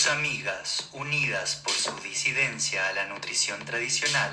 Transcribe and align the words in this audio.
Dos 0.00 0.12
amigas, 0.12 0.88
unidas 0.94 1.56
por 1.56 1.74
su 1.74 1.94
disidencia 2.00 2.88
a 2.88 2.94
la 2.94 3.04
nutrición 3.04 3.62
tradicional 3.66 4.32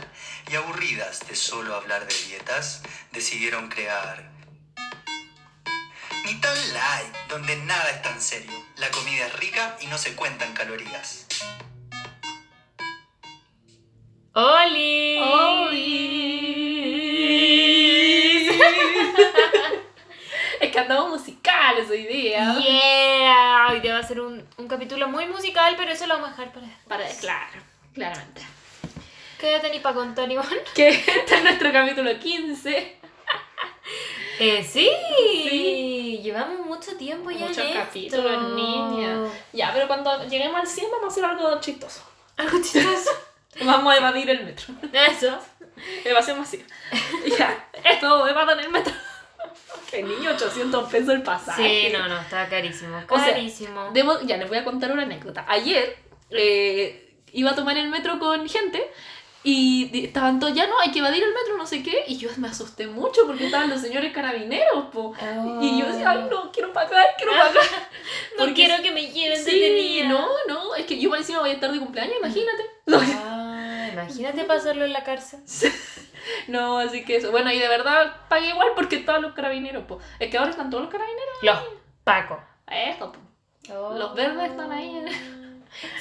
y 0.50 0.55
aburridas 0.55 1.27
de 1.27 1.35
solo 1.35 1.75
hablar 1.75 2.08
de 2.08 2.16
dietas, 2.29 2.82
decidieron 3.11 3.67
crear 3.67 4.32
Ni 6.24 6.40
tan 6.40 6.74
light, 6.74 7.14
donde 7.27 7.58
nada 7.58 7.90
es 7.90 8.02
tan 8.02 8.21
serio. 8.21 8.54
La 8.77 8.89
comida 8.91 9.25
es 9.25 9.34
rica 9.41 9.75
y 9.82 9.88
no 9.88 9.98
se 9.98 10.16
cuentan 10.16 10.54
calorías. 10.54 11.25
¡Oli! 14.36 15.18
es 20.61 20.71
que 20.71 20.79
andamos 20.79 21.11
musicales 21.68 21.89
hoy 21.89 22.07
día. 22.07 22.55
¡Yeah! 22.59 23.67
Hoy 23.71 23.79
día 23.79 23.93
va 23.93 23.99
a 23.99 24.04
ser 24.07 24.21
un, 24.21 24.43
un 24.57 24.67
capítulo 24.67 25.08
muy 25.08 25.25
musical, 25.27 25.75
pero 25.77 25.91
eso 25.91 26.08
lo 26.08 26.16
vamos 26.16 26.30
a 26.30 26.31
dejar 26.31 26.53
para 26.53 26.67
Para, 26.88 27.08
claro, 27.20 27.62
claramente. 27.94 28.41
¿Qué 29.39 29.59
tenéis 29.62 29.81
para 29.81 29.95
contar, 29.95 30.31
Iván? 30.31 30.48
Que 30.73 30.89
este 30.89 31.35
es 31.35 31.44
nuestro 31.44 31.72
capítulo 31.72 32.17
15. 32.17 32.98
Eh, 34.39 34.63
sí. 34.63 34.88
Sí. 35.49 36.20
Llevamos 36.22 36.63
mucho 36.63 36.95
tiempo 36.95 37.31
ya 37.31 37.48
Muchos 37.48 37.58
en 37.58 37.67
esto. 37.70 37.80
capítulos, 37.80 38.53
niña. 38.53 39.31
Ya, 39.52 39.73
pero 39.73 39.88
cuando 39.88 40.27
lleguemos 40.27 40.59
al 40.61 40.67
100 40.67 40.91
vamos 40.91 41.05
a 41.05 41.08
hacer 41.08 41.25
algo 41.25 41.59
chistoso. 41.59 42.03
Algo 42.36 42.61
chistoso. 42.61 43.09
Vamos 43.61 43.91
a 43.91 43.97
evadir 43.97 44.30
el 44.30 44.45
metro. 44.45 44.75
Eso. 44.94 45.39
Evasión 46.05 46.38
masiva. 46.38 46.66
ya, 47.36 47.67
esto, 47.84 48.27
evadan 48.27 48.59
el 48.59 48.70
metro. 48.70 48.94
Que 49.90 50.04
niño, 50.04 50.32
800 50.32 50.90
pesos 50.90 51.09
el 51.09 51.23
pasaje. 51.23 51.88
Sí, 51.88 51.94
no, 51.94 52.08
no, 52.08 52.20
estaba 52.20 52.48
carísimo. 52.48 52.98
O 53.09 53.18
sea, 53.18 53.32
Carísimo. 53.34 53.90
Debo, 53.94 54.20
ya 54.22 54.38
les 54.38 54.48
voy 54.48 54.58
a 54.58 54.64
contar 54.64 54.91
una 54.91 55.04
anécdota. 55.04 55.45
Ayer 55.48 55.98
eh, 56.32 57.14
iba 57.34 57.52
a 57.52 57.56
tomar 57.56 57.78
el 57.78 57.89
metro 57.89 58.20
con 58.20 58.48
gente 58.48 58.89
y 59.44 60.03
estaban 60.06 60.39
todos, 60.42 60.53
ya 60.53 60.67
no, 60.67 60.78
hay 60.80 60.92
que 60.92 61.00
evadir 61.00 61.23
el 61.23 61.34
metro, 61.34 61.56
no 61.58 61.66
sé 61.66 61.81
qué. 61.81 62.03
Y 62.08 62.17
yo 62.17 62.30
me 62.38 62.50
asusté 62.50 62.88
mucho 62.88 63.22
porque 63.26 63.45
estaban 63.45 63.70
los 63.70 63.80
señores 63.80 64.11
carabineros, 64.11 64.88
po. 64.92 65.14
Y 65.61 65.80
yo 65.80 65.86
decía, 65.86 66.09
ay, 66.11 66.28
no, 66.30 66.52
quiero 66.52 66.73
pagar, 66.73 67.06
quiero 67.16 67.31
pagar. 67.31 67.54
no 68.38 68.39
porque 68.39 68.54
quiero 68.54 68.83
que 68.83 68.92
me 68.92 69.09
lleven 69.09 69.38
Sí, 69.44 69.58
detenida. 69.58 70.09
no, 70.09 70.28
no, 70.50 70.76
es 70.76 70.86
que 70.86 71.00
yo 71.00 71.16
encima 71.16 71.39
voy 71.39 71.52
a 71.52 71.54
estar 71.54 71.72
de 71.72 71.80
cumpleaños, 71.80 72.16
imagínate. 72.20 72.64
Ah, 72.89 73.47
imagínate 74.03 74.44
pasarlo 74.45 74.86
en 74.86 74.94
la 74.94 75.03
cárcel. 75.03 75.40
No, 76.48 76.78
así 76.80 77.03
que 77.06 77.17
eso. 77.17 77.31
Bueno, 77.31 77.52
y 77.52 77.59
de 77.59 77.67
verdad 77.67 78.14
pagué 78.30 78.50
igual 78.50 78.70
porque 78.76 78.98
estaban 78.98 79.22
los 79.22 79.34
carabineros, 79.34 79.86
po. 79.86 80.00
Es 80.20 80.30
que 80.30 80.38
ahora 80.38 80.52
están 80.52 80.70
todos 80.70 80.84
los 80.84 80.92
carabineros. 80.92 81.38
Los 81.42 81.58
Paco. 82.04 82.39
Esto, 82.70 83.12
po. 83.14 83.20
Los 83.98 84.16
verdes 84.16 84.52
están 84.52 84.72
ahí. 84.72 85.04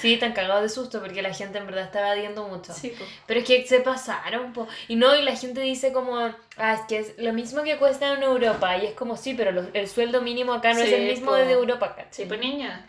Sí, 0.00 0.14
están 0.14 0.32
cagados 0.32 0.62
de 0.62 0.68
susto 0.68 1.00
porque 1.00 1.20
la 1.22 1.34
gente 1.34 1.58
en 1.58 1.66
verdad 1.66 1.84
está 1.84 1.98
evadiendo 2.00 2.46
mucho. 2.48 2.72
Sí, 2.72 2.90
po. 2.90 3.04
Pero 3.26 3.40
es 3.40 3.46
que 3.46 3.66
se 3.66 3.80
pasaron, 3.80 4.52
po. 4.52 4.66
Y 4.88 4.96
no, 4.96 5.14
y 5.16 5.22
la 5.22 5.36
gente 5.36 5.60
dice 5.60 5.92
como, 5.92 6.16
ah, 6.16 6.72
es 6.74 6.80
que 6.88 6.98
es 6.98 7.14
lo 7.18 7.32
mismo 7.32 7.62
que 7.62 7.76
cuesta 7.76 8.12
en 8.14 8.22
Europa. 8.22 8.76
Y 8.78 8.86
es 8.86 8.94
como, 8.94 9.16
sí, 9.16 9.34
pero 9.34 9.52
los- 9.52 9.66
el 9.74 9.88
sueldo 9.88 10.22
mínimo 10.22 10.54
acá 10.54 10.72
no 10.72 10.80
es 10.80 10.92
el 10.92 11.06
mismo 11.08 11.26
po. 11.32 11.34
de 11.36 11.52
Europa 11.52 11.86
acá. 11.86 12.06
Sí, 12.10 12.24
pues 12.26 12.40
niña. 12.40 12.86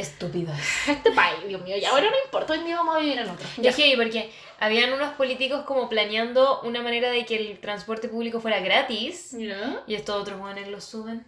Estúpido. 0.00 0.50
Este 0.88 1.12
país, 1.12 1.46
Dios 1.46 1.62
mío, 1.62 1.76
ya 1.76 1.90
ahora 1.90 2.08
no 2.10 2.16
importa, 2.24 2.54
hoy 2.54 2.60
día 2.60 2.76
vamos 2.76 2.96
a 2.96 3.00
vivir 3.00 3.18
en 3.18 3.28
otro. 3.28 3.46
Ya 3.58 3.70
que 3.72 3.92
porque 3.96 4.32
habían 4.58 4.94
unos 4.94 5.12
políticos 5.12 5.64
como 5.66 5.90
planeando 5.90 6.62
una 6.62 6.80
manera 6.82 7.10
de 7.10 7.26
que 7.26 7.36
el 7.36 7.60
transporte 7.60 8.08
público 8.08 8.40
fuera 8.40 8.60
gratis. 8.60 9.34
Mira. 9.34 9.82
Y 9.86 9.94
estos 9.94 10.16
otros 10.16 10.40
jóvenes 10.40 10.68
lo 10.68 10.80
suben. 10.80 11.26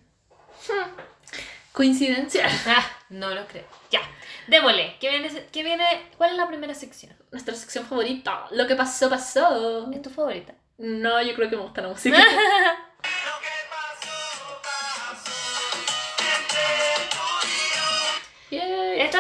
Coincidencia. 1.72 2.46
Ah, 2.66 2.84
no 3.10 3.34
lo 3.34 3.46
creo. 3.46 3.64
Ya. 3.90 4.00
Démosle. 4.46 4.96
¿Qué 5.00 5.10
viene, 5.10 5.28
¿Qué 5.52 5.62
viene? 5.62 5.84
¿Cuál 6.16 6.30
es 6.30 6.36
la 6.36 6.48
primera 6.48 6.74
sección? 6.74 7.14
Nuestra 7.30 7.54
sección 7.54 7.84
favorita. 7.84 8.46
Lo 8.52 8.66
que 8.66 8.74
pasó, 8.74 9.10
pasó. 9.10 9.90
¿Es 9.92 10.00
tu 10.00 10.08
favorita? 10.08 10.54
No, 10.78 11.20
yo 11.22 11.34
creo 11.34 11.50
que 11.50 11.56
me 11.56 11.62
gusta 11.62 11.82
la 11.82 11.88
música. 11.88 12.16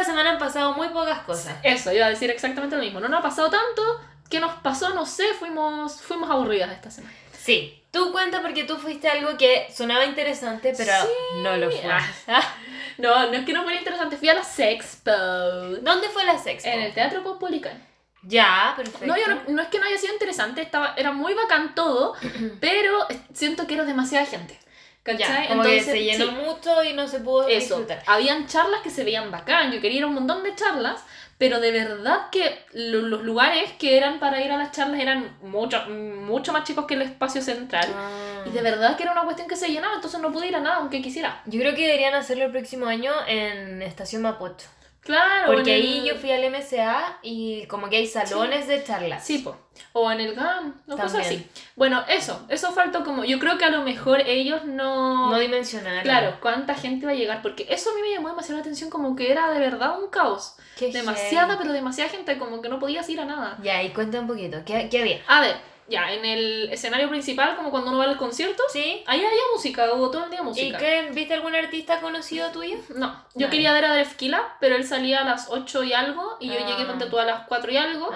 Esta 0.02 0.12
semana 0.14 0.30
han 0.30 0.38
pasado 0.38 0.72
muy 0.74 0.88
pocas 0.88 1.20
cosas. 1.20 1.54
Eso, 1.62 1.92
iba 1.92 2.06
a 2.06 2.08
decir 2.08 2.28
exactamente 2.28 2.74
lo 2.74 2.82
mismo. 2.82 2.98
No 2.98 3.08
nos 3.08 3.20
ha 3.20 3.22
pasado 3.22 3.48
tanto. 3.50 4.00
¿Qué 4.28 4.40
nos 4.40 4.52
pasó? 4.56 4.92
No 4.94 5.06
sé, 5.06 5.22
fuimos, 5.38 6.02
fuimos 6.02 6.28
aburridas 6.28 6.72
esta 6.72 6.90
semana. 6.90 7.14
Sí. 7.38 7.80
Tú 7.92 8.10
cuenta 8.10 8.42
porque 8.42 8.64
tú 8.64 8.76
fuiste 8.78 9.08
algo 9.08 9.36
que 9.38 9.68
sonaba 9.72 10.04
interesante, 10.04 10.74
pero 10.76 10.92
Sí. 11.02 11.08
no 11.42 11.56
lo 11.56 11.70
fue. 11.70 11.88
Ah. 12.26 12.42
No, 12.98 13.26
no 13.28 13.32
es 13.32 13.44
que 13.46 13.52
no 13.52 13.62
fuera 13.62 13.78
interesante, 13.78 14.16
fui 14.16 14.28
a 14.28 14.34
la 14.34 14.42
Sexpo. 14.44 15.10
¿Dónde 15.10 16.08
fue 16.12 16.24
la 16.24 16.36
sexta? 16.38 16.70
En 16.72 16.82
el 16.82 16.92
Teatro 16.92 17.22
Caupolicán. 17.22 17.82
Ya, 18.22 18.74
perfecto. 18.76 19.06
No, 19.06 19.16
yo 19.16 19.26
no, 19.28 19.40
no 19.48 19.62
es 19.62 19.68
que 19.68 19.78
no 19.78 19.86
haya 19.86 19.96
sido 19.98 20.12
interesante, 20.12 20.60
estaba, 20.62 20.94
era 20.96 21.10
muy 21.10 21.32
bacán 21.34 21.74
todo, 21.74 22.14
pero 22.60 23.06
siento 23.32 23.66
que 23.66 23.74
era 23.74 23.84
demasiada 23.84 24.26
gente. 24.26 24.58
Ya, 25.04 25.16
¿Cachai? 25.16 25.46
que 25.48 25.52
Entonces, 25.52 25.84
se 25.84 26.04
llenó 26.04 26.24
sí, 26.26 26.30
mucho 26.30 26.84
y 26.84 26.92
no 26.92 27.08
se 27.08 27.18
pudo 27.20 27.48
Eso, 27.48 27.78
disfrutar. 27.80 28.02
habían 28.06 28.46
charlas 28.46 28.82
que 28.82 28.90
se 28.90 29.02
veían 29.02 29.30
bacán, 29.32 29.72
yo 29.72 29.80
quería 29.80 29.98
ir 29.98 30.04
a 30.04 30.06
un 30.06 30.14
montón 30.14 30.44
de 30.44 30.54
charlas, 30.54 31.02
pero 31.38 31.58
de 31.58 31.72
verdad 31.72 32.30
que 32.30 32.64
lo- 32.72 33.02
los 33.02 33.22
lugares 33.22 33.72
que 33.80 33.96
eran 33.96 34.20
para 34.20 34.40
ir 34.40 34.52
a 34.52 34.56
las 34.56 34.70
charlas 34.70 35.00
eran 35.00 35.36
mucho, 35.42 35.82
mucho 35.88 36.52
más 36.52 36.62
chicos 36.62 36.86
que 36.86 36.94
el 36.94 37.02
espacio 37.02 37.42
central. 37.42 37.88
Ah. 37.92 38.44
Y 38.46 38.50
de 38.50 38.62
verdad 38.62 38.96
que 38.96 39.02
era 39.02 39.10
una 39.10 39.24
cuestión 39.24 39.48
que 39.48 39.56
se 39.56 39.68
llenaba, 39.68 39.94
entonces 39.96 40.20
no 40.20 40.30
pude 40.30 40.46
ir 40.46 40.54
a 40.54 40.60
nada 40.60 40.76
aunque 40.76 41.02
quisiera. 41.02 41.42
Yo 41.46 41.58
creo 41.58 41.74
que 41.74 41.82
deberían 41.82 42.14
hacerlo 42.14 42.44
el 42.44 42.52
próximo 42.52 42.86
año 42.86 43.12
en 43.26 43.82
Estación 43.82 44.22
Mapocho. 44.22 44.68
Claro. 45.02 45.52
Porque 45.52 45.72
ahí 45.74 45.98
el- 45.98 46.04
yo 46.04 46.14
fui 46.14 46.30
al 46.30 46.44
MCA 46.44 47.18
y 47.22 47.66
como 47.66 47.88
que 47.88 47.96
hay 47.96 48.06
salones 48.06 48.68
de 48.68 48.84
charlas. 48.84 49.24
Sí, 49.26 49.38
po. 49.38 49.56
O 49.94 50.10
en 50.12 50.20
el 50.20 50.34
GAM, 50.34 50.80
o 50.86 50.96
cosas 50.96 51.26
así. 51.26 51.46
Bueno, 51.76 52.04
eso, 52.08 52.46
eso 52.48 52.70
faltó 52.72 53.02
como, 53.04 53.24
yo 53.24 53.38
creo 53.38 53.58
que 53.58 53.64
a 53.64 53.70
lo 53.70 53.82
mejor 53.82 54.20
ellos 54.20 54.64
no... 54.64 55.30
No 55.30 55.38
dimensionar. 55.38 56.02
Claro, 56.04 56.36
cuánta 56.40 56.74
gente 56.74 57.04
va 57.06 57.12
a 57.12 57.16
llegar, 57.16 57.42
porque 57.42 57.66
eso 57.68 57.90
a 57.90 57.94
mí 57.94 58.02
me 58.02 58.10
llamó 58.12 58.28
demasiado 58.28 58.56
la 58.58 58.60
atención, 58.62 58.90
como 58.90 59.16
que 59.16 59.32
era 59.32 59.50
de 59.50 59.58
verdad 59.58 59.98
un 60.00 60.08
caos. 60.10 60.56
Qué 60.78 60.92
Demasiada, 60.92 61.46
heavy. 61.48 61.58
pero 61.62 61.72
demasiada 61.72 62.10
gente, 62.10 62.38
como 62.38 62.62
que 62.62 62.68
no 62.68 62.78
podías 62.78 63.08
ir 63.08 63.20
a 63.20 63.24
nada. 63.24 63.58
Ya, 63.62 63.82
y 63.82 63.90
cuenta 63.90 64.20
un 64.20 64.26
poquito. 64.26 64.58
¿Qué, 64.64 64.88
qué 64.90 65.00
había? 65.00 65.20
A 65.26 65.40
ver, 65.40 65.56
ya, 65.88 66.12
en 66.12 66.24
el 66.24 66.68
escenario 66.72 67.08
principal, 67.08 67.56
como 67.56 67.70
cuando 67.70 67.90
uno 67.90 67.98
va 67.98 68.04
a 68.04 68.06
los 68.06 68.16
conciertos, 68.16 68.64
¿Sí? 68.72 69.02
ahí 69.06 69.18
había 69.18 69.40
música, 69.54 69.92
hubo 69.92 70.10
todo 70.10 70.24
el 70.24 70.30
día 70.30 70.40
¿Y 70.40 70.44
música. 70.44 70.78
qué? 70.78 71.10
¿Viste 71.12 71.34
algún 71.34 71.54
artista 71.54 72.00
conocido 72.00 72.50
tuyo? 72.50 72.76
No, 72.94 73.24
yo 73.34 73.50
quería 73.50 73.72
ver 73.72 73.84
a 73.84 73.94
Drefkila, 73.94 74.56
pero 74.60 74.76
él 74.76 74.86
salía 74.86 75.20
a 75.20 75.24
las 75.24 75.46
8 75.50 75.82
y 75.84 75.92
algo, 75.92 76.36
y 76.40 76.48
yo 76.48 76.54
Ah. 76.62 76.66
llegué, 76.66 76.84
ponte 76.86 77.06
tú, 77.06 77.18
a 77.18 77.24
las 77.24 77.46
4 77.48 77.70
y 77.72 77.76
algo. 77.76 78.10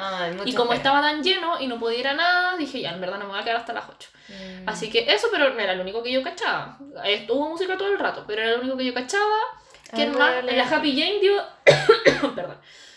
Y 0.44 0.54
como 0.54 0.72
estaba 0.72 1.00
tan 1.03 1.22
lleno 1.22 1.60
y 1.60 1.66
no 1.66 1.78
podía 1.78 1.99
ir 1.99 2.09
a 2.09 2.15
nada, 2.15 2.56
dije, 2.56 2.81
ya, 2.81 2.91
en 2.93 3.00
verdad 3.00 3.19
no 3.19 3.25
me 3.27 3.32
voy 3.32 3.41
a 3.41 3.44
quedar 3.44 3.56
hasta 3.56 3.72
las 3.72 3.84
8. 3.88 4.09
Mm. 4.28 4.69
Así 4.69 4.88
que 4.91 5.12
eso, 5.12 5.28
pero 5.31 5.50
no 5.53 5.60
era 5.60 5.75
lo 5.75 5.83
único 5.83 6.03
que 6.03 6.12
yo 6.12 6.22
cachaba. 6.22 6.78
Estuvo 7.04 7.48
música 7.48 7.77
todo 7.77 7.88
el 7.88 7.98
rato, 7.98 8.25
pero 8.27 8.43
era 8.43 8.53
lo 8.53 8.60
único 8.62 8.77
que 8.77 8.84
yo 8.87 8.94
cachaba. 8.94 9.37
¿Quién 9.93 10.15
Ah, 10.15 10.19
más? 10.19 10.34
vale. 10.37 10.56
La 10.56 10.65
Happy 10.69 10.98
Jane 10.98 11.21
dio. 11.21 11.43
Perdón. 12.34 12.56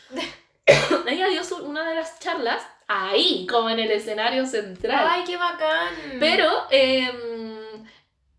Ella 1.08 1.28
dio 1.28 1.44
su- 1.44 1.58
una 1.66 1.88
de 1.90 1.96
las 1.96 2.20
charlas 2.20 2.62
ahí, 2.90 3.48
como 3.48 3.70
en 3.70 3.80
el 3.80 3.92
escenario 3.92 4.46
central. 4.46 5.08
¡Ay, 5.08 5.24
qué 5.24 5.38
bacán! 5.38 5.94
Pero 6.20 6.50
em, 6.72 7.86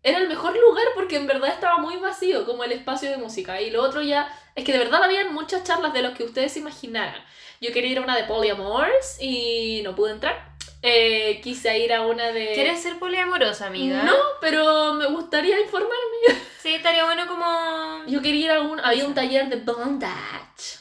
era 0.03 0.19
el 0.19 0.27
mejor 0.27 0.55
lugar 0.55 0.85
porque 0.93 1.15
en 1.15 1.25
verdad 1.25 1.49
estaba 1.49 1.77
muy 1.77 1.95
vacío, 1.95 2.45
como 2.45 2.63
el 2.63 2.73
espacio 2.73 3.09
de 3.09 3.17
música. 3.17 3.59
Y 3.61 3.71
lo 3.71 3.81
otro 3.81 4.01
ya. 4.01 4.29
Es 4.53 4.65
que 4.65 4.73
de 4.73 4.79
verdad 4.79 5.01
habían 5.01 5.33
muchas 5.33 5.63
charlas 5.63 5.93
de 5.93 6.01
los 6.01 6.11
que 6.15 6.25
ustedes 6.25 6.51
se 6.51 6.59
imaginaran. 6.59 7.23
Yo 7.61 7.71
quería 7.71 7.91
ir 7.91 7.97
a 7.99 8.01
una 8.01 8.17
de 8.17 8.25
Polyamores 8.25 9.17
y 9.21 9.81
no 9.83 9.95
pude 9.95 10.11
entrar. 10.11 10.51
Eh, 10.83 11.39
quise 11.41 11.79
ir 11.79 11.93
a 11.93 12.01
una 12.01 12.31
de. 12.31 12.51
¿Quieres 12.53 12.81
ser 12.81 12.99
poliamorosa, 12.99 13.67
amiga? 13.67 14.03
No, 14.03 14.15
pero 14.41 14.93
me 14.95 15.05
gustaría 15.07 15.59
informarme. 15.61 15.95
Sí, 16.59 16.75
estaría 16.75 17.05
bueno 17.05 17.27
como... 17.27 18.05
Yo 18.07 18.21
quería 18.21 18.45
ir 18.45 18.51
a 18.51 18.61
un. 18.61 18.79
Había 18.81 19.05
un 19.05 19.13
taller 19.13 19.47
de 19.47 19.55
bondage. 19.55 20.80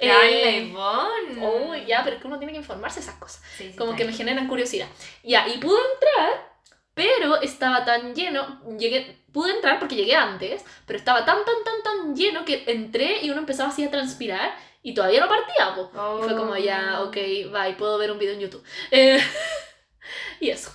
¡Ay, 0.00 0.34
Eh, 0.34 0.58
Ivonne! 0.70 1.40
oh, 1.46 1.74
ya, 1.74 2.02
pero 2.04 2.16
es 2.16 2.22
que 2.22 2.28
uno 2.28 2.38
tiene 2.38 2.52
que 2.52 2.58
informarse 2.58 3.00
de 3.00 3.06
esas 3.06 3.16
cosas. 3.18 3.42
Sí, 3.56 3.70
sí, 3.70 3.76
Como 3.76 3.94
que 3.96 4.04
me 4.04 4.12
generan 4.12 4.48
curiosidad. 4.48 4.88
Ya, 5.22 5.46
y 5.48 5.58
pude 5.58 5.78
entrar, 5.94 6.50
pero 6.94 7.40
estaba 7.40 7.84
tan 7.84 8.14
lleno. 8.14 8.60
Llegué, 8.78 9.24
pude 9.32 9.52
entrar 9.52 9.78
porque 9.78 9.96
llegué 9.96 10.14
antes, 10.16 10.64
pero 10.86 10.98
estaba 10.98 11.24
tan, 11.24 11.44
tan, 11.44 11.54
tan, 11.64 11.82
tan 11.82 12.16
lleno 12.16 12.44
que 12.44 12.64
entré 12.66 13.18
y 13.22 13.30
uno 13.30 13.40
empezaba 13.40 13.68
así 13.70 13.84
a 13.84 13.90
transpirar 13.90 14.54
y 14.82 14.94
todavía 14.94 15.20
no 15.20 15.28
partía, 15.28 15.74
po. 15.74 15.90
Y 16.20 16.24
fue 16.28 16.36
como 16.36 16.56
ya, 16.56 16.98
Oh. 17.00 17.04
ok, 17.08 17.14
bye, 17.52 17.74
puedo 17.78 17.98
ver 17.98 18.10
un 18.10 18.18
video 18.18 18.34
en 18.34 18.40
YouTube. 18.40 18.64
Eh, 18.90 19.18
y 20.40 20.50
eso. 20.50 20.72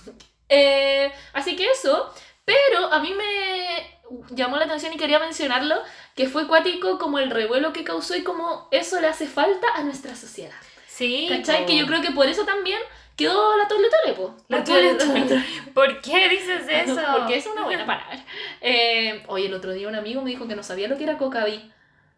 Eh, 0.48 1.10
así 1.32 1.56
que 1.56 1.66
eso, 1.70 2.14
pero 2.44 2.92
a 2.92 3.00
mí 3.00 3.12
me 3.12 3.95
llamó 4.30 4.56
la 4.56 4.64
atención 4.66 4.92
y 4.92 4.96
quería 4.96 5.18
mencionarlo, 5.18 5.76
que 6.14 6.28
fue 6.28 6.46
cuático 6.46 6.98
como 6.98 7.18
el 7.18 7.30
revuelo 7.30 7.72
que 7.72 7.84
causó 7.84 8.16
y 8.16 8.22
como 8.22 8.68
eso 8.70 9.00
le 9.00 9.06
hace 9.08 9.26
falta 9.26 9.66
a 9.74 9.82
nuestra 9.82 10.14
sociedad. 10.14 10.54
Sí, 10.86 11.26
¿Cachai? 11.30 11.62
po. 11.62 11.66
Que 11.66 11.76
yo 11.76 11.86
creo 11.86 12.00
que 12.00 12.10
por 12.12 12.26
eso 12.26 12.44
también 12.44 12.78
quedó 13.16 13.56
la 13.56 13.68
Tole 13.68 13.88
Tole, 14.02 14.14
po. 14.14 14.34
La 14.48 14.58
Porque- 14.64 14.72
Tole 14.72 14.94
Tole. 15.28 15.44
¿Por 15.74 16.00
qué 16.00 16.28
dices 16.28 16.62
eso? 16.70 17.00
Porque 17.18 17.36
es 17.36 17.46
una 17.46 17.64
buena 17.64 17.84
palabra. 17.84 18.24
Eh, 18.60 19.22
oye, 19.28 19.46
el 19.46 19.54
otro 19.54 19.72
día 19.72 19.88
un 19.88 19.94
amigo 19.94 20.22
me 20.22 20.30
dijo 20.30 20.46
que 20.48 20.56
no 20.56 20.62
sabía 20.62 20.88
lo 20.88 20.96
que 20.96 21.04
era 21.04 21.18
cocaví. 21.18 21.70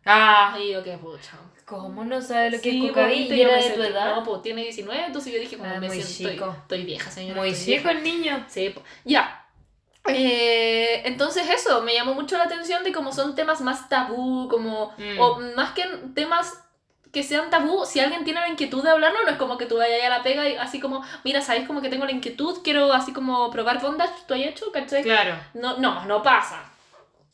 Ah, 0.04 0.56
y 0.60 0.72
yo 0.72 0.82
qué 0.82 0.96
pucha. 0.96 1.32
¿Cómo 1.66 2.02
no 2.04 2.22
sabe 2.22 2.52
lo 2.52 2.56
que 2.62 2.70
Sí, 2.70 2.86
es 2.86 2.92
cocaína? 2.92 3.34
¿Y 3.36 3.42
era 3.42 3.56
de 3.56 3.70
tu 3.70 3.82
edad? 3.82 4.14
No, 4.16 4.22
pues 4.24 4.40
tiene 4.40 4.62
19, 4.62 5.04
entonces 5.04 5.34
yo 5.34 5.38
dije, 5.38 5.58
como 5.58 5.68
Ah, 5.70 5.78
me 5.80 5.88
muy 5.88 6.00
siento, 6.02 6.32
chico. 6.34 6.44
estoy, 6.46 6.60
estoy 6.62 6.84
vieja, 6.84 7.10
señora. 7.10 7.40
Muy 7.40 7.52
chico 7.54 7.90
el 7.90 8.02
niño. 8.02 8.42
Sí, 8.48 8.74
ya. 9.04 9.44
Eh, 10.06 11.02
entonces 11.04 11.48
eso, 11.50 11.82
me 11.82 11.94
llamó 11.94 12.14
mucho 12.14 12.38
la 12.38 12.44
atención 12.44 12.82
de 12.84 12.92
cómo 12.92 13.12
son 13.12 13.34
temas 13.34 13.60
más 13.60 13.88
tabú, 13.88 14.48
como, 14.48 14.92
Mm. 14.96 15.18
o 15.20 15.40
más 15.56 15.72
que 15.72 15.82
temas 16.14 16.64
que 17.12 17.22
sean 17.22 17.50
tabú, 17.50 17.84
si 17.86 18.00
alguien 18.00 18.24
tiene 18.24 18.40
la 18.40 18.48
inquietud 18.48 18.82
de 18.82 18.90
hablarlo, 18.90 19.22
no 19.24 19.30
es 19.30 19.36
como 19.36 19.56
que 19.58 19.66
tú 19.66 19.78
vayas 19.78 20.04
a 20.04 20.08
la 20.10 20.22
pega 20.22 20.46
y 20.48 20.56
así 20.56 20.78
como, 20.80 21.02
mira, 21.24 21.40
sabes 21.40 21.66
como 21.66 21.80
que 21.80 21.88
tengo 21.88 22.04
la 22.04 22.12
inquietud, 22.12 22.60
quiero 22.62 22.92
así 22.92 23.12
como 23.12 23.50
probar 23.50 23.80
bondage, 23.80 24.12
¿tú 24.26 24.34
has 24.34 24.40
hecho? 24.40 24.70
¿Cachai? 24.72 25.02
Claro. 25.02 25.36
No, 25.54 25.78
no, 25.78 26.04
no 26.04 26.22
pasa. 26.22 26.70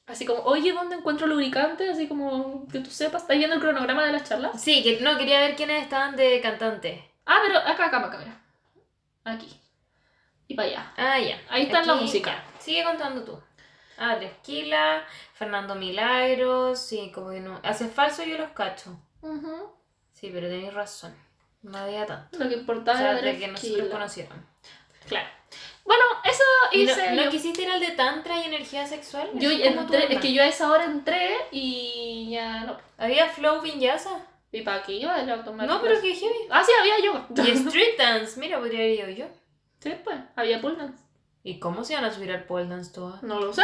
Así 0.07 0.27
como, 0.27 0.41
oye, 0.43 0.73
¿dónde 0.73 0.97
encuentro 0.97 1.27
lubricante? 1.27 1.89
Así 1.91 2.07
como 2.07 2.69
que 2.69 2.79
tú 2.81 2.91
sepas, 2.91 3.23
¿estás 3.23 3.37
viendo 3.39 3.57
el 3.57 3.61
cronograma 3.63 4.05
de 4.05 4.13
las 4.13 4.29
charlas? 4.29 4.61
Sí, 4.63 4.83
que 4.83 5.01
no, 5.01 5.17
quería 5.17 5.41
ver 5.41 5.57
quiénes 5.57 5.83
estaban 5.83 6.15
de 6.15 6.41
cantante. 6.41 7.11
Ah, 7.27 7.39
pero 7.45 7.59
acá, 7.59 7.87
acá, 7.87 7.99
acá, 7.99 8.19
mira. 8.19 8.41
Aquí. 9.25 9.49
Y 10.47 10.55
para 10.55 10.69
allá. 10.69 10.93
Ah, 10.97 11.19
ya. 11.19 11.41
Ahí 11.49 11.63
está 11.65 11.83
la 11.83 11.95
música. 11.95 12.31
ya. 12.33 12.45
Sigue 12.65 12.83
contando 12.83 13.23
tú. 13.25 13.39
Ah, 13.99 14.15
Esquila, 14.15 15.05
Fernando 15.35 15.75
Milagros, 15.75 16.79
sí, 16.81 17.13
como 17.15 17.31
que 17.31 17.41
no. 17.41 17.61
Hace 17.63 17.89
falso 17.89 18.25
yo 18.25 18.39
los 18.39 18.51
cacho. 18.51 18.97
Ujú. 19.21 19.71
Sí, 20.13 20.31
pero 20.33 20.49
tenéis 20.49 20.73
razón. 20.73 21.15
No 21.63 21.77
había 21.77 22.07
tanto. 22.07 22.39
Lo 22.39 22.49
que 22.49 22.55
O 22.57 22.59
importaba 22.59 22.99
sea, 22.99 23.13
era 23.19 23.21
de 23.21 23.39
que 23.39 23.49
nosotros 23.49 23.89
conocieron. 23.89 24.47
Claro. 25.07 25.29
Bueno, 25.85 26.03
eso 26.25 26.43
¿Y 26.73 26.85
no, 26.85 26.93
hice 26.93 27.13
no 27.13 27.25
yo. 27.25 27.31
quisiste 27.31 27.63
ir 27.63 27.71
al 27.71 27.81
de 27.81 27.91
Tantra 27.91 28.41
y 28.41 28.45
energía 28.45 28.87
sexual? 28.87 29.29
Yo 29.35 29.51
entré, 29.51 30.15
es 30.15 30.21
que 30.21 30.33
yo 30.33 30.43
a 30.43 30.47
esa 30.47 30.71
hora 30.71 30.85
entré 30.85 31.37
y 31.53 32.31
ya 32.31 32.65
no. 32.65 32.79
¿Había 32.97 33.29
flow 33.29 33.61
vinyasa? 33.61 34.27
¿Y 34.51 34.63
para 34.63 34.83
qué 34.83 34.93
iba 34.93 35.15
a 35.15 35.45
tomar? 35.45 35.67
No, 35.67 35.83
pero 35.83 36.01
que 36.01 36.15
heavy. 36.15 36.49
Ah, 36.49 36.65
sí, 36.65 36.73
había 36.81 36.99
yoga. 37.05 37.27
Y 37.47 37.51
street 37.67 37.99
dance, 37.99 38.41
mira, 38.41 38.59
podría 38.59 38.79
haber 38.79 38.91
ido 38.91 39.09
yo. 39.11 39.27
Sí, 39.81 39.93
pues, 40.03 40.17
había 40.37 40.61
pole 40.63 40.77
dance. 40.77 41.04
¿Y 41.45 41.61
cómo 41.61 41.85
se 41.85 41.93
iban 41.93 42.05
a 42.07 42.11
subir 42.13 42.33
al 42.33 42.45
pole 42.45 42.67
dance 42.67 42.93
todas? 42.93 43.23
No 43.23 43.39
lo 43.39 43.53
sé. 43.53 43.63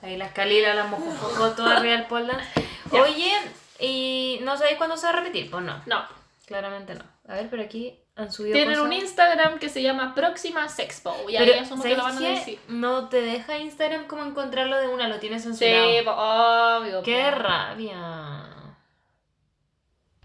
Ahí 0.00 0.16
las 0.16 0.32
calilas, 0.32 0.74
las 0.74 0.88
mojojojo, 0.88 1.50
todas 1.50 1.78
arriba 1.78 1.96
del 1.96 2.06
pole 2.06 2.28
dance. 2.32 2.46
Oye, 2.92 3.32
¿y 3.80 4.38
no 4.42 4.56
sabéis 4.56 4.78
cuándo 4.78 4.96
se 4.96 5.06
va 5.06 5.12
a 5.12 5.16
repetir? 5.16 5.50
Pues 5.50 5.62
no, 5.64 5.82
No. 5.86 6.02
claramente 6.46 6.94
no. 6.94 7.04
A 7.28 7.34
ver, 7.34 7.48
pero 7.50 7.62
aquí 7.62 7.98
han 8.16 8.32
subido 8.32 8.54
Tienen 8.54 8.74
cosas. 8.74 8.86
un 8.86 8.92
Instagram 8.92 9.58
que 9.58 9.68
se 9.68 9.82
llama 9.82 10.14
Próxima 10.14 10.68
Sexpo. 10.68 11.14
Y 11.28 11.36
Pero, 11.36 11.52
ahí 11.52 11.58
asumo 11.60 11.82
que 11.82 11.96
lo 11.96 12.02
van 12.02 12.16
a 12.16 12.28
decir. 12.28 12.58
No 12.68 13.08
te 13.08 13.20
deja 13.22 13.58
Instagram 13.58 14.06
como 14.06 14.24
encontrarlo 14.24 14.76
de 14.78 14.88
una, 14.88 15.06
lo 15.08 15.18
tienes 15.18 15.42
Sí, 15.42 15.54
censurado. 15.54 16.04
po, 16.04 16.10
obvio. 16.82 17.02
¡Qué 17.02 17.30
rabia! 17.30 18.46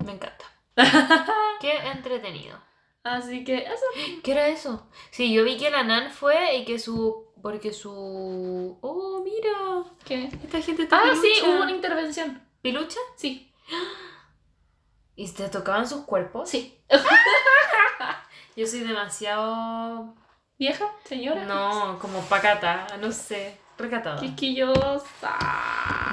Me 0.04 0.12
encanta. 0.14 0.46
¡Qué 1.62 1.78
entretenido! 1.88 2.58
Así 3.06 3.44
que 3.44 3.58
eso. 3.58 3.86
¿Qué 4.24 4.32
era 4.32 4.48
eso? 4.48 4.88
Sí, 5.12 5.32
yo 5.32 5.44
vi 5.44 5.58
que 5.58 5.70
la 5.70 5.84
Nan 5.84 6.12
fue 6.12 6.56
y 6.58 6.66
que 6.66 6.80
su... 6.80 7.24
Porque 7.40 7.72
su... 7.72 8.80
¡Oh, 8.82 9.22
mira! 9.24 9.84
¿Qué? 10.04 10.26
Esta 10.44 10.60
gente 10.60 10.84
está 10.84 10.98
Ah, 10.98 11.14
sí, 11.14 11.32
hubo 11.44 11.62
una 11.62 11.72
intervención. 11.72 12.42
¿Pilucha? 12.64 12.98
Sí. 13.16 13.54
¿Y 15.16 15.32
te 15.32 15.48
tocaban 15.50 15.88
sus 15.88 16.04
cuerpos? 16.06 16.50
Sí. 16.50 16.80
Yo 18.56 18.66
soy 18.66 18.80
demasiado... 18.80 20.16
¿Vieja? 20.58 20.92
¿Señora? 21.04 21.44
No, 21.44 22.00
como 22.00 22.22
pacata, 22.22 22.88
no 23.00 23.12
sé. 23.12 23.60
Recatada. 23.78 24.20
Quisquillosa. 24.20 25.38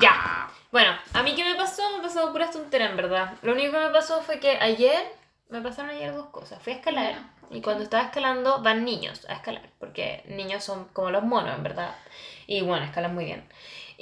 Ya. 0.01 0.51
Bueno, 0.71 0.93
a 1.15 1.23
mí 1.23 1.35
qué 1.35 1.45
me 1.45 1.55
pasó, 1.55 1.83
me 1.97 2.03
pasó 2.03 2.31
puras 2.33 2.51
tonteras 2.51 2.91
en 2.91 2.97
verdad. 2.97 3.35
Lo 3.41 3.53
único 3.53 3.73
que 3.73 3.79
me 3.79 3.91
pasó 3.91 4.21
fue 4.21 4.41
que 4.41 4.59
ayer, 4.59 5.01
me 5.49 5.61
pasaron 5.61 5.91
ayer 5.91 6.13
dos 6.13 6.27
cosas. 6.29 6.63
Fui 6.63 6.73
a 6.73 6.77
escalar 6.77 7.15
y 7.51 7.61
cuando 7.61 7.85
estaba 7.85 8.05
escalando 8.05 8.63
van 8.63 8.85
niños 8.85 9.27
a 9.29 9.35
escalar, 9.35 9.71
porque 9.79 10.23
niños 10.27 10.65
son 10.65 10.87
como 10.87 11.11
los 11.11 11.23
monos 11.23 11.55
en 11.57 11.63
verdad. 11.63 11.95
Y 12.47 12.63
bueno, 12.63 12.85
escalan 12.85 13.15
muy 13.15 13.27
bien. 13.27 13.45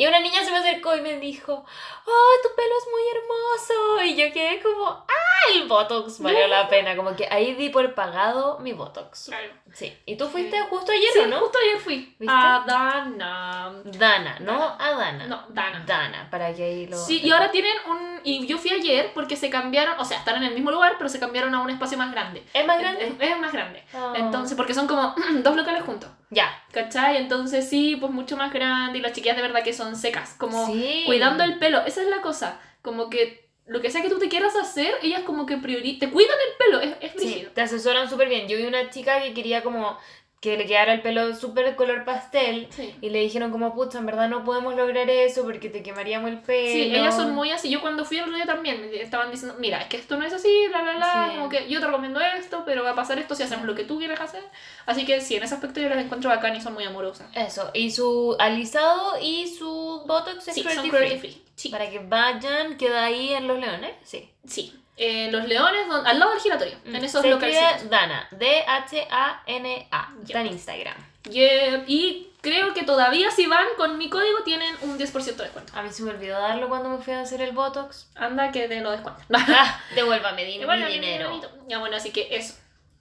Y 0.00 0.06
una 0.06 0.18
niña 0.18 0.42
se 0.42 0.50
me 0.50 0.56
acercó 0.56 0.96
y 0.96 1.02
me 1.02 1.18
dijo, 1.18 1.52
¡Oh, 1.52 2.32
tu 2.42 2.48
pelo 2.56 2.74
es 2.78 2.86
muy 2.90 3.02
hermoso! 3.12 4.02
Y 4.04 4.16
yo 4.16 4.32
quedé 4.32 4.58
como, 4.62 4.86
¡ah! 4.86 5.52
El 5.54 5.68
Botox 5.68 6.20
valió 6.22 6.46
la 6.46 6.70
pena. 6.70 6.96
Como 6.96 7.14
que 7.14 7.28
ahí 7.30 7.54
di 7.54 7.68
por 7.68 7.94
pagado 7.94 8.58
mi 8.60 8.72
Botox. 8.72 9.26
Claro. 9.26 9.52
Sí. 9.74 9.94
¿Y 10.06 10.16
tú 10.16 10.26
fuiste 10.28 10.56
Sí. 10.56 10.62
justo 10.70 10.90
ayer 10.90 11.10
Sí, 11.12 11.18
o 11.18 11.26
no? 11.26 11.40
justo 11.40 11.58
ayer 11.58 11.78
fui. 11.80 12.16
¿Viste? 12.18 12.34
A 12.34 12.64
Dana. 12.66 13.72
Dana, 13.84 14.38
no 14.40 14.58
Dana. 14.58 14.76
a 14.78 14.90
Dana. 14.94 15.26
No, 15.26 15.44
Dana. 15.50 15.84
Dana, 15.86 16.28
para 16.30 16.54
que 16.54 16.64
ahí 16.64 16.86
lo... 16.86 16.96
Sí, 16.96 17.20
y 17.22 17.30
ahora 17.30 17.50
tienen 17.50 17.76
un... 17.86 18.20
Y 18.24 18.46
yo 18.46 18.56
fui 18.56 18.70
ayer 18.72 19.12
porque 19.12 19.36
se 19.36 19.50
cambiaron, 19.50 19.98
o 20.00 20.04
sea, 20.06 20.16
están 20.16 20.36
en 20.36 20.44
el 20.44 20.54
mismo 20.54 20.70
lugar, 20.70 20.94
pero 20.96 21.10
se 21.10 21.20
cambiaron 21.20 21.54
a 21.54 21.60
un 21.60 21.68
espacio 21.68 21.98
más 21.98 22.10
grande. 22.10 22.42
¿Es 22.54 22.66
más 22.66 22.78
grande? 22.78 23.06
Es, 23.06 23.12
es 23.30 23.38
más 23.38 23.52
grande. 23.52 23.84
Ah. 23.92 24.14
Entonces, 24.16 24.56
porque 24.56 24.72
son 24.72 24.86
como 24.86 25.14
dos 25.42 25.56
locales 25.56 25.82
juntos. 25.82 26.08
Ya. 26.30 26.48
¿Cachai? 26.72 27.16
Entonces 27.16 27.68
sí, 27.68 27.96
pues 27.96 28.12
mucho 28.12 28.36
más 28.36 28.52
grande 28.52 28.98
y 28.98 29.02
las 29.02 29.12
chiquillas 29.12 29.36
de 29.36 29.42
verdad 29.42 29.62
que 29.64 29.72
son 29.72 29.96
secas, 29.96 30.34
como 30.38 30.66
Sí. 30.66 31.02
cuidando 31.06 31.42
el 31.44 31.58
pelo. 31.58 31.80
Esa 31.84 32.02
es 32.02 32.08
la 32.08 32.20
cosa, 32.22 32.60
como 32.82 33.10
que 33.10 33.48
lo 33.66 33.80
que 33.80 33.90
sea 33.90 34.02
que 34.02 34.08
tú 34.10 34.18
te 34.18 34.28
quieras 34.28 34.56
hacer, 34.56 34.92
ellas 35.02 35.22
como 35.22 35.46
que 35.46 35.56
priori 35.56 35.98
te 35.98 36.10
cuidan 36.10 36.36
el 36.48 36.56
pelo, 36.56 36.80
es, 36.80 36.96
es 37.14 37.20
Sí, 37.22 37.46
te 37.54 37.60
asesoran 37.60 38.08
súper 38.10 38.28
bien. 38.28 38.48
Yo 38.48 38.56
vi 38.56 38.64
una 38.64 38.90
chica 38.90 39.22
que 39.22 39.32
quería 39.34 39.62
como 39.62 39.96
que 40.40 40.56
le 40.56 40.64
quedara 40.64 40.94
el 40.94 41.02
pelo 41.02 41.34
súper 41.36 41.76
color 41.76 42.04
pastel 42.06 42.66
Sí. 42.70 42.94
y 43.02 43.10
le 43.10 43.18
dijeron 43.20 43.50
como, 43.52 43.74
pucha, 43.74 43.98
en 43.98 44.06
verdad 44.06 44.26
no 44.30 44.42
podemos 44.42 44.74
lograr 44.74 45.10
eso 45.10 45.42
porque 45.42 45.68
te 45.68 45.82
quemaríamos 45.82 46.30
el 46.30 46.38
pelo. 46.38 46.72
Sí, 46.72 46.82
ellas 46.94 47.14
son 47.14 47.34
muy 47.34 47.50
así. 47.50 47.68
Yo 47.68 47.82
cuando 47.82 48.06
fui 48.06 48.20
otro 48.20 48.34
día 48.34 48.46
también 48.46 48.80
me 48.80 49.02
estaban 49.02 49.30
diciendo, 49.30 49.56
mira, 49.58 49.82
es 49.82 49.88
que 49.88 49.98
esto 49.98 50.16
no 50.16 50.24
es 50.24 50.32
así, 50.32 50.48
bla, 50.68 50.80
bla, 50.80 50.96
bla. 50.96 51.26
Sí. 51.30 51.36
Como 51.36 51.48
que 51.50 51.68
yo 51.68 51.78
te 51.80 51.86
recomiendo 51.86 52.20
esto, 52.20 52.62
pero 52.64 52.82
va 52.82 52.92
a 52.92 52.94
pasar 52.94 53.18
esto 53.18 53.34
si 53.34 53.42
hacemos 53.42 53.66
lo 53.66 53.74
que 53.74 53.84
tú 53.84 53.98
quieres 53.98 54.18
hacer. 54.18 54.42
Así 54.86 55.04
que 55.04 55.20
sí, 55.20 55.36
en 55.36 55.42
ese 55.42 55.54
aspecto 55.54 55.78
yo 55.78 55.90
las 55.90 55.98
encuentro 56.02 56.30
bacán 56.30 56.56
y 56.56 56.60
son 56.62 56.72
muy 56.72 56.84
amorosas. 56.84 57.28
Eso, 57.34 57.70
y 57.74 57.90
su 57.90 58.34
alisado 58.38 59.20
y 59.20 59.46
su 59.46 60.04
botox 60.06 60.48
es 60.48 60.54
Sí, 60.54 60.62
son 60.62 60.72
free. 60.72 60.88
cruelty 60.90 61.18
free. 61.18 61.42
Sí. 61.54 61.68
Para 61.68 61.90
que 61.90 61.98
vayan, 61.98 62.78
queda 62.78 63.04
ahí 63.04 63.34
en 63.34 63.46
Los 63.46 63.58
Leones. 63.58 63.92
Sí. 64.04 64.30
Sí. 64.46 64.74
Eh, 65.02 65.30
los 65.32 65.46
leones, 65.48 65.88
don- 65.88 66.06
al 66.06 66.18
lado 66.18 66.32
del 66.32 66.40
giratorio, 66.42 66.76
en 66.84 66.96
esos 67.02 67.22
Se 67.22 67.30
locales. 67.30 67.88
Dana, 67.88 68.28
D-H-A-N-A. 68.32 70.14
Está 70.22 70.40
en 70.42 70.46
Instagram. 70.48 70.94
Yeah, 71.30 71.84
y 71.86 72.30
creo 72.42 72.74
que 72.74 72.82
todavía 72.82 73.30
si 73.30 73.46
van 73.46 73.66
con 73.76 73.96
mi 73.98 74.10
código 74.10 74.42
tienen 74.44 74.74
un 74.82 74.98
10% 74.98 75.36
de 75.36 75.44
descuento. 75.44 75.72
A 75.74 75.82
mí 75.82 75.90
se 75.90 76.02
me 76.02 76.10
olvidó 76.10 76.38
darlo 76.40 76.68
cuando 76.68 76.88
me 76.90 76.98
fui 77.02 77.12
a 77.14 77.20
hacer 77.22 77.40
el 77.42 77.52
botox. 77.52 78.08
Anda 78.14 78.50
que 78.52 78.68
te 78.68 78.80
lo 78.80 78.90
descuento. 78.90 79.20
Ah, 79.34 79.80
devuélvame 79.94 80.44
mi 80.44 80.52
dinero. 80.92 81.40
Ya 81.68 81.78
bueno, 81.78 81.96
así 81.96 82.10
que 82.10 82.28
eso. 82.36 82.54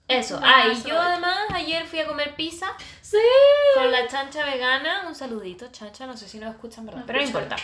Eso. 0.08 0.40
Ah, 0.42 0.64
y 0.68 0.82
yo 0.88 0.98
además 1.00 1.36
ayer 1.54 1.84
fui 1.86 2.00
a 2.00 2.06
comer 2.06 2.34
pizza 2.34 2.72
Sí. 3.02 3.16
con 3.74 3.90
la 3.92 4.08
chancha 4.08 4.44
vegana. 4.44 5.04
Un 5.06 5.14
saludito, 5.14 5.68
chancha. 5.70 6.06
No 6.06 6.16
sé 6.16 6.28
si 6.28 6.38
nos 6.38 6.50
escuchan, 6.54 6.84
¿verdad? 6.86 7.00
No 7.00 7.06
Pero 7.06 7.20
no 7.20 7.26
importa. 7.26 7.56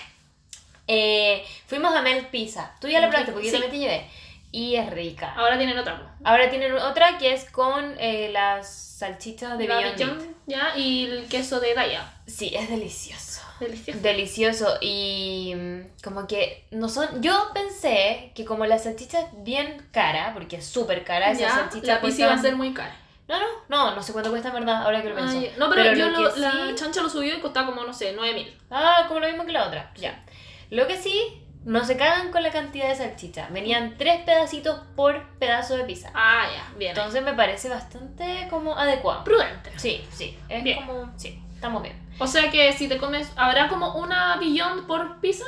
Eh, 0.88 1.44
fuimos 1.66 1.94
a 1.94 2.02
Mel 2.02 2.26
Pizza. 2.28 2.72
Tú 2.80 2.86
ya 2.86 3.00
la 3.00 3.08
probaste 3.08 3.32
porque 3.32 3.48
yo 3.48 3.56
Sí. 3.56 3.60
también 3.60 3.72
te 3.72 3.78
llevé. 3.78 4.10
Y 4.56 4.74
es 4.76 4.88
rica. 4.88 5.34
Ahora 5.36 5.58
tienen 5.58 5.76
otra. 5.76 6.16
Ahora 6.24 6.48
tienen 6.48 6.72
otra 6.72 7.18
que 7.18 7.34
es 7.34 7.44
con 7.50 7.94
eh, 7.98 8.30
las 8.32 8.66
salchichas 8.96 9.58
de 9.58 9.66
Beyond 9.66 9.98
Meat. 9.98 10.36
Ya, 10.46 10.74
y 10.78 11.04
el 11.04 11.28
queso 11.28 11.60
de 11.60 11.74
Daya. 11.74 12.10
Sí, 12.26 12.54
es 12.56 12.70
delicioso. 12.70 13.42
Delicioso. 13.60 14.00
Delicioso 14.00 14.78
y 14.80 15.52
mm, 15.54 15.80
como 16.02 16.26
que 16.26 16.66
no 16.70 16.88
son... 16.88 17.20
Yo 17.20 17.50
pensé 17.52 18.32
que 18.34 18.46
como 18.46 18.64
la 18.64 18.78
salchicha 18.78 19.20
es 19.20 19.26
bien 19.44 19.86
cara, 19.92 20.32
porque 20.32 20.56
es 20.56 20.66
súper 20.66 21.04
cara, 21.04 21.32
esa 21.32 21.40
Ya, 21.42 21.50
salchicha 21.50 21.94
la 21.96 22.00
pizza 22.00 22.22
iba 22.22 22.32
a 22.32 22.38
ser 22.38 22.56
muy 22.56 22.72
cara. 22.72 22.96
No, 23.28 23.38
no, 23.38 23.46
no, 23.68 23.94
no 23.94 24.02
sé 24.02 24.14
cuánto 24.14 24.30
cuesta 24.30 24.48
en 24.48 24.54
verdad, 24.54 24.84
ahora 24.84 25.02
que 25.02 25.10
lo 25.10 25.16
pienso. 25.16 25.36
Ay, 25.38 25.52
no, 25.58 25.68
pero, 25.68 25.92
yo 25.92 26.08
lo 26.08 26.32
que 26.32 26.40
la 26.40 26.50
sí- 26.52 26.74
chancha 26.76 27.02
lo 27.02 27.10
subió 27.10 27.36
y 27.36 27.40
costaba 27.40 27.66
como, 27.66 27.84
no 27.84 27.92
sé, 27.92 28.14
9 28.16 28.32
mil. 28.32 28.58
Ah, 28.70 29.04
como 29.06 29.20
lo 29.20 29.26
mismo 29.26 29.44
que 29.44 29.52
la 29.52 29.66
otra, 29.66 29.92
ya. 29.96 30.24
Lo 30.70 30.86
que 30.86 30.96
sí, 30.96 31.42
no 31.66 31.84
se 31.84 31.96
cagan 31.96 32.30
con 32.30 32.44
la 32.44 32.52
cantidad 32.52 32.88
de 32.88 32.94
salchicha. 32.94 33.48
Venían 33.50 33.96
tres 33.98 34.22
pedacitos 34.22 34.80
por 34.94 35.26
pedazo 35.40 35.76
de 35.76 35.82
pizza. 35.82 36.12
Ah, 36.14 36.46
ya, 36.54 36.78
bien. 36.78 36.90
Entonces 36.90 37.24
me 37.24 37.34
parece 37.34 37.68
bastante 37.68 38.46
como 38.48 38.78
adecuado. 38.78 39.24
Prudente. 39.24 39.76
Sí, 39.76 40.00
sí, 40.12 40.38
es 40.48 40.62
Bien. 40.62 40.86
como... 40.86 41.12
Sí, 41.16 41.42
estamos 41.52 41.82
bien. 41.82 42.00
O 42.20 42.26
sea 42.28 42.52
que 42.52 42.72
si 42.72 42.86
te 42.88 42.98
comes, 42.98 43.32
¿habrá 43.34 43.66
como 43.66 43.96
una 43.96 44.36
Beyond 44.36 44.86
por 44.86 45.18
pizza? 45.18 45.44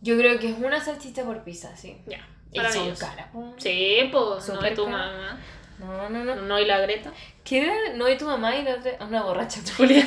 Yo 0.00 0.18
creo 0.18 0.40
que 0.40 0.50
es 0.50 0.58
una 0.58 0.80
salchicha 0.80 1.22
por 1.22 1.44
pizza, 1.44 1.76
sí. 1.76 1.96
Ya. 2.06 2.26
Y 2.50 2.58
son 2.72 2.92
caras. 2.96 3.28
Sí, 3.58 4.08
pues, 4.10 4.24
no 4.24 4.40
Súper 4.40 4.72
es 4.72 4.74
tu 4.74 4.88
mamá. 4.88 5.38
No, 5.78 6.08
no, 6.08 6.24
no. 6.24 6.34
No, 6.34 6.58
y 6.58 6.64
la 6.64 6.78
Greta. 6.80 7.12
¿Qué 7.44 7.62
era? 7.62 7.74
No, 7.94 8.08
y 8.08 8.18
tu 8.18 8.24
mamá 8.24 8.56
y 8.56 8.64
la 8.64 8.74
otra... 8.74 8.96
Una 9.06 9.22
borracha, 9.22 9.60
Julia. 9.76 10.04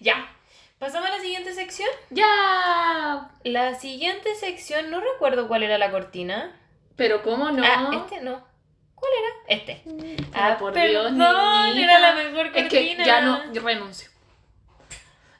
ya. 0.00 0.30
Pasamos 0.78 1.08
a 1.08 1.16
la 1.16 1.20
siguiente 1.20 1.54
sección. 1.54 1.88
¡Ya! 2.10 3.30
La 3.44 3.74
siguiente 3.78 4.34
sección, 4.34 4.90
no 4.90 5.00
recuerdo 5.00 5.48
cuál 5.48 5.62
era 5.62 5.78
la 5.78 5.90
cortina. 5.90 6.54
Pero 6.96 7.22
¿cómo 7.22 7.50
no? 7.50 7.62
Ah, 7.64 7.90
este 7.94 8.20
no. 8.20 8.46
¿Cuál 8.94 9.12
era? 9.18 9.56
Este. 9.56 9.82
Ah, 10.34 10.56
por 10.58 10.74
Dios, 10.74 11.12
niñita. 11.12 11.70
era 11.74 11.98
la 11.98 12.12
mejor 12.14 12.52
cortina. 12.52 12.66
Es 12.66 12.68
que 12.68 12.96
ya 13.04 13.20
no, 13.22 13.52
yo 13.52 13.62
renuncio. 13.62 14.10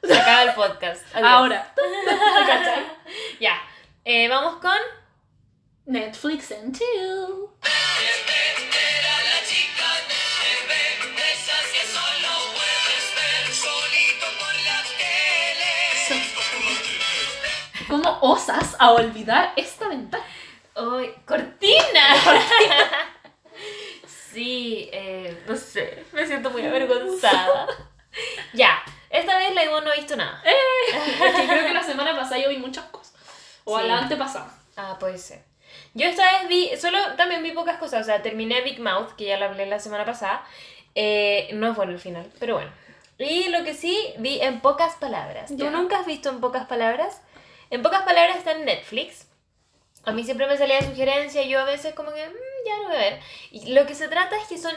Se 0.03 0.17
acaba 0.17 0.43
el 0.43 0.53
podcast. 0.53 1.05
Adiós. 1.13 1.29
Ahora. 1.29 1.73
Ya. 3.39 3.61
Eh, 4.03 4.27
vamos 4.27 4.59
con. 4.59 4.77
Netflix 5.85 6.51
and 6.51 6.77
chill. 6.77 7.49
¿Cómo 17.87 18.17
osas 18.21 18.75
a 18.79 18.91
olvidar 18.91 19.53
esta 19.55 19.87
ventana? 19.87 20.23
¡Ay! 20.75 21.13
¡Cortina! 21.25 22.15
sí, 24.05 24.89
eh, 24.91 25.43
no 25.47 25.55
sé. 25.55 26.05
Me 26.11 26.25
siento 26.25 26.49
muy 26.49 26.65
avergonzada. 26.65 27.67
ya, 28.53 28.81
esta 29.09 29.37
vez 29.37 29.53
la 29.55 29.63
Ivonne 29.65 29.85
no 29.85 29.91
ha 29.91 29.95
visto 29.95 30.15
nada. 30.15 30.41
Es 30.43 31.35
que 31.35 31.47
creo 31.47 31.65
que 31.65 31.73
la 31.73 31.83
semana 31.83 32.15
pasada 32.15 32.39
yo 32.41 32.49
vi 32.49 32.57
muchas 32.57 32.85
cosas. 32.85 33.15
O 33.63 33.77
Sí. 33.77 33.83
a 33.83 33.87
la 33.87 33.97
antepasada. 33.99 34.53
Ah, 34.75 34.97
puede 34.99 35.17
ser. 35.17 35.43
Yo 35.93 36.05
esta 36.07 36.23
vez 36.39 36.47
vi, 36.49 36.69
solo 36.77 36.97
también 37.15 37.41
vi 37.43 37.51
pocas 37.51 37.77
cosas. 37.77 38.01
O 38.01 38.03
sea, 38.05 38.21
terminé 38.21 38.61
Big 38.61 38.79
Mouth, 38.79 39.13
que 39.15 39.25
ya 39.25 39.37
la 39.37 39.47
hablé 39.47 39.65
la 39.65 39.79
semana 39.79 40.05
pasada. 40.05 40.43
Eh, 40.95 41.49
no 41.53 41.69
es 41.71 41.75
bueno 41.75 41.91
el 41.91 41.99
final, 41.99 42.31
pero 42.39 42.55
bueno. 42.55 42.71
Y 43.17 43.49
lo 43.49 43.63
que 43.63 43.73
sí 43.73 44.13
vi 44.19 44.39
en 44.41 44.61
pocas 44.61 44.95
palabras. 44.95 45.51
¿Tú 45.57 45.69
nunca 45.71 45.99
has 45.99 46.05
visto 46.05 46.29
en 46.29 46.39
pocas 46.39 46.67
palabras? 46.67 47.21
En 47.69 47.81
pocas 47.81 48.03
palabras 48.03 48.37
está 48.37 48.51
en 48.51 48.65
Netflix. 48.65 49.27
A 50.05 50.11
mí 50.11 50.23
siempre 50.23 50.47
me 50.47 50.57
salía 50.57 50.79
de 50.79 50.87
sugerencia 50.87 51.41
yo 51.43 51.59
a 51.59 51.65
veces 51.65 51.93
como 51.93 52.13
que, 52.13 52.27
"Mm, 52.27 52.65
ya 52.65 52.77
lo 52.77 52.87
voy 52.87 52.95
a 52.95 52.99
ver. 52.99 53.19
Y 53.51 53.73
lo 53.73 53.85
que 53.85 53.95
se 53.95 54.07
trata 54.07 54.37
es 54.37 54.47
que 54.47 54.57
son 54.57 54.73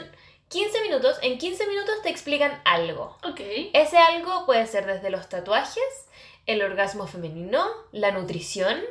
15 0.51 0.81
minutos. 0.81 1.17
En 1.21 1.37
15 1.37 1.65
minutos 1.65 2.01
te 2.03 2.09
explican 2.09 2.61
algo. 2.65 3.17
Ok. 3.23 3.39
Ese 3.73 3.97
algo 3.97 4.45
puede 4.45 4.67
ser 4.67 4.85
desde 4.85 5.09
los 5.09 5.29
tatuajes, 5.29 6.09
el 6.45 6.61
orgasmo 6.61 7.07
femenino, 7.07 7.65
la 7.93 8.11
nutrición, 8.11 8.81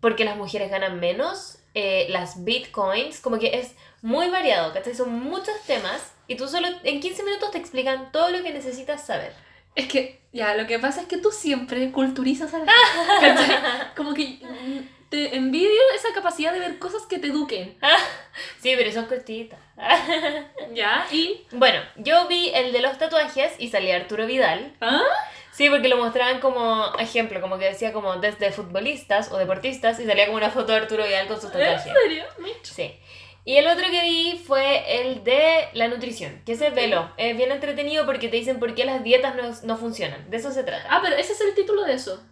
porque 0.00 0.24
las 0.24 0.36
mujeres 0.36 0.70
ganan 0.70 1.00
menos, 1.00 1.58
eh, 1.74 2.06
las 2.10 2.44
bitcoins, 2.44 3.20
como 3.20 3.40
que 3.40 3.58
es 3.58 3.72
muy 4.00 4.28
variado, 4.28 4.72
¿cachai? 4.72 4.94
Son 4.94 5.12
muchos 5.12 5.60
temas 5.66 6.12
y 6.28 6.36
tú 6.36 6.46
solo 6.46 6.68
en 6.84 7.00
15 7.00 7.24
minutos 7.24 7.50
te 7.50 7.58
explican 7.58 8.12
todo 8.12 8.30
lo 8.30 8.42
que 8.42 8.50
necesitas 8.52 9.04
saber. 9.04 9.32
Es 9.74 9.86
que, 9.88 10.20
ya, 10.32 10.54
lo 10.54 10.66
que 10.66 10.78
pasa 10.78 11.00
es 11.00 11.06
que 11.06 11.18
tú 11.18 11.30
siempre 11.30 11.90
culturizas 11.92 12.52
a 12.54 12.58
la 12.58 12.72
gente. 13.20 13.42
Como 13.96 14.14
que 14.14 14.38
mm, 14.42 14.78
te 15.08 15.36
envidio 15.36 15.80
esa 15.94 16.12
capacidad 16.14 16.52
de 16.52 16.60
ver 16.60 16.78
cosas 16.78 17.02
que 17.06 17.18
te 17.18 17.28
eduquen. 17.28 17.76
Sí, 18.62 18.72
pero 18.76 18.90
son 18.92 19.06
cortitas. 19.06 19.58
Ya, 20.74 21.06
y. 21.12 21.44
Bueno, 21.52 21.80
yo 21.96 22.26
vi 22.28 22.50
el 22.54 22.72
de 22.72 22.80
los 22.80 22.96
tatuajes 22.98 23.52
y 23.58 23.68
salía 23.68 23.96
Arturo 23.96 24.26
Vidal. 24.26 24.74
¿Ah? 24.80 25.02
Sí, 25.52 25.68
porque 25.68 25.88
lo 25.88 25.98
mostraban 25.98 26.40
como 26.40 26.94
ejemplo, 26.98 27.42
como 27.42 27.58
que 27.58 27.66
decía 27.66 27.92
como 27.92 28.16
desde 28.16 28.52
futbolistas 28.52 29.30
o 29.30 29.36
deportistas 29.36 30.00
y 30.00 30.06
salía 30.06 30.24
como 30.26 30.38
una 30.38 30.50
foto 30.50 30.72
de 30.72 30.78
Arturo 30.78 31.04
Vidal 31.04 31.26
con 31.26 31.36
sus 31.36 31.52
¿En 31.52 31.58
tatuajes. 31.60 31.92
serio? 31.92 32.24
Micho. 32.38 32.72
Sí. 32.74 32.96
Y 33.44 33.56
el 33.56 33.66
otro 33.66 33.90
que 33.90 34.02
vi 34.02 34.42
fue 34.46 35.00
el 35.02 35.24
de 35.24 35.68
la 35.72 35.88
nutrición, 35.88 36.42
que 36.46 36.52
ese 36.52 36.68
es 36.68 36.74
velo. 36.74 37.10
Es 37.16 37.36
bien 37.36 37.50
entretenido 37.50 38.06
porque 38.06 38.28
te 38.28 38.36
dicen 38.36 38.60
por 38.60 38.74
qué 38.74 38.84
las 38.84 39.02
dietas 39.02 39.34
no, 39.34 39.50
no 39.66 39.76
funcionan. 39.76 40.30
De 40.30 40.36
eso 40.36 40.52
se 40.52 40.62
trata. 40.62 40.86
Ah, 40.88 41.00
pero 41.02 41.16
ese 41.16 41.32
es 41.32 41.40
el 41.40 41.54
título 41.54 41.82
de 41.84 41.94
eso. 41.94 42.22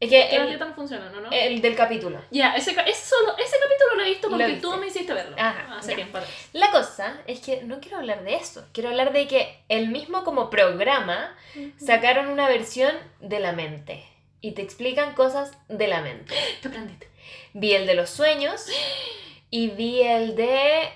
es 0.00 0.08
que 0.08 0.26
Que 0.28 0.36
las 0.38 0.44
el, 0.44 0.48
dietas 0.48 0.68
no 0.70 0.74
funcionan, 0.74 1.12
¿no? 1.22 1.30
el 1.30 1.60
del 1.60 1.76
capítulo. 1.76 2.18
Ya, 2.30 2.56
ese, 2.56 2.74
ca- 2.74 2.82
ese, 2.82 3.04
solo, 3.06 3.36
ese 3.36 3.56
capítulo 3.62 3.94
lo 3.96 4.02
he 4.04 4.08
visto 4.08 4.30
porque 4.30 4.52
tú 4.54 4.74
me 4.78 4.86
hiciste 4.86 5.12
verlo. 5.12 5.36
Ajá, 5.38 5.76
Hace 5.78 5.90
ya. 5.90 5.96
tiempo. 5.96 6.18
La 6.54 6.70
cosa 6.70 7.18
es 7.26 7.40
que 7.40 7.62
no 7.64 7.80
quiero 7.80 7.98
hablar 7.98 8.24
de 8.24 8.34
eso. 8.36 8.66
Quiero 8.72 8.88
hablar 8.88 9.12
de 9.12 9.26
que 9.28 9.58
el 9.68 9.88
mismo 9.88 10.24
como 10.24 10.48
programa 10.48 11.36
sacaron 11.78 12.28
una 12.28 12.48
versión 12.48 12.94
de 13.20 13.38
la 13.38 13.52
mente. 13.52 14.02
Y 14.40 14.52
te 14.52 14.62
explican 14.62 15.14
cosas 15.14 15.52
de 15.68 15.88
la 15.88 16.00
mente. 16.00 16.34
¿Qué 16.62 16.68
aprendiste? 16.68 17.08
Vi 17.52 17.72
el 17.74 17.86
de 17.86 17.94
los 17.94 18.08
sueños 18.08 18.66
y 19.54 19.68
vi 19.70 20.02
el 20.02 20.34
de... 20.36 20.88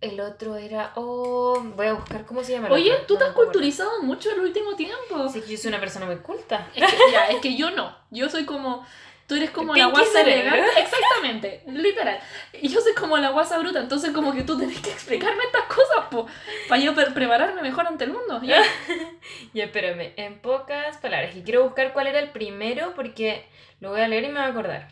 El 0.00 0.20
otro 0.20 0.56
era... 0.56 0.92
Oh, 0.94 1.60
voy 1.74 1.86
a 1.86 1.94
buscar 1.94 2.24
cómo 2.26 2.44
se 2.44 2.52
llama. 2.52 2.66
el 2.68 2.72
Oye, 2.74 2.92
otro. 2.92 3.06
tú 3.06 3.14
No 3.14 3.18
te 3.18 3.24
has 3.24 3.30
acuerdo. 3.30 3.50
culturizado 3.52 4.02
mucho 4.02 4.30
el 4.30 4.40
último 4.40 4.76
tiempo. 4.76 5.28
Sí, 5.28 5.40
que 5.40 5.52
yo 5.52 5.58
soy 5.58 5.68
una 5.70 5.80
persona 5.80 6.06
muy 6.06 6.16
culta. 6.18 6.68
Es 6.74 6.84
que, 6.92 6.98
ya, 7.12 7.28
es 7.28 7.36
que 7.40 7.56
yo 7.56 7.70
no. 7.70 7.96
Yo 8.10 8.28
soy 8.28 8.44
como. 8.44 8.86
Tú 9.26 9.34
eres 9.34 9.50
como 9.50 9.74
la 9.74 9.86
guasa 9.86 10.20
elegante. 10.20 10.68
Exactamente, 10.80 11.62
literal. 11.66 12.20
Y 12.62 12.68
yo 12.68 12.80
soy 12.80 12.94
como 12.94 13.18
la 13.18 13.30
guasa 13.30 13.58
bruta, 13.58 13.80
entonces 13.80 14.12
como 14.12 14.32
que 14.32 14.44
tú 14.44 14.56
tenés 14.56 14.78
que 14.80 14.90
explicarme 14.92 15.42
estas 15.44 15.64
cosas, 15.64 16.06
po, 16.12 16.26
para 16.68 16.80
yo 16.80 16.94
pre- 16.94 17.10
prepararme 17.10 17.60
mejor 17.62 17.86
ante 17.88 18.04
el 18.04 18.12
mundo. 18.12 18.40
Ya. 18.44 18.62
Ya, 19.52 19.64
espérame, 19.64 20.12
en 20.16 20.38
pocas 20.40 20.98
palabras. 20.98 21.34
Y 21.34 21.42
quiero 21.42 21.64
buscar 21.64 21.92
cuál 21.92 22.06
era 22.06 22.20
el 22.20 22.30
primero 22.30 22.92
porque 22.94 23.44
lo 23.80 23.90
voy 23.90 24.00
a 24.02 24.06
leer 24.08 24.22
y 24.24 24.28
me 24.28 24.34
voy 24.34 24.42
a 24.48 24.50
acordar. 24.50 24.88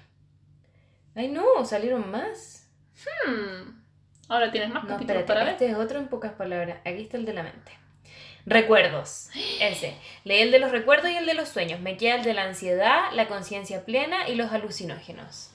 Ay, 1.14 1.28
no, 1.28 1.64
salieron 1.64 2.10
más. 2.10 2.63
Hmm. 3.26 3.82
Ahora 4.28 4.50
tienes 4.50 4.70
más 4.70 4.84
No, 4.84 4.88
capítulos 4.90 5.20
espérate, 5.20 5.26
para 5.26 5.44
ver. 5.44 5.52
este 5.54 5.68
es 5.70 5.76
otro 5.76 5.98
en 5.98 6.08
pocas 6.08 6.32
palabras. 6.32 6.78
Aquí 6.84 7.02
está 7.02 7.16
el 7.16 7.26
de 7.26 7.34
la 7.34 7.42
mente. 7.42 7.72
Recuerdos. 8.46 9.28
Ese. 9.60 9.96
Leí 10.24 10.40
el 10.42 10.50
de 10.50 10.58
los 10.58 10.70
recuerdos 10.70 11.10
y 11.10 11.16
el 11.16 11.26
de 11.26 11.34
los 11.34 11.48
sueños. 11.48 11.80
Me 11.80 11.96
queda 11.96 12.16
el 12.16 12.24
de 12.24 12.34
la 12.34 12.44
ansiedad, 12.44 13.10
la 13.12 13.26
conciencia 13.26 13.84
plena 13.84 14.28
y 14.28 14.34
los 14.34 14.52
alucinógenos. 14.52 15.50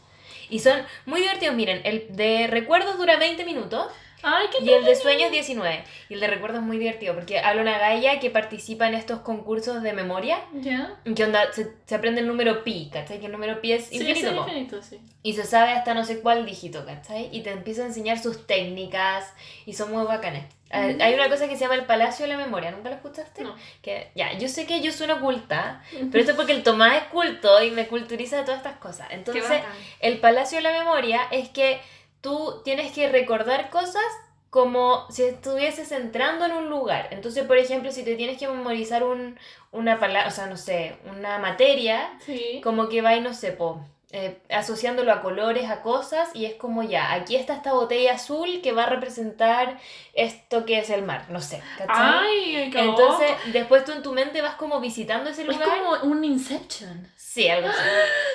Y 0.49 0.59
son 0.59 0.81
muy 1.05 1.21
divertidos. 1.21 1.55
Miren, 1.55 1.81
el 1.83 2.07
de 2.15 2.47
recuerdos 2.47 2.97
dura 2.97 3.17
20 3.17 3.45
minutos 3.45 3.91
Ay, 4.21 4.47
qué 4.51 4.63
y 4.63 4.69
el 4.71 4.85
de 4.85 4.95
sueños 4.95 5.31
19. 5.31 5.83
Y 6.09 6.13
el 6.13 6.19
de 6.19 6.27
recuerdos 6.27 6.59
es 6.59 6.65
muy 6.65 6.77
divertido 6.77 7.15
porque 7.15 7.39
habla 7.39 7.61
una 7.61 7.77
galla 7.77 8.19
que 8.19 8.29
participa 8.29 8.87
en 8.87 8.93
estos 8.95 9.19
concursos 9.19 9.81
de 9.81 9.93
memoria. 9.93 10.39
Ya. 10.53 10.99
¿Qué 11.15 11.23
onda? 11.23 11.51
Se, 11.53 11.71
se 11.85 11.95
aprende 11.95 12.21
el 12.21 12.27
número 12.27 12.63
pi, 12.63 12.89
¿cachai? 12.91 13.19
Que 13.19 13.27
el 13.27 13.31
número 13.31 13.61
pi 13.61 13.73
es 13.73 13.91
infinito, 13.93 14.29
sí, 14.29 14.35
po. 14.35 14.41
infinito, 14.41 14.81
sí. 14.81 14.99
Y 15.23 15.33
se 15.33 15.43
sabe 15.43 15.71
hasta 15.71 15.93
no 15.93 16.05
sé 16.05 16.21
cuál 16.21 16.45
dígito, 16.45 16.85
¿cachai? 16.85 17.29
Y 17.31 17.41
te 17.41 17.51
empieza 17.51 17.83
a 17.83 17.85
enseñar 17.85 18.19
sus 18.19 18.45
técnicas 18.45 19.33
y 19.65 19.73
son 19.73 19.91
muy 19.91 20.05
bacanes. 20.05 20.45
Eh, 20.71 20.95
Mm. 20.97 21.01
Hay 21.01 21.13
una 21.15 21.29
cosa 21.29 21.47
que 21.47 21.55
se 21.55 21.61
llama 21.61 21.73
el 21.75 21.85
Palacio 21.85 22.27
de 22.27 22.31
la 22.33 22.37
Memoria, 22.37 22.69
¿nunca 22.69 22.89
lo 22.89 22.95
escuchaste? 22.95 23.41
No. 23.43 23.55
Que, 23.81 24.11
ya, 24.13 24.37
yo 24.37 24.47
sé 24.47 24.67
que 24.67 24.81
yo 24.81 24.91
sueno 24.91 25.19
culta, 25.19 25.81
pero 26.11 26.19
esto 26.19 26.31
es 26.31 26.35
porque 26.37 26.51
el 26.51 26.61
Tomás 26.61 26.95
es 26.95 27.03
culto 27.05 27.63
y 27.63 27.71
me 27.71 27.87
culturiza 27.87 28.37
de 28.37 28.43
todas 28.43 28.59
estas 28.59 28.77
cosas. 28.77 29.07
Entonces, 29.09 29.61
el 29.99 30.19
Palacio 30.19 30.57
de 30.59 30.63
la 30.63 30.71
Memoria 30.71 31.21
es 31.31 31.49
que 31.49 31.81
tú 32.21 32.61
tienes 32.63 32.91
que 32.91 33.09
recordar 33.09 33.69
cosas 33.69 34.03
como 34.49 35.05
si 35.11 35.23
estuvieses 35.23 35.91
entrando 35.91 36.45
en 36.45 36.53
un 36.53 36.69
lugar. 36.69 37.09
Entonces, 37.11 37.45
por 37.45 37.57
ejemplo, 37.57 37.91
si 37.91 38.03
te 38.03 38.15
tienes 38.15 38.37
que 38.39 38.47
memorizar 38.47 39.03
un, 39.03 39.37
una 39.71 39.99
palabra, 39.99 40.27
o 40.27 40.31
sea, 40.31 40.47
no 40.47 40.57
sé, 40.57 40.97
una 41.15 41.37
materia, 41.37 42.09
Sí. 42.25 42.59
como 42.63 42.89
que 42.89 43.01
va 43.01 43.15
y 43.15 43.21
no 43.21 43.33
sé, 43.33 43.51
po, 43.51 43.79
eh, 44.11 44.39
asociándolo 44.49 45.11
a 45.11 45.21
colores, 45.21 45.69
a 45.69 45.81
cosas, 45.81 46.29
y 46.33 46.45
es 46.45 46.55
como 46.55 46.81
ya, 46.81 47.13
aquí 47.13 47.35
está 47.35 47.53
esta 47.53 47.73
botella 47.73 48.15
azul 48.15 48.61
que 48.63 48.71
va 48.71 48.83
a 48.83 48.89
representar 48.89 49.79
esto 50.13 50.65
que 50.65 50.79
es 50.79 50.89
el 50.89 51.03
mar, 51.03 51.25
no 51.29 51.41
sé, 51.41 51.61
¿cachai? 51.77 51.97
Ay, 51.97 52.69
qué 52.71 52.79
Entonces, 52.79 53.31
después 53.53 53.85
tú 53.85 53.91
en 53.91 54.01
tu 54.01 54.11
mente 54.13 54.41
vas 54.41 54.55
como 54.55 54.79
visitando 54.79 55.29
ese 55.29 55.43
es 55.43 55.47
lugar. 55.47 55.69
como 55.69 56.11
un 56.11 56.23
Inception. 56.23 57.07
Sí, 57.15 57.47
algo 57.47 57.67
así. 57.67 57.77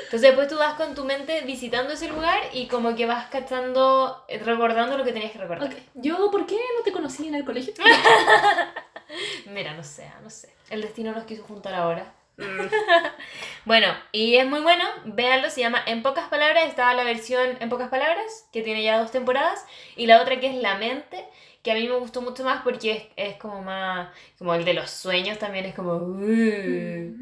Entonces 0.05 0.21
después 0.23 0.47
tú 0.47 0.57
vas 0.57 0.75
con 0.75 0.95
tu 0.95 1.05
mente 1.05 1.41
visitando 1.41 1.93
ese 1.93 2.09
lugar 2.09 2.41
y 2.53 2.69
como 2.69 2.95
que 2.95 3.07
vas 3.07 3.27
cachando, 3.27 4.25
eh, 4.29 4.39
recordando 4.39 4.97
lo 4.97 5.05
que 5.05 5.13
tenías 5.13 5.33
que 5.33 5.39
recordar. 5.39 5.69
Ok, 5.69 5.77
Yo, 5.95 6.31
¿por 6.31 6.47
qué 6.47 6.55
no 6.77 6.85
te 6.85 6.93
conocí 6.93 7.27
en 7.27 7.35
el 7.35 7.45
colegio? 7.45 7.75
Mira, 9.47 9.75
no 9.75 9.83
sé, 9.83 10.11
no 10.23 10.31
sé. 10.31 10.55
El 10.71 10.83
destino 10.83 11.13
nos 11.13 11.25
quiso 11.25 11.43
juntar 11.43 11.75
ahora. 11.75 12.13
bueno, 13.65 13.89
y 14.13 14.37
es 14.37 14.47
muy 14.47 14.61
bueno, 14.61 14.85
véanlo, 15.05 15.51
se 15.51 15.61
llama 15.61 15.83
En 15.87 16.03
pocas 16.03 16.29
palabras, 16.29 16.65
estaba 16.69 16.95
la 16.95 17.05
versión 17.05 17.57
En 17.61 17.69
pocas 17.69 17.89
palabras, 17.89 18.49
que 18.53 18.63
tiene 18.63 18.83
ya 18.83 18.99
dos 18.99 19.11
temporadas, 19.11 19.65
y 19.97 20.07
la 20.07 20.21
otra 20.21 20.41
que 20.41 20.49
es 20.49 20.55
La 20.57 20.77
mente, 20.77 21.25
que 21.63 21.71
a 21.73 21.75
mí 21.75 21.87
me 21.89 21.97
gustó 21.97 22.21
mucho 22.23 22.45
más 22.45 22.63
porque 22.63 22.93
es, 22.93 23.03
es 23.31 23.37
como 23.37 23.63
más, 23.63 24.09
como 24.39 24.55
el 24.55 24.65
de 24.65 24.75
los 24.75 24.91
sueños 24.91 25.39
también 25.39 25.65
es 25.67 25.75
como, 25.75 25.95
uh, 25.95 27.15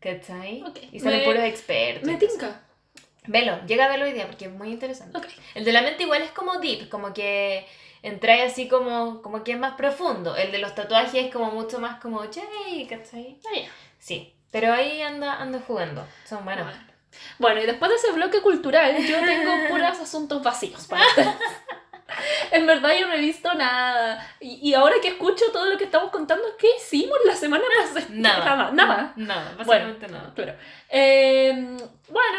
¿cachai? 0.00 0.62
Ok, 0.62 0.78
Y 0.92 1.00
salen 1.00 1.20
me- 1.20 1.24
puros 1.26 1.42
expertos. 1.44 2.04
Me 2.04 2.16
tinca. 2.16 2.62
Velo, 3.26 3.60
llega 3.66 3.84
a 3.84 3.88
verlo 3.88 4.06
hoy 4.06 4.12
día 4.12 4.26
porque 4.26 4.46
es 4.46 4.50
muy 4.50 4.70
interesante. 4.70 5.16
Ok. 5.16 5.26
El 5.54 5.64
de 5.64 5.72
la 5.72 5.82
mente 5.82 6.02
igual 6.02 6.22
es 6.22 6.30
como 6.32 6.58
deep, 6.58 6.88
como 6.88 7.12
que 7.12 7.66
entra 8.02 8.42
así 8.44 8.66
como, 8.66 9.20
como 9.22 9.44
que 9.44 9.52
es 9.52 9.58
más 9.58 9.74
profundo. 9.74 10.36
El 10.36 10.50
de 10.52 10.58
los 10.58 10.74
tatuajes 10.74 11.26
es 11.26 11.32
como 11.32 11.50
mucho 11.52 11.78
más 11.80 12.00
como, 12.00 12.24
che, 12.30 12.40
¿cachai? 12.88 13.38
Ah, 13.46 13.56
ya. 13.60 13.68
Sí, 13.98 14.34
pero 14.50 14.72
ahí 14.72 15.02
anda, 15.02 15.34
anda 15.40 15.60
jugando. 15.66 16.06
Son 16.24 16.44
buenos. 16.44 16.66
Bueno. 16.66 16.90
Bueno, 17.38 17.60
y 17.60 17.66
después 17.66 17.90
de 17.90 17.96
ese 17.96 18.12
bloque 18.12 18.40
cultural, 18.40 18.96
yo 19.04 19.18
tengo 19.24 19.52
puros 19.68 19.98
asuntos 19.98 20.42
vacíos 20.42 20.86
para 20.86 21.06
ustedes. 21.06 21.28
En 22.50 22.66
verdad 22.66 22.90
yo 22.98 23.06
no 23.06 23.14
he 23.14 23.20
visto 23.20 23.54
nada. 23.54 24.28
Y, 24.40 24.68
y 24.68 24.74
ahora 24.74 24.96
que 25.00 25.08
escucho 25.08 25.44
todo 25.52 25.66
lo 25.66 25.78
que 25.78 25.84
estamos 25.84 26.10
contando, 26.10 26.42
¿qué 26.58 26.66
hicimos 26.76 27.16
la 27.24 27.36
semana 27.36 27.64
pasada? 27.80 28.06
Nada. 28.10 28.44
Nada. 28.44 28.70
Nada. 28.72 29.12
Nada, 29.16 29.52
Bueno. 29.64 29.94
básicamente 29.94 30.08
nada. 30.08 30.34
Claro. 30.34 30.54
Eh, 30.88 31.76
bueno, 32.08 32.38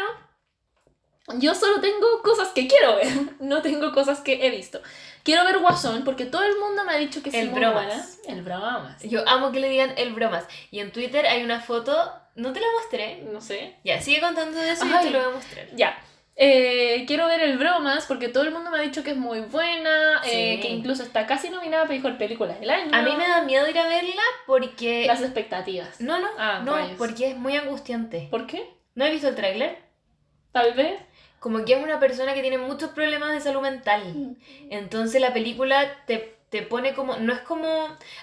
yo 1.38 1.54
solo 1.54 1.80
tengo 1.80 2.20
cosas 2.22 2.48
que 2.50 2.68
quiero 2.68 2.96
ver, 2.96 3.08
no 3.40 3.62
tengo 3.62 3.92
cosas 3.92 4.20
que 4.20 4.46
he 4.46 4.50
visto. 4.50 4.82
Quiero 5.24 5.44
ver 5.44 5.58
Guasón 5.58 6.04
porque 6.04 6.24
todo 6.26 6.42
el 6.44 6.58
mundo 6.58 6.84
me 6.84 6.92
ha 6.92 6.96
dicho 6.96 7.22
que 7.22 7.28
es 7.28 7.34
El 7.36 7.50
muy 7.50 7.60
bromas. 7.60 7.84
buena. 7.86 8.06
El 8.38 8.42
bromas. 8.42 9.02
Yo 9.02 9.26
amo 9.28 9.52
que 9.52 9.60
le 9.60 9.68
digan 9.68 9.92
el 9.96 10.12
bromas. 10.12 10.44
Y 10.70 10.80
en 10.80 10.90
Twitter 10.92 11.26
hay 11.26 11.44
una 11.44 11.60
foto, 11.60 12.12
no 12.34 12.52
te 12.52 12.60
la 12.60 12.66
mostré. 12.80 13.22
No 13.32 13.40
sé. 13.40 13.76
Ya, 13.84 14.00
sigue 14.00 14.20
contando 14.20 14.58
de 14.58 14.70
eso 14.72 14.84
y 14.86 14.92
Ay. 14.92 15.04
te 15.06 15.10
lo 15.10 15.18
voy 15.20 15.28
a 15.28 15.34
mostrar. 15.36 15.66
Ya. 15.74 15.98
Eh, 16.34 17.04
quiero 17.06 17.26
ver 17.26 17.42
el 17.42 17.58
Bromas 17.58 18.06
porque 18.06 18.28
todo 18.28 18.42
el 18.44 18.52
mundo 18.52 18.70
me 18.70 18.78
ha 18.78 18.80
dicho 18.80 19.04
que 19.04 19.10
es 19.10 19.16
muy 19.18 19.40
buena, 19.40 20.22
eh, 20.24 20.60
que 20.60 20.68
incluso 20.70 21.02
está 21.02 21.26
casi 21.26 21.50
nominada 21.50 21.82
para 21.84 21.94
mejor 21.94 22.16
película 22.16 22.54
del 22.54 22.70
año. 22.70 22.90
A 22.94 23.02
mí 23.02 23.14
me 23.16 23.28
da 23.28 23.42
miedo 23.42 23.68
ir 23.68 23.78
a 23.78 23.86
verla 23.86 24.22
porque... 24.46 25.04
las 25.06 25.20
expectativas. 25.20 26.00
No, 26.00 26.18
no, 26.20 26.28
Ah, 26.38 26.62
no, 26.64 26.74
rayos. 26.74 26.92
porque 26.96 27.32
es 27.32 27.36
muy 27.36 27.54
angustiante. 27.54 28.28
¿Por 28.30 28.46
qué? 28.46 28.66
¿No 28.94 29.04
he 29.04 29.10
visto 29.10 29.28
el 29.28 29.34
tráiler? 29.34 29.78
Tal 30.52 30.72
vez. 30.72 31.00
Como 31.42 31.64
que 31.64 31.72
es 31.72 31.82
una 31.82 31.98
persona 31.98 32.34
que 32.34 32.40
tiene 32.40 32.56
muchos 32.56 32.90
problemas 32.90 33.32
de 33.32 33.40
salud 33.40 33.62
mental. 33.62 34.36
Entonces 34.70 35.20
la 35.20 35.32
película 35.32 36.04
te, 36.06 36.36
te 36.50 36.62
pone 36.62 36.94
como... 36.94 37.16
No 37.16 37.32
es 37.32 37.40
como... 37.40 37.66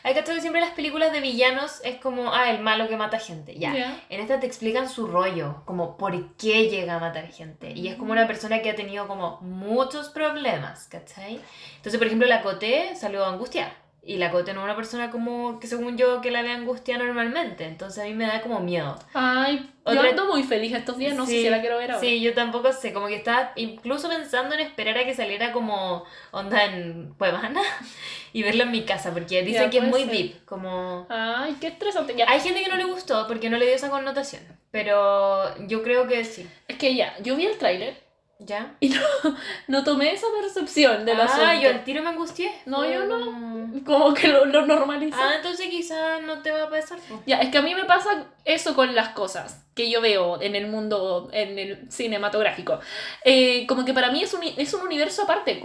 Hay 0.03 0.13
que 0.13 0.23
que 0.23 0.39
siempre 0.39 0.61
las 0.61 0.71
películas 0.71 1.11
de 1.11 1.19
villanos 1.19 1.81
es 1.83 1.97
como, 1.97 2.33
ah, 2.33 2.49
el 2.49 2.61
malo 2.61 2.87
que 2.87 2.95
mata 2.95 3.19
gente. 3.19 3.55
Ya. 3.59 4.01
En 4.07 4.21
esta 4.21 4.39
te 4.39 4.47
explican 4.47 4.87
su 4.87 5.05
rollo, 5.05 5.63
como 5.65 5.97
por 5.97 6.33
qué 6.37 6.69
llega 6.69 6.95
a 6.95 6.99
matar 6.99 7.27
gente. 7.29 7.73
Y 7.73 7.89
es 7.89 7.97
como 7.97 8.13
una 8.13 8.25
persona 8.25 8.61
que 8.61 8.69
ha 8.69 8.75
tenido 8.77 9.05
como 9.05 9.41
muchos 9.41 10.07
problemas, 10.07 10.87
¿cachai? 10.87 11.41
Entonces, 11.75 11.97
por 11.97 12.07
ejemplo, 12.07 12.25
la 12.25 12.41
Coté 12.41 12.95
salió 12.95 13.25
a 13.25 13.33
angustiar. 13.33 13.73
Y 14.01 14.17
la 14.17 14.31
Coté 14.31 14.53
no 14.53 14.61
es 14.61 14.63
una 14.65 14.75
persona 14.75 15.11
como 15.11 15.59
que 15.59 15.67
según 15.67 15.97
yo 15.97 16.21
que 16.21 16.31
la 16.31 16.41
ve 16.41 16.51
angustiada 16.51 17.03
normalmente. 17.03 17.65
Entonces 17.65 18.03
a 18.03 18.07
mí 18.07 18.13
me 18.13 18.25
da 18.25 18.41
como 18.41 18.59
miedo. 18.59 18.97
Ay, 19.13 19.57
yo 19.85 19.91
Otra- 19.91 20.09
ando 20.09 20.25
muy 20.27 20.43
feliz 20.43 20.73
estos 20.73 20.97
días, 20.97 21.15
no 21.15 21.25
sé 21.25 21.31
Sí, 21.33 21.43
si 21.43 21.49
la 21.49 21.59
quiero 21.61 21.77
ver 21.77 21.91
ahora. 21.91 21.99
Sí, 22.01 22.21
yo 22.21 22.33
tampoco 22.33 22.71
sé, 22.71 22.93
como 22.93 23.07
que 23.07 23.15
estaba 23.15 23.51
incluso 23.55 24.07
pensando 24.09 24.55
en 24.55 24.61
esperar 24.61 24.97
a 24.97 25.03
que 25.05 25.13
saliera 25.13 25.51
como 25.51 26.05
onda 26.31 26.63
en 26.65 27.13
Cuevana 27.17 27.61
y 28.33 28.41
verla 28.41 28.63
en 28.63 28.71
mi 28.71 28.83
casa, 28.83 29.11
porque 29.11 29.43
dicen 29.43 29.63
Ya, 29.65 29.69
que 29.69 29.77
es 29.79 29.83
muy 29.83 30.03
ser. 30.05 30.11
deep, 30.11 30.45
como... 30.45 31.05
Ay, 31.09 31.57
qué 31.59 31.67
estresante. 31.67 32.15
Ya. 32.15 32.25
Hay 32.29 32.39
gente 32.39 32.63
que 32.63 32.69
no 32.69 32.77
le 32.77 32.85
gustó 32.85 33.27
porque 33.27 33.49
no 33.49 33.57
le 33.57 33.65
dio 33.65 33.75
esa 33.75 33.89
connotación, 33.89 34.41
pero 34.71 35.55
yo 35.67 35.83
creo 35.83 36.07
que 36.07 36.23
sí. 36.23 36.47
Es 36.67 36.77
que 36.77 36.95
ya, 36.95 37.15
yo 37.21 37.35
vi 37.35 37.45
el 37.45 37.57
tráiler 37.57 37.97
¿Ya? 38.41 38.73
y 38.79 38.87
no, 38.87 39.01
no 39.67 39.83
tomé 39.83 40.13
esa 40.13 40.27
percepción 40.41 41.05
del 41.05 41.19
ah, 41.19 41.25
asunto. 41.25 41.61
yo 41.61 41.69
al 41.69 41.83
tiro 41.83 42.01
me 42.01 42.09
angustié. 42.09 42.49
No, 42.65 42.89
yo 42.89 43.05
no. 43.05 43.83
Como 43.85 44.13
que 44.13 44.29
lo, 44.29 44.45
lo 44.45 44.65
normalicé. 44.65 45.19
Ah, 45.19 45.33
entonces 45.35 45.67
quizás 45.67 46.21
no 46.21 46.41
te 46.41 46.51
va 46.51 46.63
a 46.63 46.69
pasar. 46.69 46.99
Ya, 47.25 47.39
es 47.39 47.49
que 47.49 47.57
a 47.57 47.61
mí 47.61 47.75
me 47.75 47.83
pasa 47.83 48.27
eso 48.45 48.75
con 48.75 48.95
las 48.95 49.09
cosas 49.09 49.65
que 49.79 49.89
yo 49.89 50.01
veo 50.01 50.41
en 50.41 50.55
el 50.55 50.67
mundo, 50.67 51.29
en 51.31 51.57
el 51.57 51.89
cinematográfico. 51.89 52.79
Eh, 53.23 53.65
como 53.65 53.85
que 53.85 53.93
para 53.93 54.11
mí 54.11 54.21
es 54.21 54.33
un, 54.33 54.41
es 54.43 54.73
un 54.73 54.81
universo 54.81 55.23
aparte, 55.23 55.61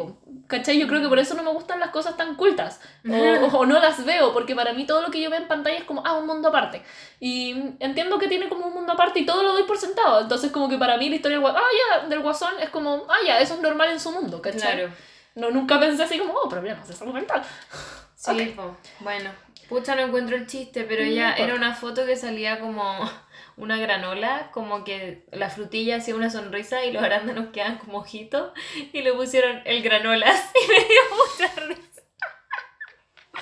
¿cachai? 0.46 0.78
Yo 0.78 0.86
creo 0.86 1.00
que 1.02 1.08
por 1.08 1.18
eso 1.18 1.34
no 1.34 1.42
me 1.42 1.50
gustan 1.50 1.80
las 1.80 1.90
cosas 1.90 2.16
tan 2.16 2.36
cultas. 2.36 2.80
O, 3.08 3.12
o 3.58 3.66
no 3.66 3.80
las 3.80 4.04
veo, 4.04 4.32
porque 4.32 4.54
para 4.54 4.72
mí 4.72 4.86
todo 4.86 5.02
lo 5.02 5.10
que 5.10 5.20
yo 5.20 5.30
veo 5.30 5.40
en 5.40 5.48
pantalla 5.48 5.78
es 5.78 5.84
como, 5.84 6.02
ah, 6.06 6.16
un 6.16 6.26
mundo 6.26 6.48
aparte. 6.48 6.82
Y 7.18 7.74
entiendo 7.80 8.18
que 8.18 8.28
tiene 8.28 8.48
como 8.48 8.66
un 8.66 8.74
mundo 8.74 8.92
aparte 8.92 9.18
y 9.18 9.26
todo 9.26 9.42
lo 9.42 9.52
doy 9.52 9.64
por 9.64 9.78
sentado. 9.78 10.20
Entonces 10.20 10.52
como 10.52 10.68
que 10.68 10.78
para 10.78 10.96
mí 10.96 11.08
la 11.08 11.16
historia 11.16 11.38
del, 11.38 11.46
ah, 11.46 11.60
ya, 11.90 12.06
del 12.06 12.20
guasón 12.20 12.52
es 12.64 12.70
como, 12.70 13.06
ah, 13.08 13.18
ya, 13.26 13.40
eso 13.40 13.54
es 13.54 13.60
normal 13.60 13.90
en 13.90 14.00
su 14.00 14.10
mundo, 14.10 14.40
¿cachai? 14.42 14.60
Claro. 14.76 14.92
No, 15.34 15.50
nunca 15.50 15.80
pensé 15.80 16.02
así 16.04 16.18
como, 16.18 16.32
oh, 16.34 16.48
problemas 16.48 16.86
de 16.86 16.94
salud 16.94 17.12
mental. 17.14 17.42
Sí, 18.16 18.52
po. 18.56 18.76
bueno. 19.00 19.30
Pucha, 19.68 19.94
no 19.94 20.02
encuentro 20.02 20.36
el 20.36 20.46
chiste, 20.46 20.84
pero 20.84 21.02
No 21.04 21.10
ya 21.10 21.28
importa. 21.30 21.42
era 21.42 21.54
una 21.54 21.74
foto 21.74 22.04
que 22.06 22.16
salía 22.16 22.60
como 22.60 22.82
una 23.56 23.76
granola, 23.78 24.50
como 24.52 24.84
que 24.84 25.24
la 25.32 25.48
frutilla 25.50 25.96
hacía 25.96 26.14
una 26.14 26.28
sonrisa 26.30 26.84
y 26.84 26.92
los 26.92 27.02
arándanos 27.02 27.48
quedaban 27.52 27.78
como 27.78 27.98
ojitos 27.98 28.52
y 28.92 29.02
le 29.02 29.12
pusieron 29.14 29.62
el 29.64 29.82
granolas 29.82 30.50
y 30.64 30.68
me 30.68 30.78
dio 30.78 31.00
mucha 31.16 31.60
risa. 31.66 31.93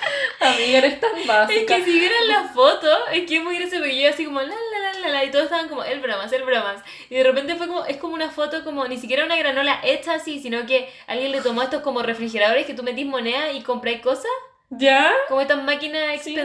Amiga, 0.39 0.77
eres 0.79 0.99
tan 0.99 1.15
Es 1.17 1.27
básica. 1.27 1.75
que 1.77 1.83
si 1.85 1.99
vieran 1.99 2.27
la 2.27 2.43
foto, 2.49 3.07
es 3.07 3.25
que 3.27 3.37
es 3.37 3.43
muy 3.43 3.55
gracioso 3.57 3.79
porque 3.83 4.01
yo 4.01 4.09
así 4.09 4.25
como 4.25 4.41
la 4.41 4.47
la 4.47 4.79
la 4.93 4.99
la 4.99 5.07
la 5.09 5.23
y 5.23 5.31
todos 5.31 5.45
estaban 5.45 5.69
como 5.69 5.83
el 5.83 5.99
bromas, 5.99 6.31
el 6.33 6.43
bromas. 6.43 6.81
Y 7.09 7.15
de 7.15 7.23
repente 7.23 7.55
fue 7.55 7.67
como, 7.67 7.85
es 7.85 7.97
como 7.97 8.13
una 8.13 8.29
foto 8.29 8.63
como 8.63 8.87
ni 8.87 8.97
siquiera 8.97 9.25
una 9.25 9.35
granola 9.37 9.79
hecha 9.83 10.15
así, 10.15 10.39
sino 10.39 10.65
que 10.65 10.91
alguien 11.07 11.31
le 11.31 11.41
tomó 11.41 11.61
estos 11.61 11.81
como 11.81 12.01
refrigeradores 12.03 12.65
que 12.65 12.73
tú 12.73 12.83
metís 12.83 13.05
moneda 13.05 13.51
y 13.51 13.61
compráis 13.63 14.01
cosas. 14.01 14.31
¿Ya? 14.69 15.11
Como 15.27 15.41
estas 15.41 15.63
máquinas 15.63 16.21
Sí. 16.23 16.35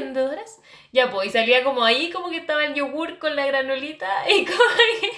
Ya, 0.90 1.10
pues, 1.10 1.28
y 1.28 1.30
salía 1.30 1.62
como 1.64 1.84
ahí, 1.84 2.10
como 2.10 2.30
que 2.30 2.38
estaba 2.38 2.64
el 2.64 2.74
yogur 2.74 3.18
con 3.18 3.36
la 3.36 3.46
granolita 3.46 4.08
y 4.30 4.44
como 4.46 4.58
que 5.00 5.10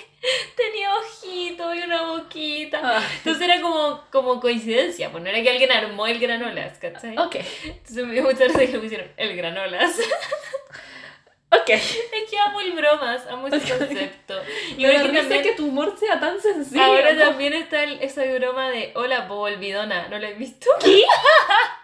tenía 0.57 0.95
ojitos 0.97 1.77
y 1.77 1.79
una 1.83 2.03
boquita. 2.03 2.81
Ah, 2.83 3.03
Entonces 3.19 3.43
era 3.49 3.61
como, 3.61 4.03
como 4.11 4.41
coincidencia, 4.41 5.11
pues 5.11 5.23
no 5.23 5.31
era 5.31 5.41
que 5.43 5.51
alguien 5.51 5.71
armó 5.71 6.07
el 6.09 6.19
granolas, 6.19 6.77
¿cachai? 6.79 7.17
ok, 7.17 7.37
Entonces 7.65 8.05
me 8.05 8.15
dio 8.15 8.23
mucha 8.25 8.45
risa 8.47 8.59
que 8.61 8.67
le 8.69 8.79
pusieron 8.81 9.13
el 9.17 9.37
granolas. 9.37 9.97
ok. 11.53 11.69
es 11.71 12.31
que 12.31 12.39
amo 12.39 12.61
el 12.61 12.73
bromas, 12.73 13.27
amo 13.29 13.47
ese 13.47 13.61
concepto. 13.79 14.41
Y 14.77 14.85
ahora 14.85 15.03
que 15.03 15.09
también, 15.19 15.43
que 15.43 15.53
tu 15.53 15.67
humor 15.67 15.97
sea 15.99 16.19
tan 16.19 16.41
sencillo. 16.41 16.83
ahora 16.83 17.13
¿no? 17.13 17.25
también 17.27 17.53
está 17.53 17.85
el- 17.85 18.03
esa 18.03 18.25
broma 18.25 18.71
de 18.71 18.93
hola, 18.97 19.29
po, 19.29 19.35
olvidona, 19.37 20.09
¿no 20.09 20.19
la 20.19 20.31
he 20.31 20.35
visto? 20.35 20.69
¿Qué? 20.83 21.05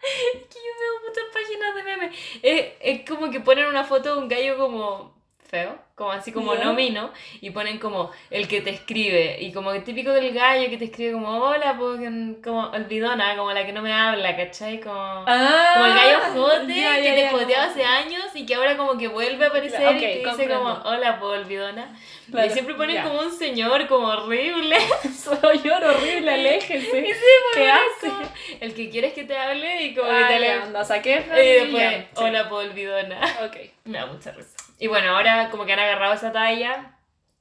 es 0.34 0.42
que 0.46 0.58
yo 0.58 0.72
veo 0.80 1.08
muchas 1.08 1.24
páginas 1.32 1.74
de 1.74 1.82
memes. 1.82 2.18
Es, 2.42 2.72
es 2.80 3.08
como 3.08 3.30
que 3.30 3.40
ponen 3.40 3.66
una 3.66 3.84
foto 3.84 4.14
de 4.14 4.22
un 4.22 4.28
gallo 4.28 4.56
como 4.58 5.19
feo, 5.50 5.76
como 5.96 6.12
así 6.12 6.30
como 6.32 6.54
Ya. 6.54 6.64
no 6.64 6.74
mino, 6.74 7.10
y 7.40 7.50
ponen 7.50 7.78
como 7.78 8.10
el 8.30 8.46
que 8.46 8.60
te 8.60 8.70
escribe, 8.70 9.36
y 9.40 9.52
como 9.52 9.72
el 9.72 9.82
típico 9.82 10.12
del 10.12 10.32
gallo 10.32 10.70
que 10.70 10.78
te 10.78 10.84
escribe 10.86 11.12
como 11.12 11.28
hola, 11.38 11.76
que- 11.98 12.40
como 12.42 12.68
olvidona, 12.70 13.36
como 13.36 13.50
la 13.52 13.66
que 13.66 13.72
no 13.72 13.82
me 13.82 13.92
habla, 13.92 14.36
¿cachai? 14.36 14.80
Como... 14.80 14.94
Ah, 15.26 15.72
Como 15.74 15.86
el 15.86 15.94
gallo 15.94 16.18
jote 16.34 16.74
ya, 16.74 16.96
que 16.96 17.04
ya, 17.04 17.14
te 17.16 17.28
joteaba 17.30 17.64
hace 17.64 17.84
años 17.84 18.24
y 18.34 18.46
que 18.46 18.54
ahora 18.54 18.76
como 18.76 18.96
que 18.96 19.08
vuelve 19.08 19.44
a 19.44 19.48
aparecer 19.48 19.86
Ok, 19.88 19.96
y 19.96 20.00
te 20.00 20.06
dice 20.18 20.22
comprendo. 20.30 20.58
como 20.58 20.70
hola 20.88 21.18
po 21.18 21.26
olvidona. 21.26 21.98
Claro, 22.30 22.46
y 22.46 22.50
siempre 22.50 22.76
ponen 22.76 23.02
como 23.02 23.18
un 23.20 23.32
señor 23.32 23.88
como 23.88 24.06
horrible. 24.06 24.76
Soy 25.12 25.60
yo 25.64 25.74
horrible, 25.76 26.30
aléjese. 26.32 26.98
Y 27.00 27.12
¿Qué 27.54 27.68
hace? 27.70 28.12
el 28.60 28.72
que 28.74 28.88
quieres 28.88 29.12
que 29.14 29.24
te 29.24 29.36
hable 29.36 29.82
y 29.82 29.94
como 29.96 30.08
Ah, 30.08 30.28
que 30.28 30.34
te 30.34 30.40
ya, 30.40 30.52
hable. 30.52 30.62
anda, 30.62 30.84
saqué. 30.84 31.24
Y 31.26 31.70
después, 31.70 32.04
hola 32.14 32.48
po 32.48 32.56
olvidona. 32.56 33.20
Ok. 33.44 33.56
Me 33.84 33.98
da 33.98 34.06
mucha 34.06 34.30
risa. 34.30 34.56
Y 34.80 34.88
bueno, 34.88 35.14
ahora 35.16 35.50
como 35.50 35.64
que 35.66 35.72
han 35.74 35.78
agarrado 35.78 36.14
esa 36.14 36.32
talla 36.32 36.96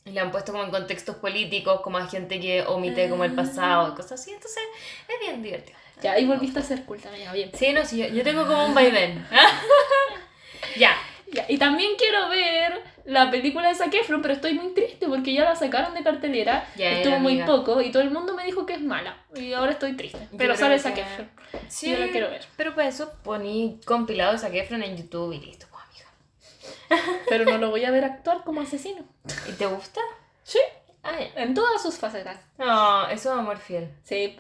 y 0.06 0.12
la 0.12 0.22
han 0.24 0.32
puesto 0.32 0.52
como 0.52 0.64
en 0.66 0.72
contextos 0.72 1.16
políticos, 1.16 1.82
como 1.82 1.98
a 1.98 2.06
gente 2.08 2.40
que 2.40 2.64
omite 2.64 3.10
como 3.10 3.24
el 3.24 3.34
pasado, 3.34 3.96
cosas 3.96 4.14
así. 4.22 4.32
Entonces 4.32 4.62
es 5.08 5.20
bien 5.22 5.42
divertido. 5.42 5.78
Ya, 6.02 6.18
y 6.20 6.26
volviste 6.26 6.60
a 6.60 6.62
ser 6.62 6.84
culta, 6.86 7.10
ya, 7.18 7.34
bien. 7.34 7.52
Sí, 7.54 7.74
no, 7.74 7.84
sí, 7.86 7.98
yo, 7.98 8.08
yo 8.08 8.24
tengo 8.24 8.46
como 8.46 8.66
un 8.66 8.74
vaivén. 8.76 9.26
ya. 10.78 10.96
Ya, 11.32 11.46
y 11.48 11.60
también 11.60 11.92
quiero 11.96 12.28
ver 12.30 12.82
la 13.06 13.30
película 13.30 13.70
de 13.70 13.76
Zac 13.76 13.94
Efron, 13.94 14.20
pero 14.22 14.34
estoy 14.34 14.54
muy 14.56 14.74
triste 14.74 15.08
porque 15.08 15.32
ya 15.32 15.44
la 15.44 15.56
sacaron 15.56 15.94
de 15.94 16.02
cartelera, 16.02 16.68
Ya, 16.76 16.90
estuvo 16.90 17.20
muy 17.20 17.34
amiga. 17.34 17.46
poco 17.46 17.82
y 17.82 17.92
todo 17.92 18.02
el 18.02 18.10
mundo 18.10 18.34
me 18.34 18.44
dijo 18.46 18.66
que 18.66 18.74
es 18.74 18.82
mala. 18.82 19.16
Y 19.36 19.54
ahora 19.54 19.74
estoy 19.74 19.96
triste. 19.96 20.18
Pero 20.38 20.56
sale 20.56 20.76
que- 20.76 20.82
Zac 20.82 20.98
Efron. 20.98 21.30
Sí, 21.68 21.92
Yo 21.92 22.00
la 22.00 22.08
quiero 22.08 22.32
ver. 22.32 22.42
Pero 22.58 22.74
para 22.74 22.88
eso 22.88 23.14
poní 23.24 23.80
compilado 23.86 24.32
de 24.32 24.40
Zac 24.40 24.56
Efron 24.56 24.82
en 24.82 24.98
YouTube 24.98 25.34
y 25.34 25.40
listo. 25.40 25.68
Pero 27.30 27.46
no 27.46 27.58
lo 27.58 27.70
voy 27.70 27.86
a 27.86 27.92
ver 27.92 28.04
actuar 28.04 28.44
como 28.44 28.62
asesino. 28.62 29.04
¿Y 29.48 29.54
te 29.54 29.66
gusta? 29.66 30.02
Sí, 30.44 30.60
Ah, 31.04 31.12
ya. 31.20 31.42
en 31.44 31.54
todas 31.54 31.82
sus 31.82 31.98
facetas. 31.98 32.38
No, 32.58 33.08
eso 33.10 33.32
es 33.34 33.40
amor 33.40 33.58
fiel. 33.58 33.90
Sí. 34.04 34.38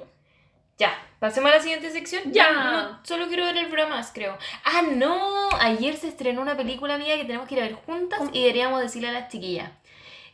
Ya, 0.77 0.93
pasemos 1.19 1.51
a 1.51 1.55
la 1.55 1.62
siguiente 1.62 1.89
sección. 1.91 2.23
Ya. 2.31 2.51
No, 2.51 2.99
solo 3.03 3.27
quiero 3.27 3.45
ver 3.45 3.57
el 3.57 3.67
bromas, 3.71 4.12
creo. 4.13 4.38
Ah, 4.63 4.81
no. 4.81 5.49
Ayer 5.59 5.95
se 5.97 6.07
estrenó 6.07 6.41
una 6.41 6.55
película 6.57 6.95
amiga 6.95 7.15
que 7.15 7.25
tenemos 7.25 7.47
que 7.47 7.55
ir 7.55 7.62
a 7.62 7.65
ver 7.65 7.75
juntas 7.75 8.21
y 8.33 8.41
deberíamos 8.41 8.81
decirle 8.81 9.09
a 9.09 9.12
las 9.13 9.29
chiquillas. 9.29 9.71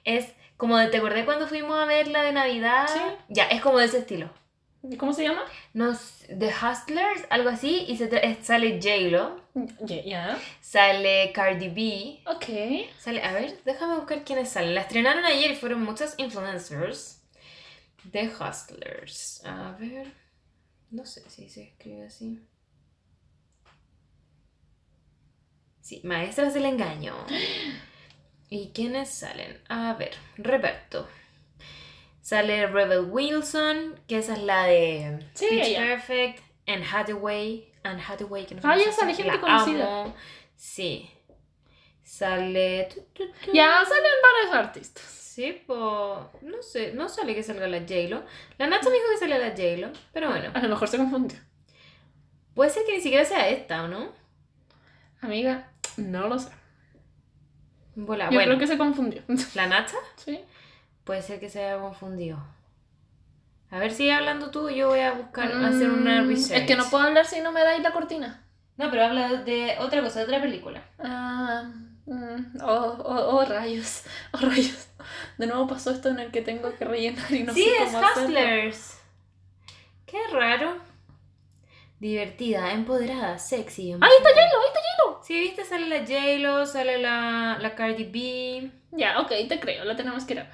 Es 0.03 0.27
como 0.57 0.77
de, 0.77 0.87
¿te 0.87 0.97
acordé 0.97 1.25
cuando 1.25 1.47
fuimos 1.47 1.77
a 1.79 1.85
ver 1.85 2.07
la 2.07 2.21
de 2.21 2.31
Navidad? 2.31 2.87
Sí. 2.87 2.99
Ya, 3.29 3.45
es 3.45 3.61
como 3.61 3.79
de 3.79 3.85
ese 3.85 3.99
estilo. 3.99 4.29
¿Cómo 4.99 5.13
se 5.13 5.23
llama? 5.23 5.43
Nos, 5.73 6.25
The 6.27 6.47
Hustlers, 6.53 7.25
algo 7.31 7.49
así, 7.49 7.85
y 7.87 7.97
se 7.97 8.05
eh, 8.05 8.37
sale 8.43 8.79
J-Lo, 8.81 9.41
Ya. 9.85 10.37
sale 10.59 11.31
Cardi 11.33 11.69
B, 11.69 12.21
Ok. 12.25 12.89
Sale, 12.99 13.23
a 13.23 13.31
ver, 13.33 13.57
déjame 13.63 13.95
buscar 13.95 14.23
quiénes 14.23 14.49
salen. 14.49 14.75
La 14.75 14.81
estrenaron 14.81 15.23
ayer 15.25 15.51
y 15.51 15.55
fueron 15.55 15.83
muchas 15.83 16.13
influencers. 16.17 17.21
The 18.11 18.27
Hustlers. 18.29 19.41
A 19.45 19.71
ver. 19.79 20.11
No 20.91 21.05
sé 21.05 21.27
si 21.29 21.49
se 21.49 21.63
escribe 21.63 22.05
así. 22.05 22.39
Sí, 25.81 26.01
Maestras 26.03 26.53
del 26.53 26.65
Engaño. 26.65 27.15
¿Y 28.49 28.71
quiénes 28.73 29.09
salen? 29.09 29.61
A 29.69 29.93
ver, 29.93 30.11
reparto. 30.37 31.07
Sale 32.21 32.65
Rebel 32.67 33.05
Wilson, 33.11 33.99
que 34.07 34.17
esa 34.17 34.33
es 34.33 34.39
la 34.43 34.63
de 34.65 35.19
Sí, 35.35 35.47
Pitch. 35.49 35.75
Perfect. 35.77 36.39
Anne 36.67 36.85
Hathaway. 36.91 37.71
Anne 37.85 38.01
Hathaway, 38.07 38.45
que 38.45 38.55
no 38.55 38.61
sé 38.61 38.67
Ah, 38.67 38.77
ya 38.77 38.91
sale 38.91 39.13
gente 39.13 39.31
la 39.31 39.39
conocida. 39.41 40.01
amo. 40.03 40.15
Sí. 40.55 41.09
Sale. 42.03 42.87
tu, 42.93 43.01
tu, 43.13 43.31
tu. 43.31 43.51
Ya 43.53 43.83
salen 43.83 44.11
varios 44.21 44.53
artistas. 44.55 45.03
Sí, 45.03 45.51
po. 45.67 46.31
No 46.41 46.61
sé, 46.61 46.93
no 46.93 47.09
sale 47.09 47.35
que 47.35 47.43
salga 47.43 47.67
la 47.67 47.79
J-Lo. 47.79 48.23
La 48.57 48.67
Nacha 48.67 48.89
me 48.89 48.95
dijo 48.95 49.07
que 49.11 49.17
sale 49.17 49.37
la 49.39 49.49
J-Lo, 49.49 49.91
pero 50.13 50.29
bueno. 50.29 50.51
A 50.53 50.59
lo 50.61 50.69
mejor 50.69 50.87
se 50.87 50.97
confundió. 50.97 51.37
Puede 52.53 52.69
ser 52.69 52.85
que 52.85 52.93
ni 52.95 53.01
siquiera 53.01 53.25
sea 53.25 53.49
esta, 53.49 53.83
¿o 53.83 53.87
no? 53.89 54.13
Amiga, 55.21 55.71
no 55.97 56.27
lo 56.29 56.39
sé. 56.39 56.49
Bola, 57.95 58.25
Yo 58.25 58.31
bueno. 58.35 58.47
creo 58.49 58.59
que 58.59 58.67
se 58.67 58.77
confundió. 58.77 59.23
¿La 59.55 59.67
Nacha? 59.67 59.97
sí. 60.17 60.39
Puede 61.03 61.21
ser 61.21 61.39
que 61.39 61.49
se 61.49 61.63
haya 61.63 61.79
confundido. 61.81 62.37
A 63.71 63.79
ver, 63.79 63.91
sigue 63.91 64.13
hablando 64.13 64.51
tú, 64.51 64.69
yo 64.69 64.89
voy 64.89 64.99
a 65.01 65.13
buscar, 65.13 65.51
hacer 65.51 65.89
una 65.89 66.21
Mm, 66.21 66.27
research. 66.29 66.61
Es 66.61 66.67
que 66.67 66.75
no 66.75 66.85
puedo 66.89 67.03
hablar 67.03 67.25
si 67.25 67.41
no 67.41 67.51
me 67.51 67.61
dais 67.63 67.81
la 67.81 67.91
cortina. 67.91 68.41
No, 68.77 68.89
pero 68.91 69.05
habla 69.05 69.29
de 69.43 69.75
otra 69.79 70.01
cosa, 70.01 70.19
de 70.19 70.25
otra 70.25 70.41
película. 70.41 70.83
Ah, 70.99 71.63
mm, 72.05 72.57
oh, 72.61 72.97
oh, 73.03 73.37
oh, 73.37 73.45
rayos, 73.45 74.03
oh, 74.33 74.37
rayos. 74.37 74.89
De 75.37 75.47
nuevo 75.47 75.67
pasó 75.67 75.91
esto 75.91 76.09
en 76.09 76.19
el 76.19 76.31
que 76.31 76.41
tengo 76.41 76.73
que 76.77 76.85
rellenar 76.85 77.31
y 77.31 77.43
no 77.43 77.53
sí, 77.53 77.63
sé 77.63 77.83
es 77.83 77.91
cómo 77.91 77.99
hacerlo. 78.05 78.25
Hustlers. 78.29 79.01
Qué 80.05 80.19
raro. 80.31 80.77
Divertida, 81.99 82.71
empoderada, 82.73 83.37
sexy. 83.39 83.93
Ahí 83.93 83.97
está 84.17 84.29
J-Lo, 84.29 84.61
ahí 84.61 84.67
está 84.67 84.79
J-Lo. 84.79 85.23
Sí, 85.23 85.39
viste, 85.39 85.63
sale 85.65 85.87
la 85.87 85.99
J-Lo, 85.99 86.65
sale 86.65 86.97
la, 86.99 87.57
la 87.59 87.75
Cardi 87.75 88.03
B. 88.03 88.69
Ya, 88.91 89.19
ok, 89.21 89.31
te 89.47 89.59
creo, 89.59 89.85
la 89.85 89.95
tenemos 89.95 90.25
que 90.25 90.33
ir 90.33 90.39
a 90.41 90.43
ver. 90.43 90.53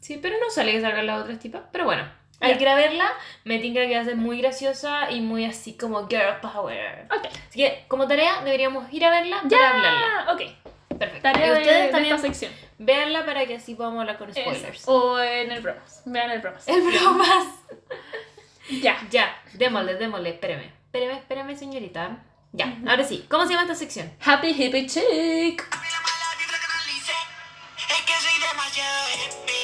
Sí, 0.00 0.18
pero 0.20 0.36
no 0.40 0.50
sale 0.50 0.72
que 0.72 0.80
salgan 0.80 1.06
las 1.06 1.22
otras 1.22 1.38
tipas. 1.38 1.62
Pero 1.70 1.84
bueno, 1.84 2.02
hay 2.40 2.52
Ya. 2.52 2.56
que 2.58 2.62
ir 2.64 2.68
a 2.68 2.74
verla. 2.74 3.12
Me 3.44 3.58
tinca 3.58 3.80
que 3.86 3.94
va 3.94 4.00
a 4.02 4.04
ser 4.04 4.16
muy 4.16 4.40
graciosa 4.40 5.10
y 5.10 5.20
muy 5.20 5.44
así 5.44 5.76
como 5.76 6.08
girl 6.08 6.40
power. 6.40 7.06
Ok. 7.16 7.26
Así 7.48 7.58
que, 7.60 7.84
como 7.88 8.06
tarea, 8.08 8.42
deberíamos 8.42 8.92
ir 8.92 9.04
a 9.04 9.10
verla 9.10 9.42
para 9.48 9.70
hablarla. 9.70 10.24
Ah, 10.28 10.32
ok. 10.32 10.42
Perfecto. 10.98 11.22
Tarea 11.22 11.46
y 11.46 11.50
de, 11.50 11.58
ustedes 11.60 11.82
de 11.86 11.88
también 11.92 12.14
esta 12.14 12.26
sección. 12.26 12.52
véanla 12.78 13.24
para 13.24 13.46
que 13.46 13.56
así 13.56 13.74
podamos 13.74 14.00
hablar 14.00 14.18
con 14.18 14.32
spoilers. 14.34 14.86
O 14.86 15.18
en 15.20 15.50
el 15.52 15.62
bromas. 15.62 16.02
Vean 16.06 16.30
el 16.30 16.40
bromas. 16.40 16.66
El 16.68 16.82
bromas. 16.82 17.46
Ya. 18.82 18.96
Ya, 19.10 19.36
démosle, 19.54 19.94
démosle. 19.96 20.30
Espérame. 20.30 20.70
Espérame, 20.86 21.18
espérame, 21.18 21.56
señorita. 21.56 22.18
Ya, 22.52 22.76
ahora 22.88 23.02
sí. 23.04 23.26
¿Cómo 23.28 23.44
se 23.44 23.50
llama 23.50 23.62
esta 23.62 23.74
sección? 23.74 24.12
Happy 24.24 24.48
Hippie 24.50 24.86
Chick. 24.86 25.68
la 25.70 25.76
mala 25.76 26.28
vibra 26.38 26.58
que 26.58 26.66
analice. 26.72 27.12
Es 27.76 28.00
que 28.06 28.12
soy 28.12 28.48
demasiado 28.48 29.08
hippie. 29.08 29.59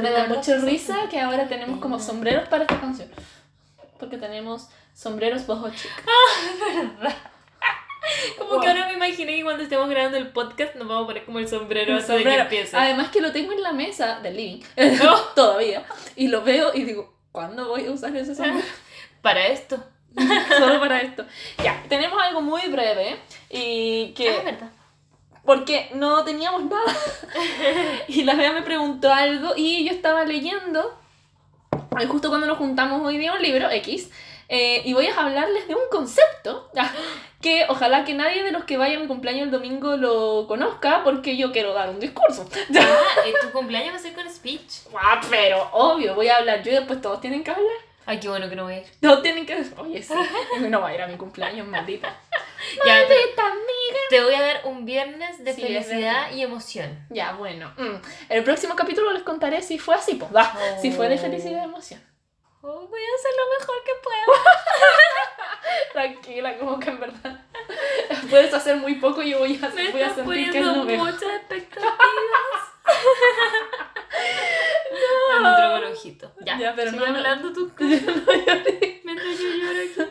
Me 0.00 0.10
da 0.10 0.26
mucha 0.26 0.56
risa 0.58 1.08
que 1.10 1.20
ahora 1.20 1.48
tenemos 1.48 1.80
como 1.80 1.98
sombreros 1.98 2.48
para 2.48 2.64
esta 2.64 2.80
canción. 2.80 3.08
Porque 3.98 4.16
tenemos 4.18 4.68
sombreros 4.94 5.46
boho 5.46 5.70
chic. 5.70 5.90
Como 8.38 8.50
Wow. 8.52 8.60
que 8.60 8.68
ahora 8.68 8.86
me 8.86 8.94
imaginé 8.94 9.36
que 9.36 9.44
cuando 9.44 9.62
estemos 9.62 9.88
grabando 9.88 10.16
el 10.16 10.28
podcast 10.28 10.74
nos 10.74 10.88
vamos 10.88 11.04
a 11.04 11.06
poner 11.06 11.24
como 11.24 11.38
el 11.38 11.46
sombrero 11.48 11.98
El 11.98 12.06
de 12.06 12.48
que. 12.48 12.68
Además 12.72 13.10
que 13.10 13.20
lo 13.20 13.30
tengo 13.30 13.52
en 13.52 13.62
la 13.62 13.72
mesa 13.72 14.20
del 14.20 14.36
living. 14.36 14.62
Todavía. 15.34 15.84
Y 16.16 16.28
lo 16.28 16.42
veo 16.42 16.72
y 16.74 16.84
digo, 16.84 17.14
¿cuándo 17.30 17.68
voy 17.68 17.86
a 17.86 17.90
usar 17.92 18.16
ese 18.16 18.34
sombrero? 18.34 18.66
Para 19.22 19.46
esto. 19.48 19.82
Solo 20.58 20.80
para 20.80 21.02
esto. 21.02 21.24
Ya, 21.62 21.82
tenemos 21.88 22.20
algo 22.20 22.40
muy 22.40 22.62
breve 22.68 23.16
y 23.48 24.12
que... 24.14 24.30
Ah, 24.30 24.36
es 24.38 24.44
verdad. 24.44 24.70
Porque 25.44 25.90
no 25.94 26.24
teníamos 26.24 26.64
nada. 26.64 26.96
y 28.08 28.24
la 28.24 28.34
Bea 28.34 28.52
me 28.52 28.62
preguntó 28.62 29.12
algo 29.12 29.54
y 29.56 29.84
yo 29.84 29.92
estaba 29.92 30.24
leyendo, 30.24 30.98
eh, 32.00 32.06
justo 32.06 32.28
cuando 32.28 32.46
nos 32.46 32.58
juntamos 32.58 33.02
hoy 33.04 33.18
día 33.18 33.32
un 33.32 33.42
libro, 33.42 33.70
X, 33.70 34.10
eh, 34.52 34.82
y 34.84 34.94
voy 34.94 35.06
a 35.06 35.16
hablarles 35.16 35.68
de 35.68 35.76
un 35.76 35.82
concepto 35.92 36.68
ah, 36.76 36.90
que 37.40 37.66
ojalá 37.68 38.04
que 38.04 38.14
nadie 38.14 38.42
de 38.42 38.50
los 38.50 38.64
que 38.64 38.76
vaya 38.76 38.96
a 38.96 39.00
mi 39.00 39.06
cumpleaños 39.06 39.44
el 39.44 39.52
domingo 39.52 39.96
lo 39.96 40.46
conozca 40.48 41.04
porque 41.04 41.36
yo 41.36 41.52
quiero 41.52 41.72
dar 41.72 41.88
un 41.88 42.00
discurso. 42.00 42.48
Ah, 42.80 43.28
¿y 43.28 43.46
tu 43.46 43.52
cumpleaños 43.52 43.92
va 43.92 43.96
a 43.96 44.00
ser 44.00 44.12
con 44.12 44.28
speech? 44.28 44.88
Ah, 44.94 45.20
pero 45.30 45.68
obvio, 45.72 46.16
voy 46.16 46.28
a 46.28 46.38
hablar 46.38 46.62
yo 46.62 46.72
y 46.72 46.74
después 46.74 47.00
todos 47.00 47.20
tienen 47.20 47.44
que 47.44 47.52
hablar. 47.52 47.76
Ay, 48.06 48.18
qué 48.18 48.28
bueno 48.28 48.48
que 48.48 48.56
no 48.56 48.64
voy 48.64 48.74
a 48.74 48.78
ir. 48.78 48.86
Todos 49.00 49.22
tienen 49.22 49.46
que 49.46 49.64
oye, 49.76 50.02
sí, 50.02 50.14
no 50.68 50.80
va 50.80 50.88
a 50.88 50.94
ir 50.94 51.02
a 51.02 51.06
mi 51.06 51.16
cumpleaños, 51.16 51.68
maldita. 51.68 52.12
Ya, 52.84 52.98
amiga. 53.00 54.00
te 54.10 54.22
voy 54.22 54.34
a 54.34 54.40
dar 54.42 54.60
un 54.64 54.84
viernes 54.84 55.42
de 55.44 55.54
Sí, 55.54 55.62
felicidad 55.62 56.30
y 56.32 56.42
emoción. 56.42 57.06
Ya, 57.10 57.32
bueno. 57.32 57.72
mm. 57.76 57.96
El 58.28 58.44
próximo 58.44 58.76
capítulo 58.76 59.12
les 59.12 59.22
contaré 59.22 59.62
si 59.62 59.78
fue 59.78 59.94
así, 59.94 60.14
pues. 60.14 60.34
va, 60.34 60.52
Si 60.80 60.90
fue 60.92 61.08
de 61.08 61.18
felicidad 61.18 61.60
y 61.62 61.64
emoción. 61.64 62.00
Oh, 62.62 62.86
voy 62.86 63.00
a 63.00 63.14
hacer 63.14 63.30
lo 63.38 63.58
mejor 63.58 63.84
que 63.84 63.92
pueda. 64.02 64.26
Tranquila, 65.94 66.58
como 66.58 66.78
que 66.78 66.90
en 66.90 67.00
verdad 67.00 67.40
puedes 68.28 68.52
hacer 68.52 68.76
muy 68.76 68.96
poco 68.96 69.22
y 69.22 69.30
yo 69.30 69.38
voy 69.38 69.58
a, 69.62 69.68
Me 69.70 69.90
voy 69.90 70.02
a 70.02 70.14
sentir 70.14 70.50
que 70.52 70.58
es 70.58 70.66
lo 70.66 70.84
mejor. 70.84 71.06
muchas 71.12 71.22
expectativas. 71.36 71.96
Otro 75.38 75.70
con 75.70 75.84
ojito. 75.92 76.32
Ya, 76.40 76.58
Ya, 76.58 76.74
pero 76.74 76.92
no- 76.92 77.04
hablando 77.06 77.52
tú. 77.52 77.72
Mientras 77.78 79.38
yo 79.38 79.48
lloro 79.48 79.80
aquí. 79.80 80.02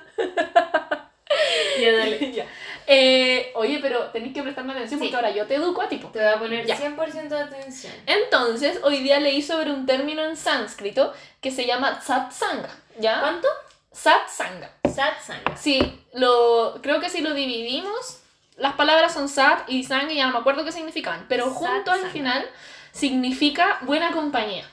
ya, 1.82 1.92
dale. 1.94 2.32
Ya. 2.36 2.46
Eh, 2.92 3.52
oye, 3.56 3.78
pero 3.82 4.06
tenéis 4.06 4.34
que 4.34 4.42
prestarme 4.42 4.74
atención 4.74 5.00
Sí. 5.00 5.06
porque 5.06 5.16
ahora 5.16 5.30
yo 5.30 5.46
te 5.46 5.56
educo 5.56 5.82
a 5.82 5.88
ti. 5.90 5.98
po. 5.98 6.08
Te 6.10 6.20
voy 6.20 6.28
a 6.28 6.40
poner 6.40 6.66
Ya. 6.66 6.76
100% 6.76 7.28
de 7.30 7.40
atención. 7.40 7.94
Entonces, 8.08 8.80
hoy 8.84 9.02
día 9.04 9.20
leí 9.20 9.42
sobre 9.44 9.72
un 9.72 9.86
término 9.86 10.24
en 10.24 10.36
sánscrito 10.36 11.14
que 11.40 11.52
se 11.52 11.68
llama 11.68 12.02
satsanga. 12.02 12.70
¿Ya? 13.00 13.20
¿Cuánto? 13.20 13.48
Satsanga. 13.92 14.72
Satsanga. 14.86 15.56
Sí, 15.56 16.02
lo, 16.14 16.80
creo 16.82 17.00
que 17.00 17.10
si 17.10 17.22
lo 17.22 17.34
dividimos, 17.36 18.22
las 18.58 18.74
palabras 18.74 19.14
son 19.14 19.30
sat 19.30 19.70
y 19.70 19.84
sang 19.84 20.10
y 20.10 20.16
ya 20.16 20.26
no 20.28 20.34
me 20.34 20.40
acuerdo 20.40 20.66
qué 20.66 20.72
significaban, 20.72 21.26
pero 21.30 21.52
junto 21.52 21.92
al 21.92 22.10
final 22.10 22.46
significa 22.92 23.78
buena 23.82 24.12
compañía. 24.12 24.68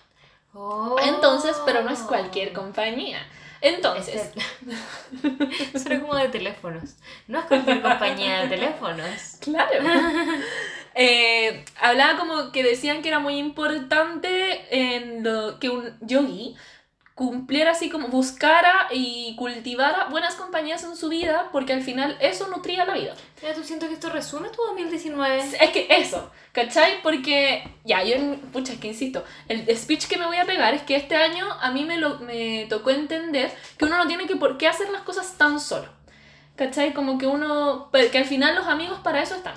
Oh. 0.55 0.97
Entonces, 1.03 1.57
pero 1.67 1.83
no 1.83 1.91
es 1.91 2.01
cualquier 2.01 2.53
compañía. 2.53 3.19
Entonces, 3.67 4.15
Este... 4.15 5.79
Suena 5.79 6.01
como 6.01 6.15
de 6.15 6.29
teléfonos. 6.29 6.97
No 7.27 7.41
es 7.41 7.45
cualquier 7.47 7.83
compañía 7.83 8.43
de 8.43 8.49
teléfonos. 8.49 9.39
claro. 9.41 9.83
Eh, 10.99 11.63
hablaba 11.79 12.19
como 12.19 12.53
que 12.53 12.63
decían 12.63 13.03
que 13.03 13.09
era 13.09 13.19
muy 13.19 13.37
importante 13.37 14.65
en 14.71 15.23
lo 15.23 15.59
que 15.61 15.69
un 15.69 15.95
yogi 16.01 16.57
cumpliera 17.17 17.71
así 17.71 17.89
como 17.89 18.09
buscara 18.09 18.89
y 18.93 19.35
cultivara 19.37 20.09
buenas 20.11 20.35
compañías 20.35 20.85
en 20.85 20.95
su 20.97 21.09
vida 21.09 21.49
porque 21.51 21.73
al 21.73 21.81
final 21.81 22.15
eso 22.21 22.47
nutría 22.49 22.85
la 22.85 22.93
vida. 22.93 23.15
Mira, 23.41 23.55
tú 23.55 23.65
siento 23.65 23.89
que 23.89 23.95
esto 23.95 24.11
resume 24.11 24.51
tu 24.51 24.61
2019. 24.63 25.39
Es 25.39 25.71
que 25.71 25.87
eso, 25.89 26.31
¿cachai? 26.53 27.01
Porque, 27.03 27.67
ya, 27.85 28.05
yo, 28.05 28.17
pucha, 28.53 28.75
es 28.75 28.81
que 28.81 28.89
insisto, 28.89 29.25
el 29.49 29.67
speech 29.75 30.09
que 30.09 30.19
me 30.19 30.27
voy 30.27 30.37
a 30.37 30.45
pegar 30.45 30.75
es 30.75 30.83
que 30.83 30.95
este 30.95 31.17
año 31.17 31.47
a 31.63 31.71
mí 31.71 31.87
me, 31.87 31.97
lo, 31.97 32.19
me 32.19 32.67
tocó 32.69 32.91
entender 32.91 33.51
que 33.79 33.87
uno 33.87 33.97
no 33.97 34.07
tiene 34.07 34.27
que 34.27 34.37
por 34.37 34.59
qué 34.59 34.69
hacer 34.69 34.91
las 34.91 35.01
cosas 35.01 35.39
tan 35.39 35.59
solo. 35.59 35.89
¿Cachai? 36.55 36.93
Como 36.93 37.17
que 37.17 37.27
uno, 37.27 37.91
que 38.13 38.19
al 38.19 38.27
final 38.27 38.55
los 38.55 38.67
amigos 38.67 38.99
para 39.03 39.23
eso 39.23 39.37
están. 39.37 39.55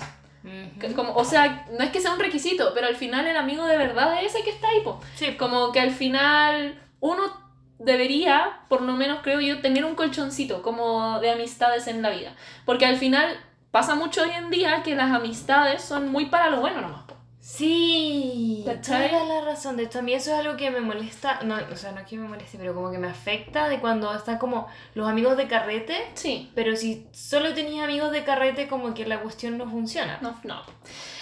Como, 0.96 1.12
o 1.14 1.26
sea, 1.26 1.66
no 1.78 1.84
es 1.84 1.90
que 1.90 2.00
sea 2.00 2.14
un 2.14 2.20
requisito, 2.20 2.72
pero 2.72 2.86
al 2.86 2.96
final 2.96 3.26
el 3.26 3.36
amigo 3.36 3.66
de 3.66 3.76
verdad 3.76 4.22
es 4.22 4.34
ese 4.34 4.44
que 4.44 4.50
está 4.50 4.68
ahí, 4.68 4.80
po. 4.80 4.98
Sí, 5.14 5.34
Como 5.36 5.72
que 5.72 5.80
al 5.80 5.90
final 5.90 6.80
uno 7.00 7.49
debería, 7.80 8.60
por 8.68 8.82
lo 8.82 8.92
menos 8.92 9.20
creo 9.22 9.40
yo, 9.40 9.60
tener 9.60 9.84
un 9.84 9.96
colchoncito 9.96 10.62
como 10.62 11.18
de 11.18 11.30
amistades 11.30 11.88
en 11.88 12.02
la 12.02 12.10
vida. 12.10 12.34
Porque 12.64 12.86
al 12.86 12.96
final 12.96 13.36
pasa 13.72 13.96
mucho 13.96 14.22
hoy 14.22 14.30
en 14.30 14.50
día 14.50 14.82
que 14.84 14.94
las 14.94 15.10
amistades 15.10 15.82
son 15.82 16.12
muy 16.12 16.26
para 16.26 16.50
lo 16.50 16.60
bueno 16.60 16.80
nomás. 16.80 17.10
Sí, 17.40 18.64
toda 18.86 19.24
la 19.24 19.40
razón. 19.40 19.76
De 19.76 19.84
hecho, 19.84 20.00
a 20.00 20.02
mí 20.02 20.12
eso 20.12 20.30
es 20.30 20.38
algo 20.38 20.56
que 20.56 20.70
me 20.70 20.80
molesta. 20.80 21.40
No, 21.42 21.56
o 21.72 21.76
sea, 21.76 21.90
no 21.92 22.00
es 22.00 22.06
que 22.06 22.16
me 22.16 22.28
moleste, 22.28 22.58
pero 22.58 22.74
como 22.74 22.90
que 22.92 22.98
me 22.98 23.08
afecta 23.08 23.68
de 23.68 23.80
cuando 23.80 24.14
están 24.14 24.38
como 24.38 24.68
los 24.94 25.08
amigos 25.08 25.36
de 25.36 25.48
carrete. 25.48 25.96
Sí. 26.14 26.52
Pero 26.54 26.76
si 26.76 27.06
solo 27.12 27.54
tenías 27.54 27.84
amigos 27.84 28.12
de 28.12 28.24
carrete, 28.24 28.68
como 28.68 28.92
que 28.92 29.06
la 29.06 29.20
cuestión 29.20 29.56
no 29.56 29.68
funciona. 29.68 30.18
No, 30.20 30.38
no. 30.44 30.62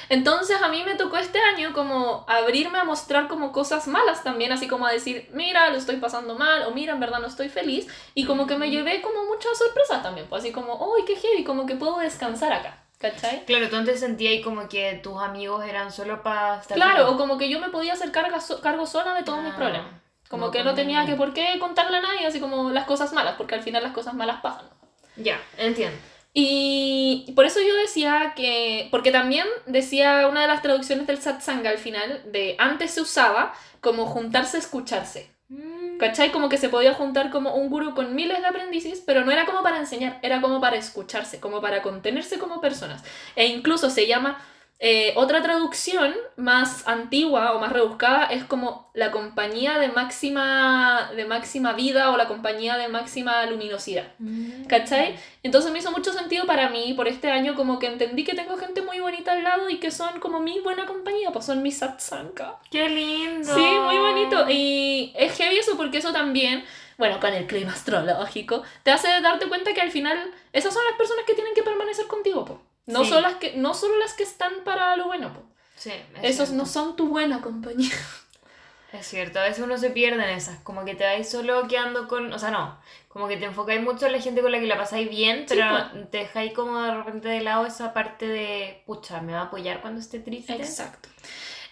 Entonces 0.08 0.60
a 0.62 0.68
mí 0.68 0.82
me 0.84 0.94
tocó 0.94 1.16
este 1.18 1.38
año 1.40 1.72
como 1.72 2.24
abrirme 2.28 2.78
a 2.78 2.84
mostrar 2.84 3.28
como 3.28 3.52
cosas 3.52 3.86
malas 3.88 4.22
también, 4.24 4.52
así 4.52 4.66
como 4.68 4.86
a 4.86 4.92
decir, 4.92 5.28
mira, 5.32 5.68
lo 5.70 5.76
estoy 5.76 5.96
pasando 5.96 6.34
mal, 6.34 6.62
o 6.64 6.70
mira, 6.70 6.94
en 6.94 7.00
verdad 7.00 7.18
no 7.20 7.26
estoy 7.26 7.48
feliz, 7.48 7.86
y 8.14 8.24
como 8.24 8.46
que 8.46 8.56
me 8.56 8.70
llevé 8.70 9.02
como 9.02 9.24
muchas 9.26 9.56
sorpresas 9.58 10.02
también, 10.02 10.26
pues 10.28 10.42
así 10.42 10.52
como, 10.52 10.74
uy, 10.92 11.04
qué 11.06 11.16
heavy, 11.16 11.44
como 11.44 11.66
que 11.66 11.76
puedo 11.76 11.98
descansar 11.98 12.52
acá, 12.52 12.78
¿cachai? 12.98 13.44
Claro, 13.44 13.68
tú 13.68 13.76
antes 13.76 14.00
sentías 14.00 14.32
ahí 14.32 14.42
como 14.42 14.68
que 14.68 14.98
tus 15.02 15.20
amigos 15.20 15.64
eran 15.64 15.92
solo 15.92 16.22
para 16.22 16.60
estar 16.60 16.76
Claro, 16.76 17.10
o 17.10 17.16
como 17.18 17.36
que 17.36 17.50
yo 17.50 17.60
me 17.60 17.68
podía 17.68 17.92
hacer 17.92 18.10
carga 18.10 18.40
so- 18.40 18.60
cargo 18.60 18.86
sola 18.86 19.14
de 19.14 19.22
todos 19.24 19.42
mis 19.42 19.52
Ah, 19.52 19.56
problemas. 19.56 19.92
Como 20.30 20.46
no 20.46 20.50
que 20.52 20.62
no 20.62 20.74
tenía 20.74 21.06
que 21.06 21.14
por 21.16 21.32
qué 21.32 21.56
contarle 21.58 21.96
a 21.98 22.00
nadie, 22.02 22.26
así 22.26 22.38
como 22.38 22.70
las 22.70 22.84
cosas 22.84 23.12
malas, 23.14 23.36
porque 23.38 23.54
al 23.54 23.62
final 23.62 23.82
las 23.82 23.92
cosas 23.92 24.12
malas 24.14 24.40
pasan. 24.42 24.66
Ya, 25.16 25.40
entiendo. 25.56 25.98
Y 26.40 27.32
por 27.34 27.46
eso 27.46 27.58
yo 27.60 27.74
decía 27.74 28.32
que, 28.36 28.86
porque 28.92 29.10
también 29.10 29.44
decía 29.66 30.28
una 30.28 30.42
de 30.42 30.46
las 30.46 30.62
traducciones 30.62 31.08
del 31.08 31.20
satsanga 31.20 31.68
al 31.68 31.78
final, 31.78 32.22
de 32.30 32.54
antes 32.60 32.92
se 32.92 33.00
usaba 33.00 33.52
como 33.80 34.06
juntarse 34.06 34.56
a 34.56 34.60
escucharse. 34.60 35.32
Mm. 35.48 35.98
¿Cachai? 35.98 36.30
Como 36.30 36.48
que 36.48 36.56
se 36.56 36.68
podía 36.68 36.94
juntar 36.94 37.30
como 37.30 37.56
un 37.56 37.68
gurú 37.68 37.92
con 37.92 38.14
miles 38.14 38.38
de 38.38 38.46
aprendices, 38.46 39.02
pero 39.04 39.24
no 39.24 39.32
era 39.32 39.46
como 39.46 39.64
para 39.64 39.78
enseñar, 39.78 40.20
era 40.22 40.40
como 40.40 40.60
para 40.60 40.76
escucharse, 40.76 41.40
como 41.40 41.60
para 41.60 41.82
contenerse 41.82 42.38
como 42.38 42.60
personas. 42.60 43.02
E 43.34 43.46
incluso 43.46 43.90
se 43.90 44.06
llama 44.06 44.38
Eh, 44.80 45.12
otra 45.16 45.42
traducción 45.42 46.14
más 46.36 46.86
antigua 46.86 47.52
o 47.52 47.58
más 47.58 47.72
rebuscada 47.72 48.26
es 48.26 48.44
como 48.44 48.88
la 48.94 49.10
compañía 49.10 49.76
de 49.78 49.88
máxima, 49.88 51.10
de 51.16 51.24
máxima 51.24 51.72
vida 51.72 52.12
o 52.12 52.16
la 52.16 52.28
compañía 52.28 52.76
de 52.76 52.86
máxima 52.86 53.44
luminosidad. 53.46 54.04
¿Cachai? 54.68 55.16
Entonces 55.42 55.72
me 55.72 55.80
hizo 55.80 55.90
mucho 55.90 56.12
sentido 56.12 56.46
para 56.46 56.70
mí 56.70 56.94
por 56.94 57.08
este 57.08 57.28
año 57.28 57.56
como 57.56 57.80
que 57.80 57.86
entendí 57.86 58.22
que 58.22 58.34
tengo 58.34 58.56
gente 58.56 58.82
muy 58.82 59.00
bonita 59.00 59.32
al 59.32 59.42
lado 59.42 59.68
y 59.68 59.78
que 59.78 59.90
son 59.90 60.20
como 60.20 60.38
mi 60.38 60.60
buena 60.60 60.86
compañía, 60.86 61.30
pues 61.32 61.46
son 61.46 61.60
mis 61.60 61.78
satsanga. 61.78 62.56
¡Qué 62.70 62.88
lindo! 62.88 63.52
Sí, 63.52 63.60
muy 63.60 63.98
bonito. 63.98 64.48
Y 64.48 65.12
es 65.16 65.36
heavy 65.36 65.58
eso 65.58 65.76
porque 65.76 65.98
eso 65.98 66.12
también, 66.12 66.64
bueno, 66.98 67.18
con 67.18 67.34
el 67.34 67.48
clima 67.48 67.72
astrológico, 67.72 68.62
te 68.84 68.92
hace 68.92 69.08
darte 69.22 69.48
cuenta 69.48 69.74
que 69.74 69.80
al 69.80 69.90
final 69.90 70.32
esas 70.52 70.72
son 70.72 70.84
las 70.88 70.96
personas 70.96 71.24
que 71.26 71.34
tienen 71.34 71.54
que 71.54 71.64
permanecer 71.64 72.06
contigo, 72.06 72.44
po. 72.44 72.67
No, 72.88 73.04
Sí. 73.04 73.10
son 73.10 73.22
las 73.22 73.36
que, 73.36 73.54
no 73.56 73.74
solo 73.74 73.96
las 73.98 74.14
que 74.14 74.22
están 74.24 74.52
para 74.64 74.96
lo 74.96 75.06
bueno, 75.06 75.32
po. 75.32 75.42
Sí, 75.76 75.90
es 75.90 76.34
Esos 76.34 76.48
cierto. 76.48 76.54
no 76.54 76.66
son 76.66 76.96
tu 76.96 77.08
buena 77.08 77.40
compañía. 77.40 77.92
Es 78.90 79.06
cierto, 79.06 79.38
a 79.38 79.42
veces 79.42 79.62
uno 79.62 79.76
se 79.76 79.90
pierde 79.90 80.22
en 80.24 80.30
esas, 80.30 80.60
como 80.60 80.82
que 80.86 80.94
te 80.94 81.04
vais 81.04 81.28
solo 81.30 81.68
quedando 81.68 82.08
con, 82.08 82.32
o 82.32 82.38
sea, 82.38 82.50
no, 82.50 82.78
como 83.08 83.28
que 83.28 83.36
te 83.36 83.44
enfocáis 83.44 83.82
mucho 83.82 84.06
en 84.06 84.12
la 84.12 84.20
gente 84.20 84.40
con 84.40 84.50
la 84.50 84.58
que 84.60 84.66
la 84.66 84.78
pasáis 84.78 85.10
bien, 85.10 85.40
Sí, 85.46 85.56
pero 85.56 86.06
te 86.10 86.18
dejáis 86.18 86.54
como 86.54 86.80
de 86.80 86.94
repente 86.94 87.28
de 87.28 87.42
lado 87.42 87.66
esa 87.66 87.92
parte 87.92 88.26
de, 88.26 88.82
pucha, 88.86 89.20
me 89.20 89.34
va 89.34 89.40
a 89.40 89.44
apoyar 89.44 89.82
cuando 89.82 90.00
esté 90.00 90.20
triste. 90.20 90.54
Exacto. 90.54 91.10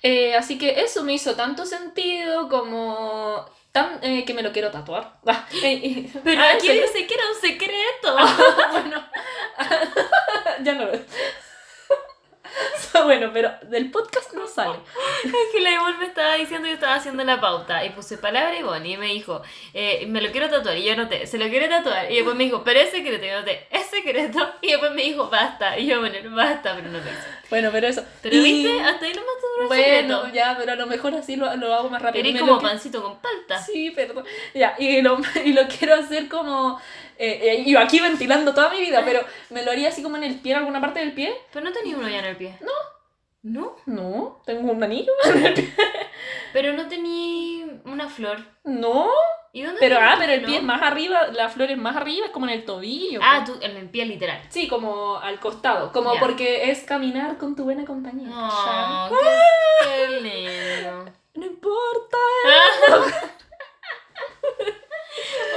Eh, 0.03 0.35
así 0.37 0.59
que 0.59 0.83
eso 0.83 1.05
me 1.05 1.15
hizo 1.15 1.35
tanto 1.35 1.65
sentido 1.65 2.51
como 2.51 3.47
tan, 3.77 3.99
eh, 4.03 4.25
que 4.25 4.33
me 4.33 4.43
lo 4.43 4.53
quiero 4.53 4.71
tatuar. 4.71 5.19
Pero 5.23 6.43
ah, 6.43 6.53
aquí 6.55 6.71
dice 6.71 7.07
que 7.07 7.15
era 7.15 7.25
un 7.29 7.41
secreto. 7.41 8.17
bueno, 8.73 9.05
ya 10.65 10.75
no 10.75 10.87
lo 10.87 10.93
bueno, 13.05 13.31
pero 13.33 13.53
del 13.63 13.91
podcast 13.91 14.33
no 14.33 14.47
sale. 14.47 14.79
Es 15.25 15.33
que 15.53 15.61
la 15.61 15.73
Ivonne 15.73 15.99
me 15.99 16.07
estaba 16.07 16.35
diciendo, 16.35 16.67
yo 16.69 16.75
estaba 16.75 16.95
haciendo 16.95 17.25
la 17.25 17.41
pauta 17.41 17.85
y 17.85 17.91
puse 17.91 18.19
palabra 18.19 18.59
Ivonne 18.59 18.89
y 18.89 18.97
me 18.97 19.07
dijo, 19.07 19.43
eh, 19.75 20.07
me 20.07 20.21
lo 20.21 20.31
quiero 20.31 20.49
tatuar 20.49 20.77
y 20.77 20.85
yo 20.85 20.93
anoté, 20.93 21.27
se 21.27 21.39
lo 21.39 21.49
quiere 21.49 21.69
tatuar 21.69 22.11
y 22.11 22.17
después 22.17 22.37
me 22.37 22.45
dijo, 22.45 22.63
pero 22.65 22.81
es 22.81 22.91
secreto 22.91 23.25
y 23.25 23.29
yo 23.29 23.37
anoté, 23.37 23.67
es 23.71 23.87
secreto 23.87 24.55
y 24.61 24.69
después 24.69 24.93
me 24.93 25.03
dijo, 25.03 25.29
basta 25.29 25.79
y 25.79 25.87
yo 25.87 26.01
bueno, 26.01 26.17
basta, 26.35 26.75
pero 26.75 26.89
no 26.89 26.99
lo 26.99 27.05
hice. 27.05 27.29
Bueno, 27.51 27.71
pero 27.73 27.87
eso. 27.87 28.03
Pero 28.23 28.37
Y- 28.37 28.41
viste, 28.41 28.81
hasta 28.81 29.07
ahí 29.07 29.13
nomás 29.13 29.35
todo 29.41 29.46
un 29.61 29.69
Bueno, 29.69 29.85
secreto. 30.21 30.29
ya, 30.35 30.55
pero 30.59 30.73
a 30.73 30.77
lo 30.77 30.87
mejor 30.87 31.15
así 31.15 31.37
lo, 31.37 31.55
lo 31.57 31.75
hago 31.75 31.89
más 31.91 32.03
rápido. 32.03 32.25
Eres 32.27 32.41
como 32.41 32.55
lo 32.55 32.61
pancito 32.61 33.03
con 33.03 33.19
palta. 33.21 33.59
Sí, 33.59 33.91
perdón. 33.91 34.25
Ya, 34.55 34.75
y 34.79 35.01
lo, 35.03 35.19
y 35.45 35.53
lo 35.53 35.63
quiero 35.69 35.95
hacer 35.95 36.29
como. 36.29 36.81
Eh, 37.19 37.41
eh, 37.43 37.65
yo 37.71 37.79
aquí 37.81 37.99
ventilando 38.01 38.53
toda 38.53 38.69
mi 38.71 38.81
vida, 38.81 39.03
pero 39.05 39.21
me 39.51 39.63
lo 39.63 39.71
haría 39.71 39.89
así 39.89 40.03
como 40.03 40.17
en 40.17 40.25
el 40.25 40.35
pie, 40.41 40.53
en 40.53 40.59
alguna 40.59 40.81
parte 40.81 41.01
del 41.01 41.13
pie. 41.13 41.35
Pero 41.53 41.65
no 41.65 41.73
tenía 41.73 41.97
uno 41.97 42.09
ya 42.09 42.19
en 42.19 42.25
el 42.27 42.37
pie. 42.37 42.59
No. 42.61 42.73
¿No? 43.43 43.77
No, 43.87 44.43
tengo 44.45 44.73
un 44.73 44.83
anillo. 44.83 45.13
Pero 46.53 46.73
no 46.73 46.89
tenía 46.89 47.67
una 47.85 48.09
flor. 48.09 48.39
No, 48.65 49.09
¿Y 49.57 49.63
dónde 49.63 49.81
pero 49.81 49.97
ah, 49.99 50.17
pero 50.19 50.33
el 50.35 50.43
pie 50.43 50.59
es 50.59 50.63
más 50.63 50.83
arriba, 50.83 51.29
la 51.33 51.49
flor 51.49 51.71
es 51.71 51.79
más 51.79 51.97
arriba, 51.97 52.27
es 52.27 52.31
como 52.33 52.45
en 52.47 52.53
el 52.53 52.67
tobillo. 52.67 53.21
Ah, 53.23 53.43
tú, 53.47 53.57
en 53.63 53.75
el 53.79 53.89
pie 53.89 54.05
literal. 54.05 54.39
Sí, 54.51 54.69
como 54.69 55.17
al 55.17 55.41
costado, 55.41 55.93
como 55.93 56.13
Ya. 56.13 56.21
porque 56.21 56.71
es 56.71 56.81
caminar 56.85 57.39
con 57.39 57.57
tu 57.57 57.65
buena 57.65 57.87
compañía. 57.87 58.29
Oh, 58.31 59.09
¿cachai? 59.11 59.41
qué, 59.83 60.09
qué 60.09 60.21
lindo. 60.21 61.11
No 61.37 61.47
importa. 61.47 62.19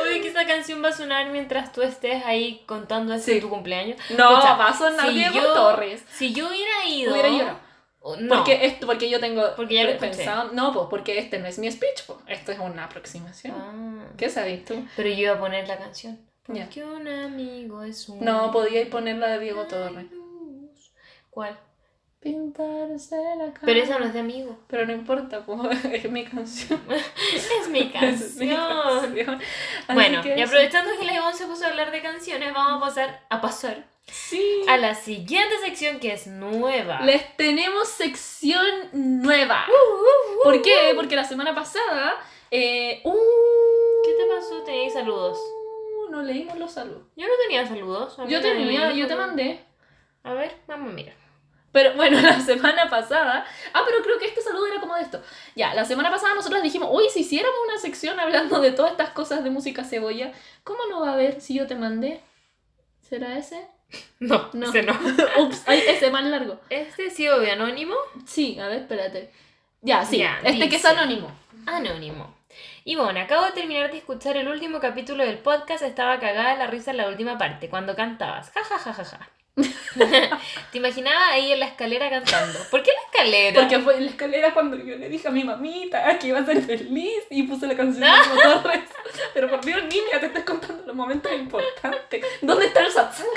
Obvio 0.02 0.22
que 0.22 0.28
esa 0.30 0.46
canción 0.48 0.84
va 0.84 0.90
a 0.90 0.94
sonar 0.94 1.28
mientras 1.30 1.74
tú 1.74 1.82
estés 1.82 2.24
ahí 2.26 2.64
contando 2.66 3.14
eso 3.14 3.26
Sí. 3.26 3.42
tu 3.42 3.50
cumpleaños. 3.50 3.98
No, 4.12 4.32
Escucha, 4.38 4.56
va 4.56 4.68
a 4.70 4.74
sonar 4.78 5.08
si 5.08 5.14
Diego 5.14 5.36
yo- 5.36 5.54
Torres. 5.54 6.06
Si 6.10 6.34
yo 6.34 6.48
hubiera 6.48 6.86
ido. 6.88 7.12
Hubiera 7.12 7.30
llorado. 7.30 7.60
No. 8.20 8.36
Porque, 8.38 8.66
esto, 8.66 8.88
porque 8.88 9.10
yo 9.10 9.20
tengo 9.20 9.44
Porque 9.56 9.76
ya 9.76 9.84
lo 9.84 9.90
escuché. 9.90 10.12
pensado. 10.12 10.52
No, 10.54 10.74
pues 10.74 10.88
porque 10.90 11.20
este 11.20 11.38
no 11.40 11.48
es 11.48 11.60
mi 11.60 11.70
speech, 11.72 12.04
pues. 12.08 12.20
Esto 12.28 12.52
es 12.52 12.60
una 12.60 12.86
aproximación. 12.86 13.54
Ah. 13.58 14.08
¿Qué 14.18 14.30
sabes 14.30 14.64
tú? 14.66 14.86
Pero 14.96 15.10
yo 15.10 15.16
iba 15.16 15.34
a 15.34 15.40
poner 15.40 15.68
la 15.68 15.78
canción. 15.78 16.20
Porque 16.44 16.84
un 16.84 17.08
amigo 17.08 17.84
es 17.84 18.08
un. 18.10 18.24
No, 18.24 18.52
podíais 18.52 18.88
poner 18.88 19.18
la 19.18 19.28
de 19.28 19.40
Diego 19.40 19.66
Torres. 19.66 20.06
¿Cuál? 21.30 21.60
Pintarse 22.20 23.16
la 23.38 23.46
cara. 23.54 23.62
Pero 23.66 23.80
esa 23.82 23.98
no 23.98 24.06
es 24.06 24.14
de 24.14 24.20
amigo. 24.20 24.58
Pero 24.68 24.86
no 24.86 24.92
importa, 24.94 25.46
pues 25.46 25.86
es 25.86 26.12
mi 26.12 26.26
canción. 26.26 26.82
Es 26.90 27.70
mi 27.70 27.80
Es 27.94 28.36
mi 28.36 28.50
canción. 28.50 28.58
canción. 28.58 29.42
Bueno, 29.94 30.22
que 30.22 30.30
y 30.30 30.42
eso. 30.42 30.44
aprovechando 30.52 30.92
que 31.00 31.06
la 31.06 31.14
Ivonne 31.16 31.34
se 31.36 31.46
puso 31.46 31.66
a 31.66 31.70
hablar 31.70 31.92
de 31.92 32.02
canciones, 32.02 32.54
vamos 32.54 32.82
a 32.82 32.86
pasar 32.86 33.26
a 33.30 33.40
pasar 33.42 33.88
Sí. 34.12 34.64
a 34.68 34.76
la 34.78 34.96
siguiente 34.96 35.56
sección 35.64 36.00
que 36.00 36.12
es 36.14 36.28
nueva. 36.28 37.00
Les 37.02 37.38
tenemos 37.38 37.88
sección 37.88 38.66
nueva. 38.92 39.66
Uh, 39.70 40.44
¿Por 40.44 40.62
qué? 40.62 40.94
Porque 40.96 41.16
la 41.16 41.24
semana 41.24 41.54
pasada. 41.56 42.16
Eh, 42.52 43.02
uh, 43.06 43.14
¿Qué 44.04 44.12
te 44.14 44.26
pasó? 44.36 44.64
Tenías 44.64 44.94
saludos. 44.94 45.38
No 46.10 46.24
leímos 46.24 46.58
los 46.58 46.72
saludos. 46.72 47.04
Yo 47.16 47.28
no 47.28 47.34
tenía 47.46 47.66
saludos. 47.68 48.18
Yo 48.28 48.42
tenía, 48.42 48.92
yo 48.92 49.06
te 49.08 49.16
mandé. 49.16 49.64
A 50.24 50.34
ver, 50.34 50.56
vamos 50.68 50.90
a 50.90 50.94
mirar. 50.94 51.14
Pero 51.72 51.94
bueno, 51.96 52.20
la 52.22 52.40
semana 52.40 52.90
pasada. 52.90 53.46
Ah, 53.74 53.82
pero 53.86 54.02
creo 54.04 54.18
que 54.20 54.26
este 54.26 54.42
saludo 54.42 54.68
era 54.68 54.80
como 54.80 54.96
de 54.96 55.02
esto. 55.02 55.22
Ya, 55.56 55.74
la 55.74 55.86
semana 55.86 56.10
pasada 56.10 56.36
nosotros 56.36 56.62
dijimos, 56.64 56.90
uy, 56.92 57.06
si 57.12 57.22
hiciéramos 57.22 57.58
una 57.68 57.78
sección 57.78 58.20
hablando 58.20 58.60
de 58.60 58.72
todas 58.72 58.92
estas 58.92 59.10
cosas 59.12 59.44
de 59.44 59.50
música 59.50 59.84
cebolla, 59.84 60.32
¿cómo 60.64 60.80
no 60.90 61.02
va 61.02 61.10
a 61.12 61.14
haber 61.14 61.42
si 61.42 61.54
yo 61.56 61.68
te 61.68 61.76
mandé? 61.76 62.22
¿Será 63.02 63.38
ese? 63.38 63.68
No, 64.20 64.50
No. 64.54 64.68
ese 64.70 64.84
no. 64.84 64.94
Ups, 65.40 65.64
ay, 65.66 65.84
ese 65.88 66.12
más 66.12 66.24
largo. 66.26 66.60
Este 66.70 67.10
sí, 67.10 67.28
anónimo. 67.28 67.96
Sí, 68.26 68.60
a 68.60 68.68
ver, 68.68 68.80
espérate. 68.82 69.32
Ya, 69.82 70.06
sí, 70.06 70.18
Ya, 70.18 70.40
este 70.44 70.70
que 70.70 70.76
es 70.76 70.86
anónimo. 70.86 71.32
Anónimo. 71.66 72.36
Y 72.84 72.96
bueno, 72.96 73.20
acabo 73.20 73.46
de 73.46 73.52
terminar 73.52 73.92
de 73.92 73.98
escuchar 73.98 74.36
el 74.38 74.48
último 74.48 74.80
capítulo 74.80 75.24
del 75.26 75.38
podcast. 75.38 75.84
Estaba 75.84 76.20
cagada 76.20 76.52
de 76.52 76.58
la 76.58 76.68
risa 76.68 76.92
en 76.92 76.98
la 76.98 77.08
última 77.08 77.38
parte, 77.38 77.70
cuando 77.70 77.96
cantabas. 77.96 78.52
Ja, 78.52 78.64
ja, 78.64 78.78
ja, 78.80 78.94
ja, 78.94 79.06
ja. 79.06 79.30
Te 80.72 80.78
imaginaba 80.78 81.30
ahí 81.30 81.52
en 81.52 81.60
la 81.60 81.66
escalera 81.68 82.10
cantando. 82.10 82.60
¿Por 82.70 82.84
qué 82.84 82.92
la 82.92 83.02
escalera? 83.12 83.62
Porque 83.62 83.80
fue 83.80 83.98
en 83.98 84.06
la 84.06 84.12
escalera 84.12 84.54
cuando 84.54 84.78
yo 84.78 84.96
le 84.98 85.10
dije 85.10 85.28
a 85.28 85.32
mi 85.32 85.44
mamita 85.44 86.18
que 86.20 86.28
iba 86.28 86.40
a 86.40 86.46
ser 86.46 86.62
feliz 86.64 87.24
y 87.30 87.44
puse 87.44 87.68
la 87.68 87.76
canción 87.76 88.04
Ah. 88.04 88.22
de 88.24 88.34
Diego 88.36 88.60
Torres. 88.62 88.84
Pero 89.34 89.50
por 89.50 89.64
Dios, 89.66 89.82
niña, 89.84 90.20
te 90.20 90.26
estoy 90.28 90.44
contando 90.44 90.84
los 90.86 90.96
momentos 90.96 91.32
importantes. 91.32 92.26
¿Dónde 92.42 92.66
está 92.68 92.82
el 92.82 92.92
satsang? 92.92 93.28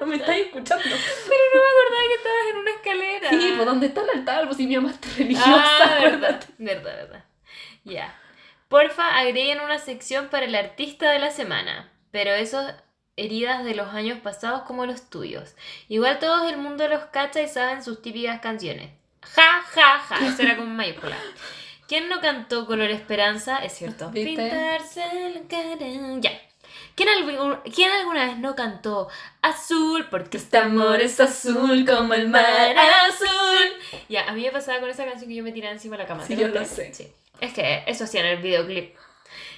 No 0.00 0.06
me 0.06 0.16
estáis 0.16 0.46
escuchando. 0.46 0.82
Pero 0.84 1.44
no 1.54 1.60
me 1.60 1.68
acordaba 1.68 2.08
que 2.08 2.14
estabas 2.14 2.50
en 2.50 2.56
una 2.56 2.70
escalera. 2.72 3.30
Sí, 3.30 3.52
pues 3.56 3.66
¿dónde 3.66 3.86
está 3.86 4.00
el 4.02 4.10
altar? 4.10 4.44
Pues 4.46 4.56
si 4.56 4.66
mi 4.66 4.76
mamá 4.76 4.90
está 4.90 5.08
religiosa, 5.16 5.54
Ah, 5.54 5.78
verdad, 6.00 6.06
acuérdate. 6.06 6.46
verdad, 6.58 6.96
verdad. 6.96 7.24
Ya. 7.84 8.18
Porfa, 8.68 9.06
agreguen 9.18 9.60
una 9.60 9.78
sección 9.78 10.28
para 10.30 10.46
el 10.46 10.54
artista 10.56 11.10
de 11.10 11.20
la 11.20 11.30
semana. 11.30 11.90
Pero 12.10 12.32
esos 12.32 12.64
heridas 13.16 13.64
de 13.64 13.74
los 13.74 13.88
años 13.94 14.18
pasados 14.20 14.62
como 14.62 14.86
los 14.86 15.08
tuyos. 15.10 15.54
Igual 15.88 16.18
todo 16.18 16.48
el 16.48 16.56
mundo 16.56 16.88
los 16.88 17.04
cacha 17.06 17.40
y 17.42 17.48
saben 17.48 17.82
sus 17.82 18.02
típicas 18.02 18.40
canciones. 18.40 18.90
Ja, 19.22 19.62
ja, 19.74 19.98
ja. 20.00 20.26
Eso 20.26 20.42
era 20.42 20.56
con 20.56 20.74
mayúscula. 20.76 21.16
¿Quién 21.88 22.08
no 22.08 22.20
cantó 22.20 22.66
Color 22.66 22.90
Esperanza? 22.90 23.58
Es 23.58 23.72
cierto. 23.74 24.10
¿Viste? 24.10 24.42
Pintarse 24.42 25.02
la 25.34 25.48
cara. 25.48 25.86
Ya. 26.20 26.32
¿Quién, 26.96 27.08
algu- 27.08 27.60
¿Quién 27.74 27.90
alguna 27.90 28.26
vez 28.26 28.38
no 28.38 28.54
cantó 28.54 29.08
Azul? 29.42 30.06
Porque 30.10 30.36
este 30.36 30.58
amor 30.58 31.00
es 31.00 31.18
azul 31.20 31.84
como 31.84 32.14
el 32.14 32.28
mar 32.28 32.44
azul. 32.46 33.98
Ya, 34.08 34.28
a 34.28 34.32
mí 34.32 34.42
me 34.42 34.50
pasaba 34.50 34.80
con 34.80 34.88
esa 34.90 35.04
canción 35.04 35.28
que 35.28 35.36
yo 35.36 35.42
me 35.42 35.52
tiraba 35.52 35.72
encima 35.72 35.96
de 35.96 36.02
la 36.04 36.08
cama. 36.08 36.24
Sí, 36.24 36.36
¿te 36.36 36.42
yo 36.42 36.48
lo 36.48 36.64
sé. 36.64 36.94
Sí. 36.94 37.12
Es 37.40 37.52
que 37.52 37.82
eso 37.86 38.04
hacía 38.04 38.20
en 38.20 38.26
el 38.26 38.42
videoclip. 38.42 38.94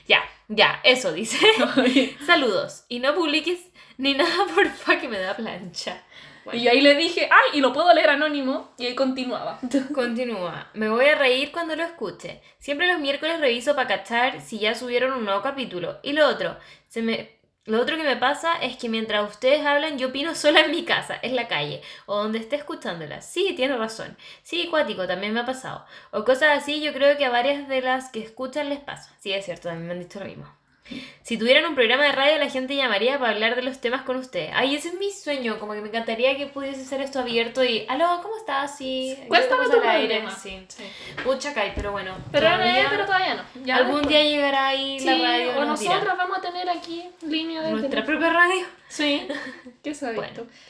Ya, 0.07 0.23
ya, 0.49 0.81
eso 0.85 1.13
dice. 1.13 1.39
Saludos. 2.27 2.85
Y 2.89 3.01
no 3.01 3.15
publiques 3.15 3.61
ni 3.99 4.15
nada, 4.15 4.47
porfa, 4.55 4.99
que 5.01 5.09
me 5.09 5.19
da 5.19 5.37
plancha. 5.37 6.03
Y 6.53 6.63
yo 6.63 6.71
ahí 6.71 6.81
le 6.81 6.95
dije, 6.95 7.29
ay, 7.31 7.59
y 7.59 7.61
lo 7.61 7.73
puedo 7.73 7.93
leer 7.93 8.11
anónimo. 8.11 8.73
Y 8.79 8.87
ahí 8.87 8.95
continuaba. 8.95 9.59
Continúa. 9.95 10.71
Me 10.75 10.89
voy 10.89 11.07
a 11.07 11.17
reír 11.17 11.51
cuando 11.51 11.75
lo 11.75 11.83
escuche. 11.83 12.41
Siempre 12.59 12.87
los 12.87 13.01
miércoles 13.01 13.41
reviso 13.41 13.75
para 13.75 13.89
cachar 13.89 14.41
si 14.41 14.61
ya 14.61 14.75
subieron 14.75 15.13
un 15.13 15.25
nuevo 15.25 15.43
capítulo. 15.43 15.99
Y 16.03 16.13
lo 16.13 16.29
otro, 16.29 16.57
se 16.87 17.03
me... 17.03 17.36
Lo 17.67 17.81
otro 17.81 17.97
que 17.97 18.05
me 18.05 18.17
pasa 18.17 18.55
es 18.63 18.77
que 18.77 18.89
mientras 18.89 19.29
ustedes 19.29 19.67
hablan, 19.67 19.99
yo 19.99 20.09
opino 20.09 20.35
sola 20.37 20.61
en 20.61 20.71
mi 20.71 20.85
casa, 20.85 21.19
en 21.21 21.35
la 21.37 21.49
calle, 21.49 21.83
o 22.07 22.17
donde 22.17 22.39
esté 22.39 22.57
escuchándola. 22.57 23.21
Sí, 23.23 23.55
tiene 23.57 23.77
razón. 23.77 24.17
Sí, 24.43 24.69
cuático, 24.71 25.07
también 25.07 25.35
me 25.35 25.41
ha 25.41 25.47
pasado. 25.47 25.85
O 26.13 26.25
cosas 26.25 26.63
así, 26.63 26.81
yo 26.81 26.93
creo 26.93 27.17
que 27.19 27.25
a 27.25 27.31
varias 27.31 27.69
de 27.69 27.83
las 27.83 28.11
que 28.11 28.21
escuchan 28.21 28.69
les 28.69 28.81
pasa. 28.81 29.15
Sí, 29.19 29.33
es 29.33 29.45
cierto, 29.45 29.69
también 29.69 29.89
me 29.89 29.93
han 29.95 30.01
dicho 30.01 30.21
lo 30.21 30.27
mismo. 30.27 30.47
Si 31.23 31.37
tuvieran 31.37 31.65
un 31.67 31.75
programa 31.75 32.05
de 32.05 32.13
radio, 32.13 32.39
la 32.39 32.49
gente 32.49 32.77
llamaría 32.77 33.19
para 33.19 33.33
hablar 33.33 33.57
de 33.57 33.63
los 33.63 33.81
temas 33.81 34.03
con 34.03 34.17
usted. 34.17 34.51
Ay, 34.55 34.77
ese 34.77 34.89
es 34.89 34.95
mi 34.95 35.11
sueño. 35.11 35.59
Como 35.59 35.73
que 35.73 35.81
me 35.81 35.89
encantaría 35.89 36.37
que 36.37 36.47
pudiese 36.47 36.85
ser 36.85 37.01
esto 37.01 37.19
abierto 37.19 37.65
y. 37.65 37.85
Aló, 37.89 38.21
¿cómo 38.23 38.37
estás? 38.37 38.79
Sí. 38.79 39.19
Cuéntame 39.27 39.65
tu 39.69 39.81
al 39.81 39.89
aire. 39.89 40.15
problema. 40.21 40.31
Sí. 40.39 40.65
Sí. 40.69 40.85
Pucha, 41.25 41.53
Kai, 41.53 41.73
pero 41.75 41.91
bueno. 41.91 42.15
Pero, 42.31 42.47
todavía- 42.47 42.83
eh, 42.83 42.87
pero 42.89 43.05
todavía 43.07 43.35
no. 43.35 43.43
Ya 43.65 43.77
algún 43.77 44.03
después. 44.03 44.09
día 44.15 44.23
llegará 44.23 44.69
ahí 44.69 45.01
Sí, 45.01 45.07
la 45.07 45.17
radio. 45.19 45.59
o 45.59 45.65
nos 45.65 45.81
dirá. 45.81 45.95
nosotras 45.95 46.17
vamos 46.19 46.39
a 46.39 46.41
tener 46.41 46.69
aquí 46.71 47.05
línea 47.23 47.61
de 47.63 47.71
Nuestra 47.73 47.91
teléfono. 47.91 48.19
propia 48.19 48.33
radio. 48.33 48.65
Sí, 48.89 49.27
¿qué 49.83 49.95
sabes 49.95 50.21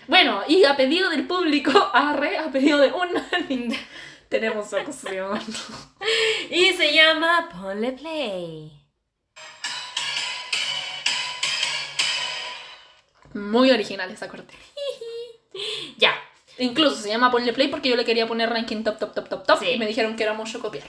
Bueno. 0.09 0.42
y 0.48 0.64
a 0.64 0.74
pedido 0.76 1.11
del 1.11 1.26
público, 1.26 1.70
arre, 1.92 2.38
a 2.38 2.46
pedido 2.50 2.79
de 2.79 2.90
un 2.92 3.09
tenemos 4.31 4.72
opción. 4.72 5.38
Y 6.50 6.70
se 6.72 6.94
llama 6.94 7.48
Ponle 7.52 7.92
Play. 7.92 8.72
Muy 13.37 13.70
original 13.70 14.11
esa 14.11 14.29
corte. 14.29 14.55
Ya. 15.96 16.14
Incluso 16.59 16.96
se 16.96 17.09
llama 17.09 17.31
Ponle 17.31 17.55
Play 17.55 17.68
porque 17.68 17.88
yo 17.88 17.96
le 17.96 18.05
quería 18.05 18.27
poner 18.27 18.51
ranking 18.51 18.83
top, 18.83 18.99
top, 18.99 19.14
top, 19.14 19.29
top, 19.29 19.46
top. 19.46 19.59
Sí. 19.59 19.70
Y 19.70 19.79
me 19.79 19.87
dijeron 19.87 20.14
que 20.14 20.22
era 20.22 20.35
mucho 20.35 20.61
copiar. 20.61 20.85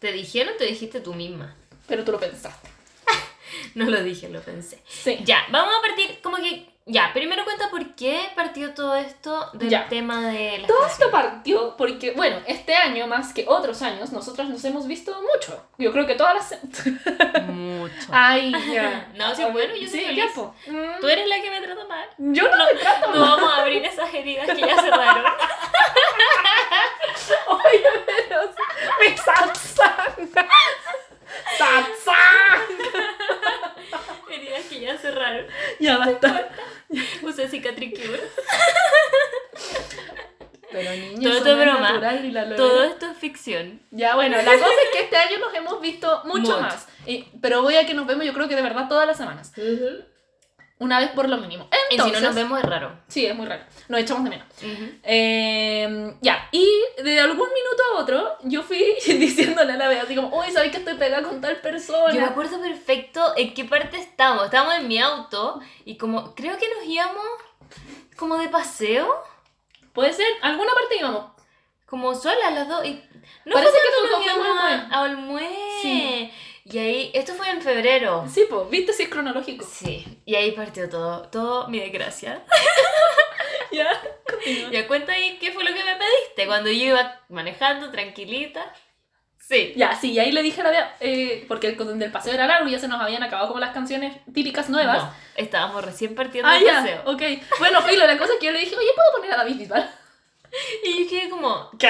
¿Te 0.00 0.10
dijeron 0.10 0.54
te 0.58 0.64
dijiste 0.64 1.00
tú 1.00 1.14
misma? 1.14 1.56
Pero 1.86 2.02
tú 2.02 2.10
lo 2.12 2.18
pensaste. 2.18 2.68
No 3.76 3.84
lo 3.84 4.02
dije, 4.02 4.28
lo 4.28 4.40
pensé. 4.40 4.82
Sí. 4.88 5.18
Ya, 5.24 5.46
vamos 5.50 5.72
a 5.78 5.86
partir 5.86 6.18
como 6.20 6.36
que... 6.38 6.66
Ya, 6.88 7.10
primero 7.12 7.44
cuenta 7.44 7.68
por 7.68 7.96
qué 7.96 8.30
partió 8.36 8.72
todo 8.72 8.94
esto 8.94 9.50
del 9.54 9.68
Ya. 9.70 9.88
tema 9.88 10.28
de 10.28 10.58
las 10.58 10.68
Todo 10.68 10.86
esto 10.86 11.10
partió 11.10 11.76
porque, 11.76 12.12
bueno, 12.12 12.36
este 12.46 12.76
año 12.76 13.08
más 13.08 13.32
que 13.32 13.44
otros 13.48 13.82
años, 13.82 14.12
nosotros 14.12 14.48
nos 14.48 14.64
hemos 14.64 14.86
visto 14.86 15.12
mucho. 15.20 15.66
Yo 15.78 15.90
creo 15.90 16.06
que 16.06 16.14
todas 16.14 16.34
las... 16.36 16.62
Mucho. 17.48 18.06
Ay, 18.12 18.52
ya. 18.72 19.08
No, 19.16 19.34
sí, 19.34 19.42
bueno, 19.50 19.74
yo 19.74 19.88
soy 19.88 19.98
sí, 19.98 20.06
feliz. 20.06 20.30
Mm, 20.68 21.00
Tú 21.00 21.08
eres 21.08 21.26
la 21.26 21.42
que 21.42 21.50
me 21.50 21.60
trata 21.60 21.84
mal. 21.86 22.08
Yo 22.18 22.44
no 22.48 22.64
me 22.66 22.78
trato 22.78 23.12
No 23.12 23.20
vamos 23.20 23.52
a 23.52 23.62
abrir 23.62 23.84
esas 23.84 24.14
heridas 24.14 24.46
que 24.46 24.60
ya 24.60 24.80
cerraron. 24.80 25.24
Oye, 27.48 27.84
pero 28.06 28.42
mi 29.00 29.16
satsang. 29.16 30.30
Satsang. 31.58 32.62
heridas 34.30 34.64
que 34.66 34.80
ya 34.80 34.96
cerraron. 34.96 35.46
Ya 35.80 35.98
basta. 35.98 36.48
Usé 37.22 37.48
cicatriz 37.48 37.92
cure. 37.98 38.20
Pero 40.72 40.90
niños, 40.90 41.22
Todo 41.24 41.32
esto 41.36 41.50
es 41.50 41.58
broma. 41.58 41.88
Todo 42.56 42.84
esto 42.84 43.06
es 43.10 43.18
ficción. 43.18 43.80
Ya, 43.90 44.14
bueno, 44.14 44.36
la 44.36 44.44
cosa 44.44 44.66
es 44.66 44.90
que 44.92 45.00
este 45.04 45.16
año 45.16 45.38
nos 45.38 45.54
hemos 45.54 45.80
visto 45.80 46.22
mucho, 46.24 46.60
más. 46.60 46.86
Y- 47.06 47.24
pero 47.40 47.62
voy 47.62 47.76
a 47.76 47.86
que 47.86 47.94
nos 47.94 48.06
vemos, 48.06 48.26
yo 48.26 48.32
creo 48.34 48.48
que 48.48 48.56
de 48.56 48.62
verdad 48.62 48.88
todas 48.88 49.06
las 49.06 49.16
semanas. 49.16 49.52
Una 50.78 50.98
vez 51.00 51.10
por 51.10 51.28
lo 51.28 51.38
mínimo. 51.38 51.68
Y 51.90 51.94
Entonces, 51.94 52.18
si 52.18 52.22
no 52.22 52.28
nos 52.28 52.36
vemos 52.36 52.58
es 52.58 52.64
raro. 52.66 52.98
Sí, 53.08 53.24
es 53.24 53.34
muy 53.34 53.46
raro. 53.46 53.62
Nos 53.88 54.00
echamos 54.00 54.24
de 54.24 54.30
menos. 54.30 54.46
Eh, 55.02 56.14
ya, 56.20 56.48
y 56.52 56.68
de 57.02 57.18
algún 57.20 57.48
minuto 57.48 57.82
a 57.94 58.00
otro, 58.02 58.36
yo 58.42 58.62
fui 58.62 58.84
diciéndole 59.06 59.72
a 59.72 59.76
la 59.76 59.88
Bea 59.88 60.02
así 60.02 60.14
como, 60.14 60.36
uy, 60.38 60.50
¿sabes 60.52 60.70
que 60.70 60.78
estoy 60.78 60.94
pegada 60.94 61.22
con 61.22 61.40
tal 61.40 61.60
persona? 61.60 62.12
Yo 62.12 62.20
me 62.20 62.26
acuerdo 62.26 62.60
perfecto 62.60 63.32
en 63.36 63.54
qué 63.54 63.64
parte 63.64 63.96
estábamos. 63.98 64.44
Estábamos 64.44 64.74
en 64.74 64.88
mi 64.88 64.98
auto 64.98 65.60
y 65.84 65.96
como 65.96 66.34
creo 66.34 66.58
que 66.58 66.68
nos 66.74 66.84
íbamos 66.84 67.24
como 68.16 68.36
de 68.38 68.48
paseo, 68.48 69.22
Puede 69.92 70.12
ser, 70.12 70.26
alguna 70.42 70.74
parte 70.74 70.96
íbamos. 70.98 71.24
como 71.86 72.14
solas 72.14 72.52
las 72.52 72.68
dos. 72.68 72.84
Y 72.84 73.02
no 73.46 73.54
Parece 73.54 73.72
que 73.72 74.12
nos 74.12 74.24
íbamos 74.26 74.58
a, 74.62 74.88
a 74.90 75.02
Olmué. 75.04 75.48
Sí. 75.80 76.30
Y 76.68 76.78
ahí, 76.78 77.10
esto 77.14 77.34
fue 77.34 77.48
en 77.50 77.62
febrero. 77.62 78.24
Sí, 78.32 78.44
pues, 78.50 78.68
viste 78.70 78.92
si 78.92 79.04
es 79.04 79.08
cronológico. 79.08 79.64
Sí, 79.64 80.04
y 80.26 80.34
ahí 80.34 80.50
partió 80.52 80.88
todo, 80.88 81.28
todo 81.28 81.68
mi 81.68 81.78
desgracia. 81.80 82.42
Ya. 83.72 83.88
Ya 84.70 84.86
cuenta 84.86 85.12
ahí 85.12 85.38
qué 85.40 85.50
fue 85.52 85.64
lo 85.64 85.74
que 85.74 85.84
me 85.84 85.96
pediste 85.96 86.46
cuando 86.46 86.70
yo 86.70 86.84
iba 86.84 87.20
manejando 87.28 87.90
tranquilita. 87.90 88.72
Sí. 89.38 89.74
Ya, 89.76 89.94
sí, 89.94 90.12
y 90.12 90.18
ahí 90.18 90.32
le 90.32 90.42
dije 90.42 90.60
a 90.60 90.64
la 90.64 90.70
Bea, 90.70 90.96
eh, 91.00 91.44
porque 91.48 91.66
el, 91.68 91.76
con- 91.76 91.98
del 91.98 92.10
paseo 92.12 92.32
era 92.32 92.46
largo 92.46 92.68
y 92.68 92.72
ya 92.72 92.78
se 92.78 92.88
nos 92.88 93.00
habían 93.00 93.22
acabado 93.22 93.48
como 93.48 93.60
las 93.60 93.72
canciones 93.74 94.16
típicas 94.32 94.68
nuevas. 94.70 95.02
No, 95.04 95.12
estábamos 95.36 95.84
recién 95.84 96.14
partiendo 96.14 96.48
Ah, 96.48 96.56
el 96.58 96.64
ya, 96.64 96.74
paseo. 96.80 97.02
ok. 97.06 97.22
Bueno, 97.58 97.82
Filo, 97.82 98.06
la 98.06 98.16
cosa 98.18 98.32
es 98.34 98.38
que 98.40 98.46
yo 98.46 98.52
le 98.52 98.60
dije, 98.60 98.76
oye, 98.76 98.88
¿puedo 98.94 99.12
poner 99.16 99.32
a 99.32 99.36
David 99.38 99.56
Bisbal? 99.58 99.90
Y 100.84 101.04
yo 101.04 101.10
quedé 101.10 101.28
como, 101.28 101.70
¿Qué? 101.78 101.88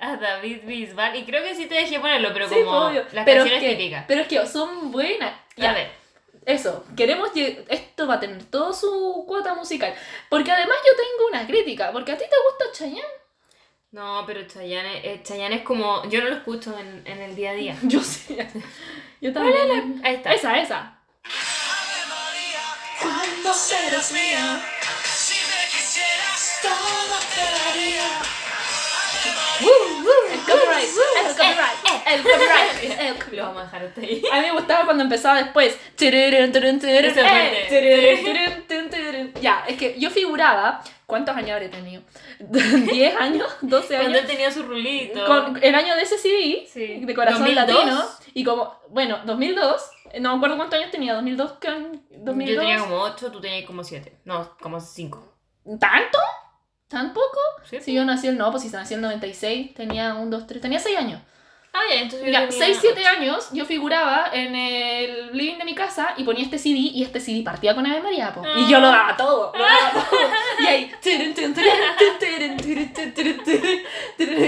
A 0.00 0.16
David 0.16 0.60
Bisbal. 0.64 1.14
Y 1.16 1.24
creo 1.24 1.42
que 1.44 1.54
sí 1.54 1.66
te 1.66 1.74
dejé 1.74 2.00
ponerlo, 2.00 2.32
pero 2.32 2.48
Sí, 2.48 2.54
como 2.56 2.86
obvio. 2.86 3.04
las 3.12 3.24
pero 3.24 3.42
es 3.44 3.50
canciones 3.50 3.60
que, 3.62 3.76
típicas. 3.76 4.04
Pero 4.08 4.20
es 4.22 4.28
que 4.28 4.46
son 4.46 4.90
buenas. 4.90 5.32
Ya, 5.56 5.70
A 5.70 5.74
ver, 5.74 5.92
Eso, 6.46 6.84
queremos 6.96 7.30
esto 7.34 8.06
va 8.06 8.14
a 8.14 8.20
tener 8.20 8.42
toda 8.44 8.72
su 8.72 9.24
cuota 9.28 9.54
musical. 9.54 9.94
Porque 10.30 10.50
además 10.50 10.76
yo 10.84 10.96
tengo 10.96 11.28
una 11.28 11.46
crítica, 11.46 11.92
porque 11.92 12.12
a 12.12 12.16
ti 12.18 12.24
te 12.24 12.36
gusta 12.48 12.78
Chayanne. 12.78 13.02
no, 13.92 14.24
pero 14.26 14.46
Chayanne, 14.46 15.00
eh, 15.04 15.20
Chayanne 15.22 15.56
es 15.56 15.62
como, 15.62 16.08
yo 16.08 16.22
no 16.22 16.28
lo 16.30 16.36
escucho 16.36 16.76
en, 16.78 17.02
en 17.06 17.20
el 17.20 17.36
día 17.36 17.50
a 17.50 17.54
día. 17.54 17.76
Yo 17.82 18.00
sé. 18.00 18.46
Yo 19.20 19.32
también. 19.34 20.00
Ahí 20.02 20.14
está. 20.14 20.32
Esa, 20.32 20.58
esa. 20.58 20.96
Cuando 23.02 23.52
serás 23.54 24.12
mía, 24.12 24.62
si 25.04 25.34
me 25.34 25.68
quisieras, 25.70 26.60
todo 26.62 27.18
te 27.34 27.42
daría. 27.42 28.29
El 29.20 30.40
copyright. 30.46 30.88
El 31.20 31.34
copyright. 31.36 31.78
El 32.06 32.22
copyright. 32.22 33.00
El 33.00 33.08
Lo 33.08 33.14
copyright. 33.14 33.44
vamos 33.44 33.60
a 33.60 33.64
dejar 33.64 33.82
hasta 33.84 34.00
ahí. 34.00 34.22
A 34.32 34.36
mí 34.36 34.42
me 34.46 34.52
gustaba 34.52 34.84
cuando 34.84 35.02
empezaba 35.04 35.42
después. 35.42 35.78
Eh. 38.12 39.32
Ya, 39.40 39.64
es 39.68 39.76
que 39.76 39.98
yo 39.98 40.10
figuraba. 40.10 40.82
¿Cuántos 41.06 41.36
años 41.36 41.50
habré 41.50 41.68
tenido? 41.68 42.02
¿10 42.38 43.16
años? 43.16 43.48
¿12 43.62 43.86
Cuando 43.88 44.06
años? 44.06 44.20
él 44.20 44.26
tenía 44.28 44.50
su 44.52 44.62
rulito. 44.62 45.24
Con 45.26 45.58
el 45.62 45.74
año 45.74 45.96
de 45.96 46.02
ese 46.02 46.16
CD, 46.18 46.68
Sí. 46.72 47.00
de 47.04 47.14
Corazón 47.14 47.40
2002. 47.40 47.66
Latino. 47.84 48.04
Y 48.34 48.44
como, 48.44 48.74
bueno, 48.90 49.18
2002. 49.24 49.82
No 50.20 50.30
me 50.30 50.36
acuerdo 50.36 50.56
cuántos 50.56 50.78
años 50.78 50.92
tenía. 50.92 51.14
¿2002? 51.20 51.58
¿Qué 51.58 51.66
año? 51.68 51.90
¿2002? 52.12 52.46
Yo 52.54 52.60
tenía 52.60 52.78
como 52.78 53.00
8, 53.00 53.32
tú 53.32 53.40
tenías 53.40 53.66
como 53.66 53.82
7. 53.82 54.18
No, 54.24 54.56
como 54.60 54.78
5. 54.80 55.34
¿Tanto? 55.80 56.18
¿Tan 56.90 57.12
poco? 57.12 57.38
¿Sí? 57.70 57.78
Si 57.80 57.94
yo 57.94 58.04
nací 58.04 58.26
el, 58.26 58.36
no, 58.36 58.50
pues 58.50 58.64
si 58.64 58.68
nací 58.68 58.94
el 58.94 59.00
96, 59.00 59.74
tenía 59.74 60.16
un, 60.16 60.28
2, 60.28 60.48
3, 60.48 60.60
tenía 60.60 60.80
6 60.80 60.98
años. 60.98 61.22
Ah, 61.72 61.82
ya, 61.88 62.00
entonces 62.00 62.26
Mira, 62.26 62.46
yo 62.46 62.52
6, 62.52 62.78
7 62.80 63.06
años 63.06 63.48
yo 63.52 63.64
figuraba 63.64 64.28
en 64.32 64.56
el 64.56 65.30
living 65.32 65.56
de 65.56 65.64
mi 65.64 65.74
casa 65.74 66.14
y 66.16 66.24
ponía 66.24 66.42
este 66.42 66.58
CD 66.58 66.76
y 66.78 67.04
este 67.04 67.20
CD 67.20 67.42
partía 67.44 67.76
con 67.76 67.86
Ave 67.86 68.00
María. 68.00 68.34
Po. 68.34 68.42
Y 68.56 68.68
yo 68.68 68.80
lo 68.80 68.88
daba 68.88 69.16
todo. 69.16 69.52
Ah. 69.54 69.92
Y 70.58 70.66
ahí. 70.66 70.92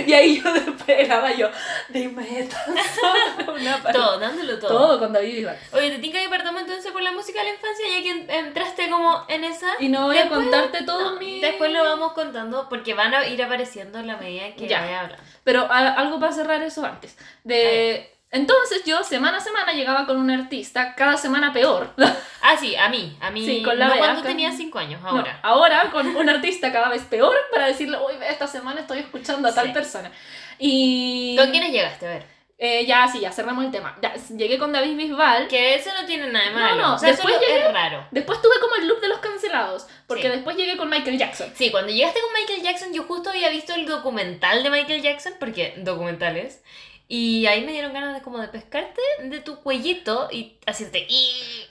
Y 0.06 0.12
ahí 0.12 0.42
yo 0.42 0.54
esperaba 0.54 1.32
yo. 1.32 1.48
Dime 1.90 2.40
esto. 2.40 2.56
Todo, 3.92 4.18
dándolo 4.18 4.58
todo. 4.58 4.68
Todo 4.68 4.98
con 4.98 5.12
David 5.12 5.46
Oye, 5.72 5.90
te 5.90 5.98
tinca 5.98 6.20
que 6.20 6.28
partamos 6.28 6.62
entonces 6.62 6.90
por 6.92 7.02
la 7.02 7.12
música 7.12 7.40
de 7.40 7.46
la 7.46 7.54
infancia 7.54 7.86
y 7.88 8.00
aquí 8.00 8.26
entraste 8.28 8.90
como 8.90 9.24
en 9.28 9.44
esa. 9.44 9.68
Y 9.78 9.88
no 9.88 10.06
voy 10.06 10.18
a 10.18 10.28
contarte 10.28 10.82
todo 10.84 11.18
mi. 11.18 11.40
Después 11.40 11.70
lo 11.72 11.84
vamos 11.84 12.12
contando 12.12 12.68
porque 12.68 12.94
van 12.94 13.14
a 13.14 13.26
ir 13.26 13.42
apareciendo 13.42 13.98
en 13.98 14.06
la 14.06 14.16
medida 14.16 14.54
que 14.54 14.66
ya. 14.66 14.80
vaya 14.80 15.00
hablando. 15.00 15.31
Pero 15.44 15.62
a- 15.70 15.94
algo 15.94 16.18
para 16.20 16.32
cerrar 16.32 16.62
eso 16.62 16.84
antes. 16.84 17.16
De... 17.44 18.08
Entonces 18.30 18.82
yo 18.86 19.04
semana 19.04 19.36
a 19.36 19.40
semana 19.40 19.72
llegaba 19.74 20.06
con 20.06 20.16
un 20.16 20.30
artista, 20.30 20.94
cada 20.94 21.16
semana 21.16 21.52
peor. 21.52 21.92
Ah, 22.44 22.56
sí, 22.58 22.74
a 22.74 22.88
mí, 22.88 23.16
a 23.20 23.30
mí. 23.30 23.46
Sí, 23.46 23.62
con 23.62 23.78
la 23.78 23.86
no 23.86 23.92
Bea, 23.92 24.00
cuando 24.02 24.22
tenía 24.22 24.50
5 24.50 24.76
años, 24.76 25.00
No, 25.00 25.10
ahora. 25.10 25.38
ahora 25.44 25.90
con 25.92 26.08
un 26.16 26.28
artista 26.28 26.72
cada 26.72 26.88
vez 26.88 27.02
peor 27.02 27.36
para 27.52 27.66
decirle, 27.68 27.98
uy, 27.98 28.14
esta 28.28 28.48
semana 28.48 28.80
estoy 28.80 28.98
escuchando 28.98 29.46
a 29.48 29.54
tal 29.54 29.68
Sí. 29.68 29.72
persona. 29.72 30.10
Y... 30.58 31.36
¿Con 31.38 31.50
quiénes 31.52 31.70
llegaste? 31.70 32.06
A 32.06 32.10
ver. 32.10 32.26
Eh, 32.58 32.84
ya, 32.86 33.06
sí, 33.08 33.20
ya 33.20 33.30
cerramos 33.32 33.64
el 33.64 33.70
tema. 33.70 33.96
Ya, 34.02 34.14
llegué 34.36 34.58
con 34.58 34.72
David 34.72 34.96
Bisbal. 34.96 35.46
Que 35.48 35.74
eso 35.76 35.90
no 36.00 36.04
tiene 36.06 36.28
nada 36.32 36.44
de 36.46 36.50
No, 36.52 36.60
malo. 36.60 36.76
no, 36.82 36.94
o 36.94 36.98
sea, 36.98 37.10
después 37.10 37.34
llegué- 37.40 37.66
es 37.66 37.72
raro. 37.72 38.06
Después 38.10 38.40
tuve 38.42 38.58
como 38.60 38.74
el 38.76 38.86
loop 38.88 39.00
de 39.00 39.08
los 39.08 39.18
cancelados, 39.18 39.86
porque 40.14 40.28
Sí. 40.28 40.36
después 40.36 40.56
llegué 40.56 40.76
con 40.76 40.88
Michael 40.90 41.18
Jackson. 41.18 41.52
Sí, 41.56 41.70
cuando 41.70 41.92
llegaste 41.92 42.20
con 42.20 42.32
Michael 42.32 42.62
Jackson, 42.62 42.92
yo 42.92 43.04
justo 43.04 43.30
había 43.30 43.48
visto 43.50 43.74
el 43.74 43.86
documental 43.86 44.62
de 44.62 44.70
Michael 44.70 45.02
Jackson, 45.02 45.34
porque 45.38 45.74
documentales, 45.78 46.62
y 47.08 47.46
ahí 47.46 47.64
me 47.64 47.72
dieron 47.72 47.92
ganas 47.92 48.14
de 48.14 48.22
como 48.22 48.38
de 48.38 48.48
pescarte 48.48 49.00
de 49.22 49.40
tu 49.40 49.60
cuellito 49.62 50.28
y 50.30 50.56
hacerte... 50.66 51.06
y 51.08 51.66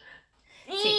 Sí. 0.82 0.96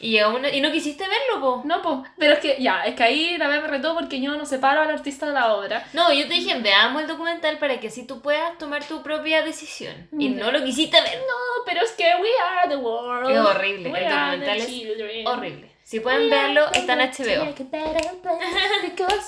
Y, 0.00 0.18
aún, 0.18 0.44
y 0.52 0.60
no 0.60 0.72
quisiste 0.72 1.04
verlo, 1.06 1.40
po. 1.40 1.62
No, 1.64 1.80
pues, 1.80 2.10
pero 2.18 2.32
es 2.32 2.40
que 2.40 2.56
ya, 2.60 2.82
es 2.84 2.96
que 2.96 3.04
ahí 3.04 3.38
la 3.38 3.46
vez 3.46 3.62
me 3.62 3.68
retó 3.68 3.94
porque 3.94 4.20
yo 4.20 4.32
no 4.36 4.44
separo 4.44 4.80
al 4.82 4.90
artista 4.90 5.26
de 5.26 5.32
la 5.32 5.54
obra. 5.54 5.86
No, 5.92 6.12
yo 6.12 6.26
te 6.26 6.34
dije, 6.34 6.58
veamos 6.58 7.02
el 7.02 7.06
documental 7.08 7.56
para 7.58 7.78
que 7.78 7.86
así 7.86 8.04
tú 8.04 8.20
puedas 8.20 8.58
tomar 8.58 8.82
tu 8.84 9.00
propia 9.04 9.42
decisión. 9.42 10.08
Y 10.18 10.34
Ya. 10.34 10.42
no 10.44 10.50
lo 10.50 10.64
quisiste 10.64 11.00
ver. 11.00 11.18
No, 11.18 11.64
pero 11.64 11.82
es 11.84 11.92
que 11.92 12.02
we 12.20 12.30
are 12.50 12.68
the 12.68 12.76
world. 12.76 13.30
Es 13.30 13.38
horrible, 13.38 13.90
We 13.92 13.98
el 14.04 14.10
documental 14.10 14.56
es. 14.58 15.26
Horrible. 15.26 15.71
Si 15.84 16.00
pueden 16.00 16.30
verlo, 16.30 16.66
está 16.72 16.94
en 16.94 17.10
HBO. 17.10 17.44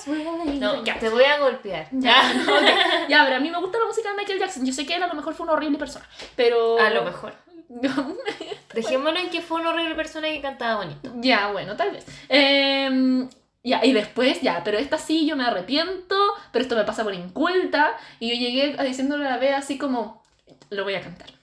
No, 0.59 0.83
ya. 0.83 0.97
te 0.99 1.09
voy 1.09 1.23
a 1.23 1.39
golpear. 1.39 1.87
Ya, 1.91 2.33
ok. 2.47 3.09
ya, 3.09 3.23
pero 3.23 3.35
a 3.35 3.39
mí 3.39 3.49
me 3.49 3.59
gusta 3.59 3.77
la 3.77 3.85
música 3.85 4.09
de 4.09 4.17
Michael 4.17 4.39
Jackson. 4.39 4.65
Yo 4.65 4.73
sé 4.73 4.85
que 4.85 4.95
él 4.95 5.03
a 5.03 5.07
lo 5.07 5.13
mejor 5.13 5.33
fue 5.33 5.43
una 5.43 5.53
horrible 5.53 5.77
persona, 5.77 6.07
pero... 6.35 6.79
A 6.79 6.89
lo 6.89 7.03
mejor. 7.03 7.33
Dejémoslo 8.73 9.19
en 9.19 9.29
que 9.29 9.41
fue 9.41 9.59
una 9.59 9.71
horrible 9.71 9.95
persona 9.95 10.27
que 10.27 10.41
cantaba 10.41 10.83
bonito. 10.83 11.11
Ya, 11.17 11.51
bueno, 11.51 11.75
tal 11.75 11.91
vez. 11.91 12.05
Em, 12.29 13.29
ya, 13.63 13.83
y 13.83 13.93
después, 13.93 14.41
ya, 14.41 14.63
pero 14.63 14.77
esta 14.77 14.97
sí 14.97 15.25
yo 15.25 15.35
me 15.35 15.45
arrepiento, 15.45 16.15
pero 16.51 16.63
esto 16.63 16.75
me 16.75 16.83
pasa 16.83 17.03
por 17.03 17.13
inculta. 17.13 17.97
Y 18.19 18.29
yo 18.29 18.35
llegué 18.35 18.75
diciéndole 18.83 19.25
a 19.27 19.31
la 19.31 19.37
Bea 19.37 19.57
así 19.57 19.77
como, 19.77 20.23
lo 20.69 20.83
voy 20.83 20.95
a 20.95 21.01
cantar. 21.01 21.34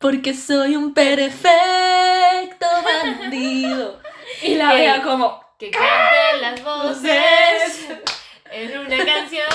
Porque 0.00 0.32
soy 0.34 0.76
un 0.76 0.94
perfecto 0.94 2.66
bandido. 2.84 4.00
Y 4.42 4.54
la. 4.54 4.72
Bea 4.72 5.02
como, 5.02 5.44
Que 5.58 5.70
canten 5.70 6.40
las 6.40 6.64
voces 6.64 7.86
en 8.50 8.78
una 8.78 9.04
canción. 9.04 9.46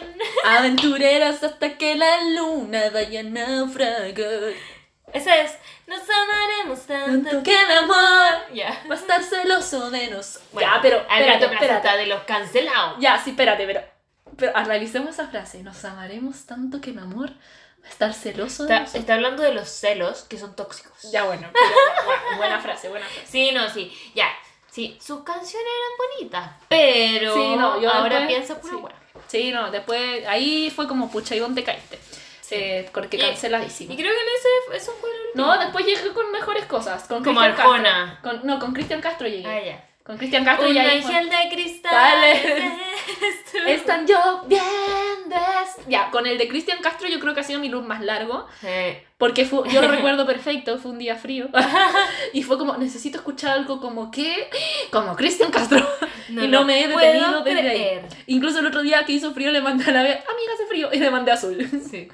aventureras 0.44 1.42
hasta 1.44 1.76
que 1.76 1.94
la 1.96 2.22
luna 2.34 2.84
vaya 2.92 3.20
a 3.20 3.24
naufragar. 3.24 4.54
Esa 5.12 5.36
es. 5.42 5.52
Nos 5.86 6.00
amaremos 6.08 6.86
tanto 6.86 7.28
Tanto 7.30 7.42
que 7.42 7.60
el 7.62 7.70
amor 7.78 8.54
Ya. 8.54 8.80
va 8.88 8.94
a 8.94 8.98
estar 8.98 9.22
celoso 9.22 9.90
de 9.90 10.08
nos. 10.08 10.40
Bueno, 10.52 10.70
ya, 10.72 10.80
pero 10.80 11.04
Al 11.10 11.22
espérate. 11.24 11.96
de 11.98 12.06
los 12.06 12.22
cancelados. 12.22 12.96
Ya, 13.00 13.18
sí, 13.22 13.30
espérate, 13.30 13.66
pero, 13.66 13.82
pero 14.36 14.56
analicemos 14.56 15.10
esa 15.10 15.28
frase. 15.28 15.62
Nos 15.62 15.84
amaremos 15.84 16.46
tanto 16.46 16.80
que 16.80 16.92
mi 16.92 17.02
amor 17.02 17.32
va 17.82 17.86
a 17.88 17.90
estar 17.90 18.14
celoso 18.14 18.64
de 18.66 18.76
Está, 18.76 18.98
está 18.98 19.14
hablando 19.14 19.42
de 19.42 19.52
los 19.54 19.68
celos 19.68 20.22
que 20.22 20.38
son 20.38 20.54
tóxicos. 20.56 21.10
Ya, 21.12 21.24
bueno, 21.24 21.48
pero, 21.52 22.36
buena 22.36 22.60
frase, 22.60 22.88
buena 22.88 23.06
frase. 23.06 23.26
Sí, 23.26 23.50
no, 23.52 23.68
sí. 23.70 23.92
Ya. 24.14 24.28
Sí, 24.70 24.96
sus 25.00 25.24
canciones 25.24 25.66
eran 25.66 25.98
bonitas. 26.18 26.50
Pero 26.68 27.34
Sí, 27.34 27.56
no, 27.56 27.80
yo 27.80 27.90
ahora 27.90 28.20
después- 28.20 28.28
piensa 28.28 28.60
pura 28.60 28.94
sí. 28.94 29.18
Sí, 29.26 29.50
no, 29.52 29.70
después 29.70 30.26
ahí 30.26 30.70
fue 30.74 30.86
como 30.88 31.10
pucha 31.10 31.34
y 31.34 31.38
dónde 31.40 31.64
caíste. 31.64 31.98
Eh, 32.52 32.88
porque 32.92 33.16
Y- 33.16 33.20
canceladísimo. 33.20 33.92
Y 33.92 33.96
creo 33.96 34.12
que 34.12 34.20
en 34.20 34.28
ese, 34.28 34.76
eso 34.82 34.92
fue 35.00 35.08
el 35.10 35.26
último. 35.28 35.46
No, 35.46 35.58
después 35.58 35.86
llegué 35.86 36.12
con 36.12 36.30
mejores 36.32 36.64
cosas. 36.66 37.04
Con 37.06 37.22
Como 37.22 37.38
Arjona. 37.40 38.18
Castro. 38.22 38.40
Con, 38.40 38.46
no, 38.46 38.58
con 38.58 38.72
Cristian 38.72 39.00
Castro 39.00 39.28
llegué. 39.28 39.46
Ah, 39.48 39.62
ya. 39.64 39.88
Con 40.10 40.18
Cristian 40.18 40.44
Castro 40.44 40.68
Un 40.68 40.74
y 40.74 40.78
ahí 40.80 41.00
fue- 41.02 41.14
ángel 41.14 41.30
de 41.30 41.54
cristal. 41.54 42.18
Están 43.68 44.04
lloviendo. 44.06 45.36
Ya, 45.86 46.10
con 46.10 46.26
el 46.26 46.36
de 46.36 46.48
Cristian 46.48 46.78
Castro 46.82 47.06
yo 47.08 47.20
creo 47.20 47.32
que 47.32 47.38
ha 47.38 47.44
sido 47.44 47.60
mi 47.60 47.68
look 47.68 47.84
más 47.86 48.00
largo. 48.00 48.48
Sí. 48.60 48.66
Porque 49.18 49.44
fue, 49.44 49.68
yo 49.70 49.80
lo 49.80 49.86
recuerdo 49.92 50.26
perfecto, 50.26 50.78
fue 50.78 50.90
un 50.90 50.98
día 50.98 51.14
frío. 51.14 51.48
y 52.32 52.42
fue 52.42 52.58
como, 52.58 52.76
necesito 52.76 53.18
escuchar 53.18 53.52
algo 53.52 53.80
como 53.80 54.10
que, 54.10 54.50
como 54.90 55.14
Cristian 55.14 55.52
Castro. 55.52 55.86
y 56.28 56.48
no 56.48 56.64
me 56.64 56.82
he 56.84 56.88
detenido 56.88 57.42
desde 57.44 57.60
ahí. 57.60 57.76
creer. 57.76 58.02
Incluso 58.26 58.58
el 58.58 58.66
otro 58.66 58.82
día 58.82 59.04
que 59.04 59.12
hizo 59.12 59.32
frío 59.32 59.52
le 59.52 59.60
mandé 59.60 59.84
a 59.88 59.92
la 59.92 60.02
vez, 60.02 60.16
amiga 60.16 60.52
hace 60.54 60.66
frío, 60.66 60.88
y 60.92 60.98
le 60.98 61.10
mandé 61.12 61.30
azul. 61.30 61.56
Sí. 61.88 62.08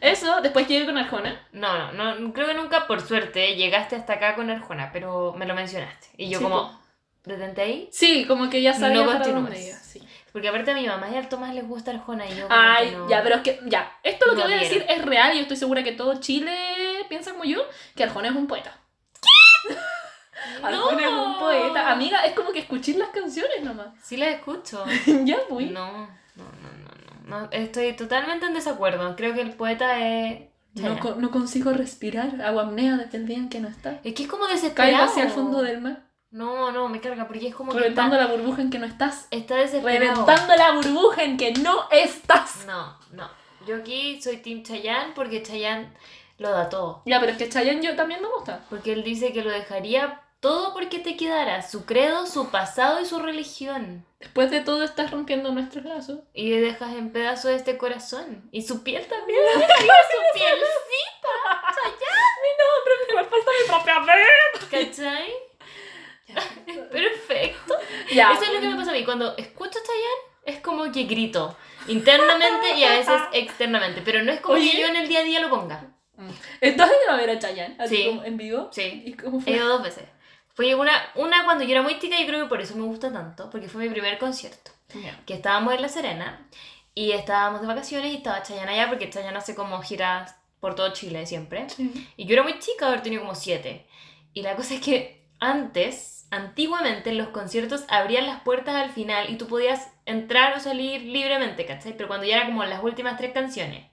Eso, 0.00 0.40
después 0.42 0.68
llegué 0.68 0.84
con 0.86 0.96
Arjona. 0.98 1.40
No, 1.52 1.90
no, 1.92 2.14
no, 2.16 2.32
creo 2.32 2.46
que 2.46 2.54
nunca, 2.54 2.86
por 2.86 3.00
suerte, 3.00 3.56
llegaste 3.56 3.96
hasta 3.96 4.12
acá 4.14 4.36
con 4.36 4.48
Arjona, 4.48 4.90
pero 4.92 5.32
me 5.36 5.46
lo 5.46 5.54
mencionaste. 5.54 6.06
Y 6.16 6.28
yo 6.28 6.38
Sí, 6.38 6.44
como, 6.44 6.81
detente 7.24 7.62
ahí. 7.62 7.88
Sí, 7.92 8.24
como 8.26 8.50
que 8.50 8.62
ya 8.62 8.74
sabía 8.74 9.04
No 9.04 9.06
para 9.06 9.26
dónde 9.26 9.68
iba, 9.68 9.76
sí. 9.78 10.02
Porque 10.32 10.48
aparte 10.48 10.70
a 10.70 10.74
mi 10.74 10.86
mamá 10.86 11.10
y 11.10 11.16
al 11.16 11.28
Tomás 11.28 11.54
les 11.54 11.68
gusta 11.68 11.90
Arjona 11.90 12.26
y 12.26 12.34
yo 12.34 12.48
como 12.48 12.58
Ay, 12.58 12.88
que 12.88 12.96
no... 12.96 13.08
ya, 13.08 13.22
pero 13.22 13.36
es 13.36 13.42
que, 13.42 13.60
ya, 13.66 13.92
esto 14.02 14.26
lo 14.26 14.32
que 14.32 14.38
No 14.38 14.44
voy 14.44 14.54
a 14.54 14.60
decir 14.60 14.84
es 14.88 15.04
real 15.04 15.32
y 15.32 15.36
yo 15.36 15.42
estoy 15.42 15.58
segura 15.58 15.82
que 15.82 15.92
todo 15.92 16.20
Chile 16.20 16.56
piensa 17.08 17.32
como 17.32 17.44
yo, 17.44 17.62
que 17.94 18.04
Arjona 18.04 18.28
es 18.28 18.34
un 18.34 18.46
poeta. 18.46 18.74
Arjona 20.62 21.02
es 21.06 21.12
un 21.12 21.38
poeta. 21.38 21.90
Amiga, 21.90 22.24
es 22.24 22.32
como 22.32 22.50
que 22.50 22.60
escuchar 22.60 22.96
las 22.96 23.10
canciones 23.10 23.62
nomás. 23.62 23.88
Sí 24.02 24.16
las 24.16 24.30
escucho. 24.30 24.84
ya, 25.24 25.38
pues. 25.48 25.70
No, 25.70 25.92
no, 26.36 26.44
no, 26.44 27.26
no, 27.26 27.40
no. 27.40 27.48
Estoy 27.50 27.92
totalmente 27.92 28.46
en 28.46 28.54
desacuerdo. 28.54 29.14
Creo 29.16 29.34
que 29.34 29.42
el 29.42 29.52
poeta 29.52 30.00
es... 30.00 30.40
No, 30.74 31.16
no 31.16 31.30
consigo 31.30 31.72
respirar, 31.72 32.40
agua 32.40 32.62
apnea 32.62 32.96
desde 32.96 33.18
el 33.18 33.26
día 33.26 33.36
en 33.36 33.50
que 33.50 33.60
no 33.60 33.68
está. 33.68 34.00
Es 34.04 34.14
que 34.14 34.22
es 34.22 34.28
como 34.28 34.46
desesperado. 34.46 34.96
Caigo 34.96 35.10
hacia 35.10 35.24
el 35.24 35.30
fondo 35.30 35.60
del 35.60 35.82
mar, 35.82 36.04
No, 36.32 36.72
no, 36.72 36.88
me 36.88 37.00
carga 37.00 37.26
porque 37.28 37.48
es 37.48 37.54
como 37.54 37.72
que 37.72 37.78
reventando 37.78 38.16
está, 38.16 38.26
la 38.26 38.34
burbuja 38.34 38.62
en 38.62 38.70
que 38.70 38.78
no 38.78 38.86
estás. 38.86 39.28
está 39.30 39.56
desesperado. 39.56 40.00
Reventando 40.00 40.56
la 40.56 40.72
burbuja 40.72 41.24
en 41.24 41.36
que 41.36 41.52
no 41.52 41.88
estás. 41.90 42.64
No, 42.66 42.98
no. 43.12 43.30
Yo 43.66 43.76
aquí 43.76 44.20
soy 44.20 44.38
Team 44.38 44.62
Chayanne 44.62 45.12
porque 45.14 45.42
Chayanne 45.42 45.92
lo 46.38 46.50
da 46.50 46.70
todo. 46.70 47.02
Ya, 47.04 47.20
pero 47.20 47.32
es 47.32 47.38
que 47.38 47.50
Chayanne 47.50 47.82
yo 47.82 47.94
también 47.96 48.22
me 48.22 48.28
gusta. 48.28 48.64
Porque 48.70 48.94
él 48.94 49.04
dice 49.04 49.32
que 49.32 49.44
lo 49.44 49.50
dejaría 49.50 50.22
todo 50.40 50.72
porque 50.72 50.98
te 50.98 51.18
quedara. 51.18 51.60
Su 51.62 51.84
credo, 51.84 52.26
su 52.26 52.48
pasado 52.48 53.00
y 53.00 53.06
su 53.06 53.18
religión. 53.18 54.06
Después 54.18 54.50
de 54.50 54.60
todo 54.60 54.84
estás 54.84 55.10
rompiendo 55.10 55.52
nuestros 55.52 55.84
lazos. 55.84 56.20
Y 56.32 56.50
dejas 56.50 56.94
en 56.94 57.12
pedazos 57.12 57.50
este 57.50 57.76
corazón. 57.76 58.48
Y 58.52 58.62
su 58.62 58.82
piel 58.82 59.06
también. 59.06 59.40
Su 59.54 60.38
piel. 60.38 60.58
Me 63.14 63.24
falta 63.24 63.50
mi 63.60 63.68
propia 63.68 63.98
vez. 64.00 64.64
¿Cachai? 64.70 65.32
Perfecto. 66.92 67.74
Ya. 68.12 68.32
Eso 68.32 68.42
es 68.44 68.52
lo 68.54 68.60
que 68.60 68.68
me 68.68 68.76
pasa 68.76 68.90
a 68.90 68.94
mí. 68.94 69.04
Cuando 69.04 69.36
escucho 69.36 69.78
Chayanne, 69.78 70.56
es 70.56 70.60
como 70.60 70.90
que 70.92 71.04
grito. 71.04 71.56
Internamente 71.88 72.76
y 72.76 72.84
a 72.84 72.90
veces 72.90 73.20
externamente. 73.32 74.02
Pero 74.04 74.22
no 74.22 74.32
es 74.32 74.40
como 74.40 74.54
Oye. 74.54 74.70
que 74.72 74.80
yo 74.80 74.86
en 74.86 74.96
el 74.96 75.08
día 75.08 75.20
a 75.20 75.24
día 75.24 75.40
lo 75.40 75.50
ponga. 75.50 75.88
¿Estás 76.60 76.88
ido 77.04 77.12
a 77.12 77.16
ver 77.16 77.30
a 77.30 77.38
Chayanne? 77.38 77.76
Así 77.78 77.96
Sí. 77.96 78.06
como 78.06 78.24
en 78.24 78.36
vivo. 78.36 78.68
Sí. 78.72 79.02
¿Y 79.06 79.14
cómo 79.14 79.38
He 79.38 79.42
fue? 79.42 79.52
ido 79.54 79.68
dos 79.68 79.82
veces. 79.82 80.04
Fue 80.54 80.74
una, 80.74 80.92
una 81.14 81.44
cuando 81.44 81.64
yo 81.64 81.70
era 81.72 81.82
muy 81.82 81.98
chica 81.98 82.20
y 82.20 82.26
creo 82.26 82.40
que 82.44 82.48
por 82.48 82.60
eso 82.60 82.76
me 82.76 82.82
gusta 82.84 83.12
tanto. 83.12 83.48
Porque 83.50 83.68
fue 83.68 83.82
mi 83.84 83.90
primer 83.90 84.18
concierto. 84.18 84.70
Ya. 84.94 85.18
que 85.24 85.32
estábamos 85.32 85.72
en 85.74 85.80
La 85.80 85.88
Serena 85.88 86.46
y 86.94 87.12
estábamos 87.12 87.62
de 87.62 87.66
vacaciones 87.66 88.12
y 88.12 88.16
estaba 88.18 88.42
Chayanne 88.42 88.72
allá 88.72 88.88
porque 88.90 89.08
Chayanne 89.08 89.38
hace 89.38 89.54
como 89.54 89.80
giras 89.80 90.36
por 90.60 90.74
todo 90.74 90.92
Chile 90.92 91.24
siempre. 91.24 91.66
Y 92.18 92.26
yo 92.26 92.34
era 92.34 92.42
muy 92.42 92.58
chica, 92.58 92.88
haber 92.88 93.02
tenido 93.02 93.22
como 93.22 93.34
siete. 93.34 93.86
Y 94.34 94.42
la 94.42 94.54
cosa 94.54 94.74
es 94.74 94.80
que 94.82 95.24
antes, 95.40 96.11
antiguamente 96.32 97.10
en 97.10 97.18
los 97.18 97.28
conciertos 97.28 97.84
abrían 97.88 98.26
las 98.26 98.40
puertas 98.40 98.74
al 98.74 98.90
final 98.90 99.30
y 99.30 99.36
tú 99.36 99.46
podías 99.46 99.92
entrar 100.06 100.56
o 100.56 100.60
salir 100.60 101.02
libremente, 101.02 101.64
¿cachai? 101.66 101.96
Pero 101.96 102.08
cuando 102.08 102.26
ya 102.26 102.38
era 102.38 102.46
como 102.46 102.64
las 102.64 102.82
últimas 102.82 103.16
tres 103.16 103.32
canciones. 103.32 103.84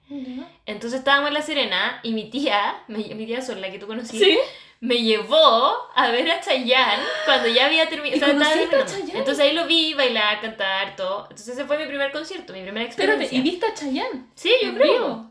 Entonces 0.65 0.99
estábamos 0.99 1.27
en 1.27 1.33
La 1.35 1.41
Serena 1.43 1.99
y 2.01 2.13
mi 2.13 2.29
tía, 2.31 2.81
mi, 2.87 3.03
mi 3.13 3.25
tía 3.27 3.41
Sol, 3.41 3.61
la 3.61 3.69
que 3.69 3.77
tú 3.77 3.85
conociste, 3.85 4.25
Sí. 4.25 4.39
me 4.79 4.95
llevó 5.03 5.73
a 5.93 6.09
ver 6.11 6.31
a 6.31 6.39
Chayanne 6.39 7.03
cuando 7.25 7.49
ya 7.49 7.65
había 7.67 7.87
terminado. 7.89 8.17
¿Y 8.25 8.33
conociste 8.35 8.75
a 8.75 8.85
Chayanne? 8.85 9.19
Entonces 9.19 9.43
ahí 9.45 9.53
lo 9.53 9.67
vi 9.67 9.93
bailar, 9.93 10.39
cantar, 10.41 10.95
todo. 10.95 11.23
Entonces 11.23 11.49
ese 11.49 11.65
fue 11.65 11.77
mi 11.77 11.85
primer 11.85 12.11
concierto, 12.11 12.53
mi 12.53 12.61
primera 12.63 12.87
Espérate, 12.87 13.23
experiencia. 13.23 13.37
¿y 13.37 13.41
viste 13.41 13.65
a 13.67 13.73
Chayanne? 13.73 14.25
Sí, 14.35 14.51
yo 14.63 14.73
creo. 14.73 14.93
vivo? 14.93 15.25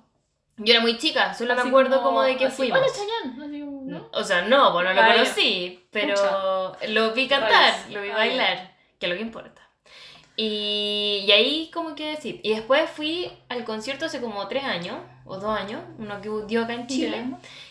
Yo 0.60 0.72
era 0.74 0.82
muy 0.82 0.98
chica, 0.98 1.32
solo 1.34 1.54
me 1.54 1.60
Así 1.60 1.68
acuerdo 1.68 2.02
como, 2.02 2.20
de 2.22 2.36
que 2.36 2.46
así, 2.46 2.56
fuimos. 2.56 2.78
Hola 2.80 2.88
Chayanne. 2.92 3.44
Así 3.46 3.60
como, 3.60 3.67
¿no? 3.88 4.08
O 4.12 4.22
sea, 4.24 4.42
no, 4.42 4.72
pues 4.72 4.84
no 4.84 4.92
lo 4.92 5.00
Ah, 5.00 5.08
ya. 5.08 5.12
conocí, 5.14 5.86
pero 5.90 6.76
lo 6.88 7.12
vi 7.12 7.26
cantar, 7.28 7.72
Rayos. 7.72 7.90
lo 7.90 8.02
vi 8.02 8.10
bailar, 8.10 8.72
que 8.98 9.06
es 9.06 9.10
lo 9.10 9.16
que 9.16 9.22
importa. 9.22 9.62
Y, 10.36 11.24
y 11.26 11.32
ahí 11.32 11.70
como 11.74 11.94
que 11.96 12.16
sí. 12.16 12.40
Y 12.44 12.50
después 12.54 12.88
fui 12.90 13.30
al 13.48 13.64
concierto 13.64 14.06
hace 14.06 14.20
como 14.20 14.46
tres 14.46 14.62
años, 14.64 14.96
o 15.24 15.36
dos 15.38 15.58
años, 15.58 15.82
uno 15.98 16.20
que 16.20 16.30
dio 16.46 16.62
acá 16.62 16.74
en 16.74 16.86
Chile. 16.86 17.24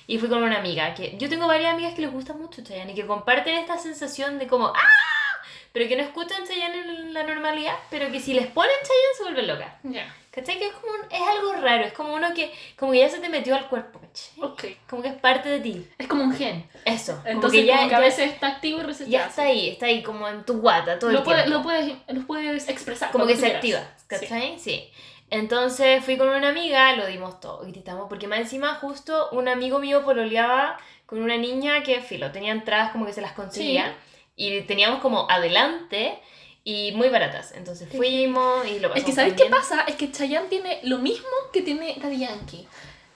Y 0.06 0.18
fui 0.18 0.28
con 0.30 0.44
una 0.44 0.58
amiga, 0.60 0.94
que 0.94 1.18
yo 1.18 1.30
tengo 1.30 1.48
varias 1.48 1.74
amigas 1.74 1.94
que 1.94 2.02
les 2.02 2.12
gusta 2.12 2.34
mucho 2.34 2.62
Chayanne 2.64 2.92
y 2.92 2.96
que 2.96 3.06
comparten 3.08 3.56
esta 3.56 3.78
sensación 3.78 4.38
de 4.38 4.48
como 4.48 4.68
¡Ah! 4.68 5.27
Pero 5.74 5.88
que 5.88 5.96
no 5.96 6.04
escuchan 6.04 6.46
Chayanne 6.48 6.80
en 6.80 7.14
la 7.14 7.24
normalidad, 7.24 7.76
pero 7.90 8.12
que 8.12 8.20
si 8.20 8.34
les 8.34 8.48
ponen 8.48 8.72
Chayanne 8.82 9.16
se 9.18 9.24
vuelven 9.24 9.48
locas. 9.48 9.74
Ya. 9.84 10.16
¿Cachai? 10.32 10.60
Que 10.60 10.68
es 10.68 10.74
como 10.74 10.94
un- 10.94 11.12
es 11.12 11.22
algo 11.22 11.54
raro, 11.54 11.84
es 11.84 11.94
como 11.94 12.14
uno 12.14 12.32
que 12.36 12.54
como 12.78 12.92
que 12.92 13.00
ya 13.00 13.10
se 13.10 13.18
te 13.20 13.28
metió 13.30 13.56
al 13.56 13.68
cuerpo, 13.70 14.00
¿cachai? 14.00 14.44
Ok. 14.44 14.64
Como 14.88 15.02
que 15.02 15.08
es 15.10 15.16
parte 15.16 15.50
de 15.50 15.60
ti. 15.60 15.88
Es 15.98 16.08
como 16.08 16.24
un 16.24 16.34
gen. 16.36 16.68
Eso. 16.86 17.16
como 17.18 17.28
Entonces, 17.30 17.62
que 17.62 17.66
ya, 17.66 17.78
como 17.78 17.90
que 17.90 17.96
a 17.96 18.00
veces 18.00 18.32
está 18.32 18.48
activo 18.48 18.80
y 18.80 18.84
reseteado. 18.84 19.12
ya 19.26 19.30
está 19.30 19.42
ahí, 19.44 19.70
está 19.70 19.88
ahí 19.88 20.04
como 20.04 20.28
en 20.28 20.44
tu 20.46 20.60
guata 20.62 21.00
todo 21.00 21.12
Lo, 21.12 21.20
el 21.20 21.24
puede- 21.24 21.44
tiempo. 21.44 21.58
lo, 21.58 21.64
puedes, 21.64 21.94
lo 22.08 22.28
puedes 22.28 22.70
expresar. 22.70 23.12
como 23.12 23.26
que 23.26 23.36
se 23.36 23.42
quieras. 23.42 23.56
activa, 23.56 23.90
¿cachai? 24.08 24.60
Sí. 24.60 24.90
Entonces 25.30 26.04
fui 26.06 26.18
con 26.18 26.30
una 26.30 26.50
amiga, 26.50 26.96
lo 26.96 27.06
dimos 27.06 27.40
todo, 27.42 27.66
gritamos, 27.66 28.08
porque 28.08 28.28
más 28.28 28.40
encima 28.40 28.76
justo 28.76 29.30
un 29.32 29.48
amigo 29.50 29.80
mío 29.80 30.04
pololeaba 30.06 30.78
con 31.06 31.22
una 31.22 31.36
niña 31.36 31.84
que, 31.84 32.00
filo, 32.02 32.32
tenía 32.32 32.52
entradas 32.54 32.92
como 32.92 33.06
que 33.06 33.14
se 33.14 33.22
las 33.22 33.34
conseguía 33.34 33.94
y 34.38 34.62
teníamos 34.62 35.02
como 35.02 35.30
adelante 35.30 36.18
y 36.64 36.94
muy 36.94 37.10
baratas. 37.10 37.52
Entonces 37.54 37.90
fuimos 37.90 38.66
y 38.68 38.80
lo 38.80 38.88
pasamos 38.90 38.98
Es 38.98 39.04
que 39.04 39.12
¿sabes 39.12 39.34
qué 39.34 39.46
pasa? 39.46 39.82
Es 39.82 39.96
que 39.96 40.10
Chayanne 40.12 40.48
tiene 40.48 40.80
lo 40.84 41.00
mismo 41.00 41.28
que 41.52 41.62
tiene 41.62 41.98
Daddy 42.02 42.20
Yankee. 42.20 42.66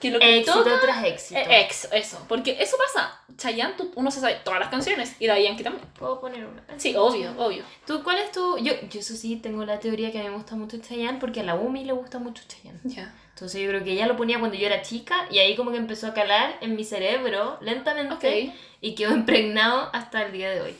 Que 0.00 0.10
lo 0.10 0.18
que 0.18 0.38
Éxito 0.38 0.64
toca... 0.64 0.80
tras 0.80 1.04
éxito. 1.04 1.38
Eh, 1.38 1.60
ex, 1.60 1.88
eso. 1.92 2.24
Porque 2.28 2.56
eso 2.60 2.76
pasa. 2.76 3.20
Chayanne, 3.36 3.74
tú- 3.76 3.92
uno 3.94 4.10
se 4.10 4.18
sabe 4.18 4.40
todas 4.44 4.58
las 4.58 4.68
canciones. 4.68 5.14
Y 5.20 5.28
Daddy 5.28 5.44
Yankee 5.44 5.62
también. 5.62 5.86
¿Puedo 5.96 6.20
poner 6.20 6.44
una? 6.44 6.64
Sí, 6.76 6.96
obvio, 6.96 7.32
obvio. 7.38 7.62
¿Tú 7.86 8.02
cuál 8.02 8.18
es 8.18 8.32
tu...? 8.32 8.58
Yo, 8.58 8.72
yo 8.90 8.98
eso 8.98 9.14
sí 9.14 9.36
tengo 9.36 9.64
la 9.64 9.78
teoría 9.78 10.10
que 10.10 10.18
a 10.18 10.22
mí 10.24 10.28
me 10.30 10.34
gusta 10.34 10.56
mucho 10.56 10.78
Chayanne 10.78 11.20
porque 11.20 11.38
a 11.38 11.44
la 11.44 11.54
Umi 11.54 11.84
le 11.84 11.92
gusta 11.92 12.18
mucho 12.18 12.42
Chayanne. 12.48 12.80
Ya. 12.82 13.14
Entonces 13.34 13.60
yo 13.60 13.68
creo 13.68 13.84
que 13.84 13.92
ella 13.92 14.06
lo 14.08 14.16
ponía 14.16 14.40
cuando 14.40 14.56
yo 14.56 14.66
era 14.66 14.82
chica 14.82 15.26
y 15.30 15.38
ahí 15.38 15.54
como 15.54 15.70
que 15.70 15.76
empezó 15.76 16.08
a 16.08 16.14
calar 16.14 16.56
en 16.60 16.74
mi 16.74 16.82
cerebro 16.84 17.58
lentamente 17.60 18.14
Ok. 18.48 18.54
y 18.80 18.94
quedó 18.96 19.12
impregnado 19.14 19.88
hasta 19.92 20.22
el 20.24 20.32
día 20.32 20.50
de 20.50 20.62
hoy. 20.62 20.76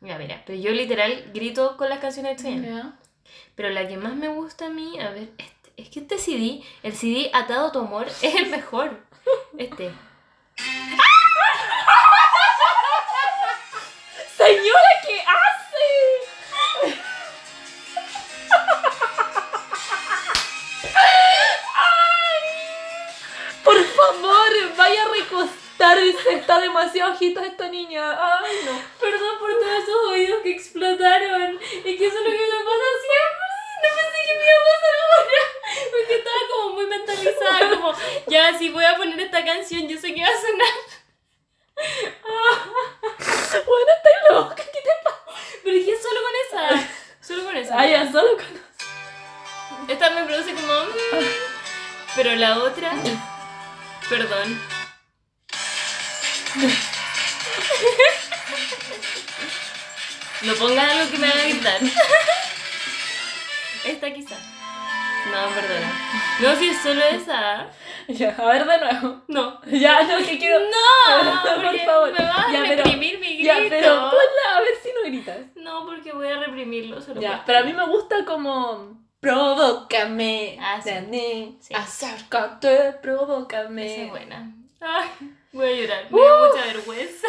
Ya, 0.00 0.16
mira, 0.16 0.42
pero 0.46 0.58
yo 0.58 0.70
literal 0.70 1.30
grito 1.34 1.76
con 1.76 1.88
las 1.88 1.98
canciones 1.98 2.36
de 2.36 2.42
Chayanne. 2.44 2.92
Pero 3.56 3.70
la 3.70 3.88
que 3.88 3.96
más 3.96 4.14
me 4.14 4.28
gusta 4.28 4.66
a 4.66 4.70
mí, 4.70 4.98
a 5.00 5.10
ver, 5.10 5.30
este, 5.38 5.72
es 5.76 5.88
que 5.88 6.00
este 6.00 6.18
CD, 6.18 6.62
el 6.84 6.94
CD 6.94 7.30
Atado 7.34 7.66
a 7.66 7.72
tu 7.72 7.80
amor, 7.80 8.06
es 8.22 8.34
el 8.34 8.48
mejor. 8.48 8.96
Este. 9.58 9.90
¡Señora, 14.36 14.90
qué 15.04 15.20
hace! 15.20 15.88
¡Ay! 21.74 22.42
Por 23.64 23.84
favor, 23.84 24.76
vaya 24.76 25.02
a 25.02 25.08
recostar. 25.08 25.67
Está, 25.78 25.94
está 26.32 26.58
demasiado 26.60 27.12
ojitos 27.12 27.44
esta 27.44 27.68
niña. 27.68 28.02
Ay, 28.10 28.56
no. 28.66 28.72
Perdón 28.98 29.38
por 29.38 29.50
todos 29.60 29.78
esos 29.84 29.96
oídos 30.10 30.40
que 30.42 30.50
explotaron. 30.50 31.56
Y 31.84 31.96
que 31.96 32.06
eso 32.06 32.16
es 32.18 32.24
lo 32.24 32.30
que 32.30 32.36
me 32.36 32.64
pasa 32.64 32.88
siempre. 33.06 33.46
No 33.84 33.88
pensé 33.94 34.18
que 34.26 34.34
me 34.34 34.44
iba 34.44 34.54
a 34.58 34.64
pasar 34.66 34.94
ahora. 35.06 35.42
Porque 35.92 36.14
estaba 36.16 36.36
como 36.50 36.72
muy 36.74 36.86
mentalizada. 36.86 37.70
Como, 37.70 37.92
ya, 38.26 38.58
si 38.58 38.70
voy 38.70 38.84
a 38.84 38.96
poner 38.96 39.20
esta 39.20 39.44
canción, 39.44 39.86
yo 39.86 39.96
sé 40.00 40.12
que 40.12 40.20
va 40.20 40.26
a 40.26 40.40
sonar. 40.40 40.74
Bueno, 43.64 43.92
estoy 43.96 44.34
loca. 44.34 44.54
¿Qué 44.56 44.64
te 44.64 44.90
pasa? 45.04 45.22
Pero 45.62 45.76
dije 45.76 45.92
solo 46.02 46.20
con 46.22 46.32
esa. 46.44 46.88
Solo 47.20 47.44
con 47.44 47.56
esa. 47.56 47.78
Ay, 47.78 47.90
ya, 47.92 48.10
solo 48.10 48.36
con... 48.36 49.88
Esta 49.88 50.10
me 50.10 50.24
produce 50.24 50.54
como. 50.54 50.72
mm, 50.72 51.26
Pero 52.16 52.34
la 52.34 52.58
otra. 52.58 52.92
Perdón. 54.08 54.77
No 60.42 60.54
pongas 60.54 60.90
algo 60.92 61.10
que 61.10 61.18
me 61.18 61.26
haga 61.26 61.42
gritar. 61.44 61.80
Esta 63.84 64.12
quizá. 64.12 64.36
No, 65.30 65.54
perdona. 65.54 65.92
No, 66.40 66.56
si 66.56 66.68
es 66.68 66.80
solo 66.80 67.02
esa. 67.04 67.66
Ya, 68.08 68.30
a 68.38 68.44
ver 68.46 68.64
de 68.64 68.78
nuevo. 68.78 69.22
No. 69.28 69.60
Ya, 69.66 70.02
no, 70.02 70.18
que 70.18 70.38
quiero... 70.38 70.58
No, 70.60 71.42
Por 71.62 71.78
favor. 71.80 72.12
me 72.12 72.24
vas 72.24 72.46
a 72.48 72.52
Ya, 72.52 72.62
pero- 72.62 72.84
reprimir 72.84 73.18
mi 73.18 73.36
grito. 73.36 73.44
Ya, 73.44 73.58
pero 73.68 73.94
ponla 74.10 74.56
a 74.56 74.60
ver 74.60 74.70
si 74.82 74.88
no 74.94 75.02
gritas. 75.04 75.38
No, 75.56 75.84
porque 75.84 76.12
voy 76.12 76.28
a 76.28 76.38
reprimirlo 76.38 77.00
solo 77.02 77.20
Ya, 77.20 77.42
pero 77.44 77.58
a 77.58 77.62
mí 77.62 77.72
me 77.72 77.84
gusta 77.86 78.24
como... 78.24 78.96
Provócame. 79.20 80.56
Ah, 80.60 80.80
Sí. 80.80 81.74
Acércate, 81.74 82.92
provócame. 83.02 83.92
Esa 83.92 84.02
es 84.04 84.10
buena. 84.10 84.52
Ay, 84.80 85.08
voy 85.52 85.66
a 85.66 85.76
llorar. 85.76 86.06
Me 86.10 86.20
da 86.22 86.38
mucha 86.46 86.64
vergüenza. 86.66 87.26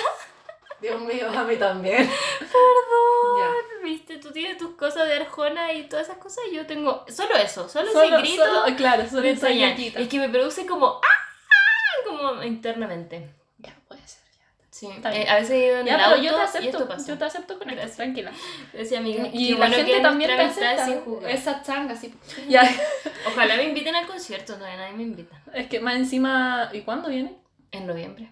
Dios 0.82 1.02
mío, 1.02 1.28
a 1.30 1.44
mí 1.44 1.56
también. 1.58 2.10
Perdón. 2.40 3.56
Viste, 3.84 4.18
tú 4.18 4.32
tienes 4.32 4.58
tus 4.58 4.76
cosas 4.76 5.08
de 5.08 5.16
Arjona 5.16 5.74
y 5.74 5.88
todas 5.88 6.08
esas 6.08 6.18
cosas. 6.20 6.44
y 6.52 6.56
Yo 6.56 6.66
tengo 6.66 7.06
solo 7.08 7.36
eso, 7.36 7.68
solo, 7.70 7.92
Solo, 7.92 8.18
ese 8.18 8.28
grito 8.28 8.46
solo- 8.46 8.76
claro, 8.76 9.08
solo 9.10 9.28
esa. 9.28 9.50
Es 9.50 10.08
que 10.08 10.20
me 10.20 10.30
produce 10.30 10.66
como 10.66 10.88
¡ah! 11.02 12.06
como 12.08 12.44
internamente. 12.44 13.30
Ya, 13.58 13.76
puede 13.88 14.02
ser. 14.08 14.20
Ya, 14.38 14.46
Sí. 14.70 14.88
Eh, 15.12 15.28
a 15.30 15.36
veces 15.36 15.52
he 15.52 15.66
ido 15.68 15.80
en 15.80 15.86
Ya, 15.88 15.94
el 15.96 16.00
pero 16.00 16.10
auto 16.12 16.24
yo 16.24 16.32
te 16.32 16.38
y 16.38 16.44
acepto, 16.70 16.98
yo 17.08 17.18
te 17.18 17.26
acepto 17.26 17.60
con 17.60 17.70
esto, 17.70 17.96
tranquila. 17.98 18.32
Decía 18.74 19.00
amiga, 19.00 19.28
Y 19.34 19.48
qué 19.48 19.52
la 19.54 19.58
bueno 19.58 19.76
gente 19.76 20.00
también 20.02 20.36
te 20.36 20.42
acepta. 20.42 20.86
sin 20.86 21.02
juzgar. 21.02 21.32
Esa 21.32 21.62
changa, 21.64 21.96
sí. 21.96 22.14
Ya, 22.48 22.62
Ojalá 23.28 23.56
me 23.58 23.64
inviten 23.64 23.96
al 23.96 24.08
concierto, 24.08 24.54
todavía 24.56 24.78
nadie 24.78 24.94
me 24.94 25.04
invita. 25.04 25.42
es 25.54 25.68
que 25.68 25.80
más 25.80 25.96
encima... 25.96 26.70
¿Y 26.74 26.82
cuándo 26.82 27.10
viene? 27.10 27.36
En 27.72 27.88
noviembre. 27.88 28.30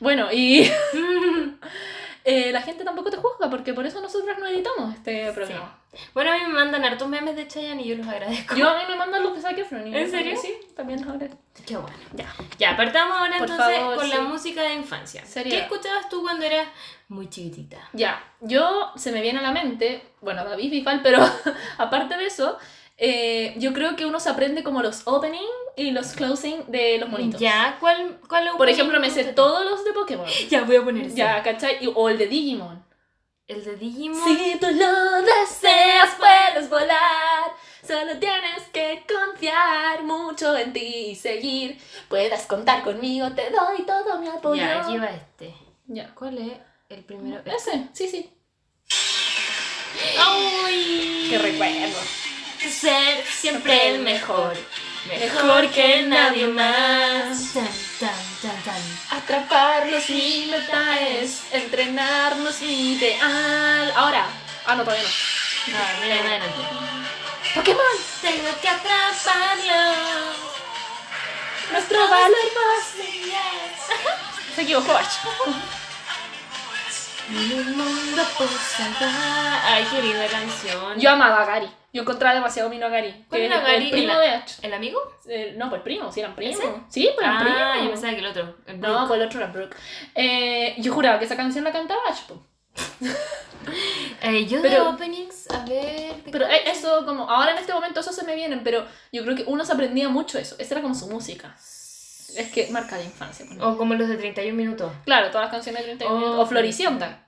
Bueno, 0.00 0.32
y 0.32 0.62
eh, 2.24 2.50
la 2.52 2.62
gente 2.62 2.84
tampoco 2.84 3.10
te 3.10 3.16
juzga 3.16 3.48
porque 3.50 3.74
por 3.74 3.86
eso 3.86 4.00
nosotros 4.00 4.36
no 4.38 4.46
editamos 4.46 4.94
este 4.94 5.30
programa. 5.32 5.76
Bueno, 6.14 6.30
a 6.30 6.34
mí 6.34 6.40
me 6.46 6.54
mandan 6.54 6.84
hartos 6.84 7.08
memes 7.08 7.34
de 7.34 7.48
Chayanne 7.48 7.82
y 7.82 7.88
yo 7.88 7.96
los 7.96 8.06
agradezco. 8.06 8.54
Yo 8.54 8.68
a 8.68 8.78
mí 8.78 8.82
me 8.88 8.96
mandan 8.96 9.22
los 9.22 9.34
de 9.34 9.42
Zac 9.42 9.58
Efron. 9.58 9.86
y 9.86 9.96
¿En 9.96 10.10
serio? 10.10 10.38
Sí, 10.40 10.54
también 10.76 11.00
los 11.00 11.08
agradezco. 11.10 11.40
Qué 11.66 11.76
bueno. 11.76 11.96
Ya. 12.14 12.32
Ya, 12.58 12.76
partamos 12.76 13.16
ahora 13.18 13.38
Por 13.38 13.50
entonces 13.50 13.76
favor, 13.76 13.96
con 13.96 14.08
la 14.08 14.16
sí. 14.16 14.22
música 14.22 14.62
de 14.62 14.74
infancia. 14.74 15.24
¿Qué 15.34 15.58
escuchabas 15.58 16.08
tú 16.08 16.22
cuando 16.22 16.44
eras 16.46 16.68
muy 17.08 17.28
chiquitita? 17.28 17.78
Ya, 17.92 18.22
yo 18.40 18.92
se 18.96 19.10
me 19.10 19.20
viene 19.20 19.40
a 19.40 19.42
la 19.42 19.50
mente, 19.50 20.02
bueno, 20.20 20.44
David 20.44 20.70
Bisbal, 20.70 21.02
pero 21.02 21.18
aparte 21.78 22.16
de 22.16 22.26
eso, 22.26 22.56
eh, 23.02 23.54
yo 23.56 23.72
creo 23.72 23.96
que 23.96 24.04
uno 24.04 24.20
se 24.20 24.28
aprende 24.28 24.62
como 24.62 24.82
los 24.82 25.06
opening 25.06 25.38
y 25.74 25.90
los 25.90 26.08
closing 26.08 26.70
de 26.70 26.98
los 26.98 27.08
monitos. 27.08 27.40
Ya, 27.40 27.78
¿cuál, 27.80 28.20
cuál 28.28 28.50
Por 28.58 28.68
ejemplo, 28.68 29.00
me 29.00 29.08
sé 29.08 29.24
todos 29.24 29.64
los 29.64 29.82
de 29.86 29.92
Pokémon. 29.94 30.26
Ya, 30.50 30.64
voy 30.64 30.76
a 30.76 30.84
poner 30.84 31.06
ese. 31.06 31.16
Ya, 31.16 31.42
¿cachai? 31.42 31.78
O 31.94 32.10
el 32.10 32.18
de 32.18 32.26
Digimon. 32.26 32.84
El 33.48 33.64
de 33.64 33.76
Digimon. 33.76 34.22
Si 34.22 34.58
tú 34.58 34.66
lo 34.66 35.22
deseas, 35.22 36.14
puedes 36.18 36.68
volar. 36.68 37.54
Solo 37.82 38.18
tienes 38.18 38.64
que 38.70 39.02
confiar 39.08 40.02
mucho 40.04 40.54
en 40.58 40.74
ti 40.74 41.06
y 41.12 41.16
seguir. 41.16 41.78
Puedas 42.10 42.44
contar 42.44 42.84
conmigo, 42.84 43.30
te 43.32 43.48
doy 43.48 43.86
todo 43.86 44.18
mi 44.18 44.28
apoyo. 44.28 44.60
Ya, 44.60 44.82
aquí 44.82 44.98
va 44.98 45.06
este. 45.06 45.54
Ya. 45.86 46.14
¿Cuál 46.14 46.36
es 46.36 46.52
el 46.90 47.02
primero? 47.02 47.40
Ese, 47.46 47.88
sí, 47.94 48.08
sí. 48.08 48.30
¡Ay! 50.18 51.28
Qué 51.30 51.38
recuerdo. 51.38 51.98
Ser 52.68 53.24
siempre 53.26 53.88
el 53.88 54.00
mejor. 54.00 54.54
Mejor 55.06 55.68
que 55.70 56.02
nadie 56.02 56.46
más. 56.46 57.52
Tan, 57.54 57.66
tan, 57.98 58.24
tan, 58.42 58.62
tan. 58.62 59.18
Atraparlos 59.18 60.08
mi 60.10 60.46
meta 60.50 61.00
es 61.00 61.42
entrenarnos 61.52 62.60
mi 62.60 62.92
ideal. 62.92 63.92
Ahora. 63.96 64.26
Ah, 64.66 64.74
no, 64.76 64.84
todavía 64.84 65.02
no. 65.04 65.10
Ah, 65.76 65.92
mira, 66.02 66.14
adelante. 66.16 66.48
Pokémon, 67.54 67.96
Tengo 68.20 68.60
que 68.60 68.68
atraparlo. 68.68 69.80
nuestro 71.72 72.08
valor 72.08 72.46
más. 72.54 72.84
Se 74.54 74.62
equivocó, 74.62 74.92
Ash. 74.96 75.16
El 77.30 77.64
mundo 77.76 78.22
por 78.36 78.48
salvar. 78.48 79.60
Ay, 79.64 79.84
qué 79.90 80.02
linda 80.02 80.26
canción. 80.26 80.98
Yo 80.98 81.10
amaba 81.10 81.42
a 81.42 81.46
Gary. 81.46 81.68
Yo 81.92 82.02
encontraba 82.02 82.34
demasiado 82.34 82.68
mino 82.70 82.86
a 82.86 82.88
Gary. 82.88 83.24
¿Cuál 83.28 83.40
que 83.40 83.46
era 83.46 83.56
es 83.58 83.62
Gary? 83.62 83.84
El 83.84 83.90
primo 83.90 84.12
¿El- 84.14 84.20
de 84.20 84.28
Ash. 84.28 84.52
¿El 84.62 84.74
amigo? 84.74 85.00
Eh, 85.28 85.54
no, 85.56 85.68
pues 85.68 85.78
el 85.80 85.84
primo, 85.84 86.10
sí 86.12 86.20
eran 86.20 86.34
primos. 86.34 86.58
¿Ese? 86.58 86.72
Sí, 86.88 87.08
pues 87.14 87.26
eran 87.26 87.36
Ah, 87.38 87.44
yo 87.44 87.72
primos. 87.80 87.90
pensaba 87.92 88.12
que 88.14 88.18
el 88.18 88.26
otro. 88.26 88.56
El 88.66 88.80
No, 88.80 89.06
pues 89.08 89.20
el 89.20 89.26
otro 89.26 89.40
era 89.40 89.48
Brooke. 89.52 89.76
Eh, 90.14 90.74
yo 90.78 90.92
juraba 90.92 91.18
que 91.18 91.24
esa 91.24 91.36
canción 91.36 91.64
la 91.64 91.72
cantaba 91.72 92.00
Ash. 92.08 92.20
Eh, 94.22 94.46
yo 94.46 94.60
de 94.62 94.68
Pero- 94.70 94.90
openings, 94.90 95.50
a 95.50 95.58
ver. 95.64 96.14
¿de 96.16 96.30
Pero 96.32 96.46
eh, 96.46 96.62
eso, 96.70 97.04
como, 97.06 97.28
ahora 97.28 97.52
en 97.52 97.58
este 97.58 97.72
momento 97.72 98.00
eso 98.00 98.12
se 98.12 98.24
me 98.24 98.34
vienen, 98.34 98.62
pero 98.64 98.86
yo 99.12 99.22
creo 99.22 99.36
que 99.36 99.44
uno 99.46 99.64
se 99.64 99.72
aprendía 99.72 100.08
mucho 100.08 100.38
eso. 100.38 100.56
Esa 100.58 100.74
era 100.74 100.82
como 100.82 100.94
su 100.94 101.06
música. 101.08 101.54
Es 102.36 102.50
que 102.50 102.68
marca 102.70 102.96
la 102.96 103.04
infancia. 103.04 103.44
pues, 103.46 103.58
O 103.60 103.76
como 103.76 103.94
los 103.94 104.08
de 104.08 104.16
31 104.16 104.56
minutos. 104.56 104.92
Claro, 105.04 105.28
todas 105.30 105.44
las 105.46 105.50
canciones 105.52 105.82
de 105.82 105.88
31 105.96 106.14
Oh, 106.14 106.18
minutos. 106.20 106.44
O 106.44 106.46
Floricienta. 106.46 107.26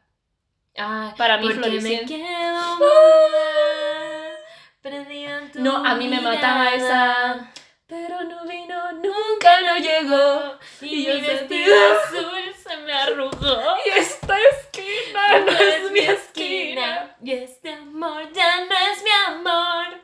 Ah, 0.78 1.14
Para 1.18 1.38
mí 1.38 1.46
me 1.48 1.54
Floricienta. 1.54 2.06
quedo 2.06 2.76
muda, 2.76 4.36
perdida 4.80 5.38
en 5.38 5.52
tu 5.52 5.60
No, 5.60 5.84
a 5.84 5.94
mí 5.96 6.08
me 6.08 6.20
mataba 6.20 6.74
esa. 6.74 7.50
Pero 7.94 8.22
no 8.24 8.46
vino, 8.46 8.92
nunca 8.92 9.60
no 9.60 9.76
llegó. 9.76 10.58
Y, 10.80 11.10
Y 11.10 11.14
mi 11.14 11.20
vestido 11.20 11.74
azul 11.92 12.54
se 12.66 12.76
me 12.78 12.92
arrugó. 12.94 13.60
Y 13.84 13.98
esta 13.98 14.34
esquina 14.50 15.40
no 15.44 15.52
es 15.52 15.90
mi 15.92 15.98
esquina. 16.00 17.14
Y 17.22 17.32
este 17.32 17.70
amor 17.74 18.32
ya 18.32 18.60
no 18.64 18.74
es 18.92 19.02
mi 19.04 19.10
amor. 19.36 20.00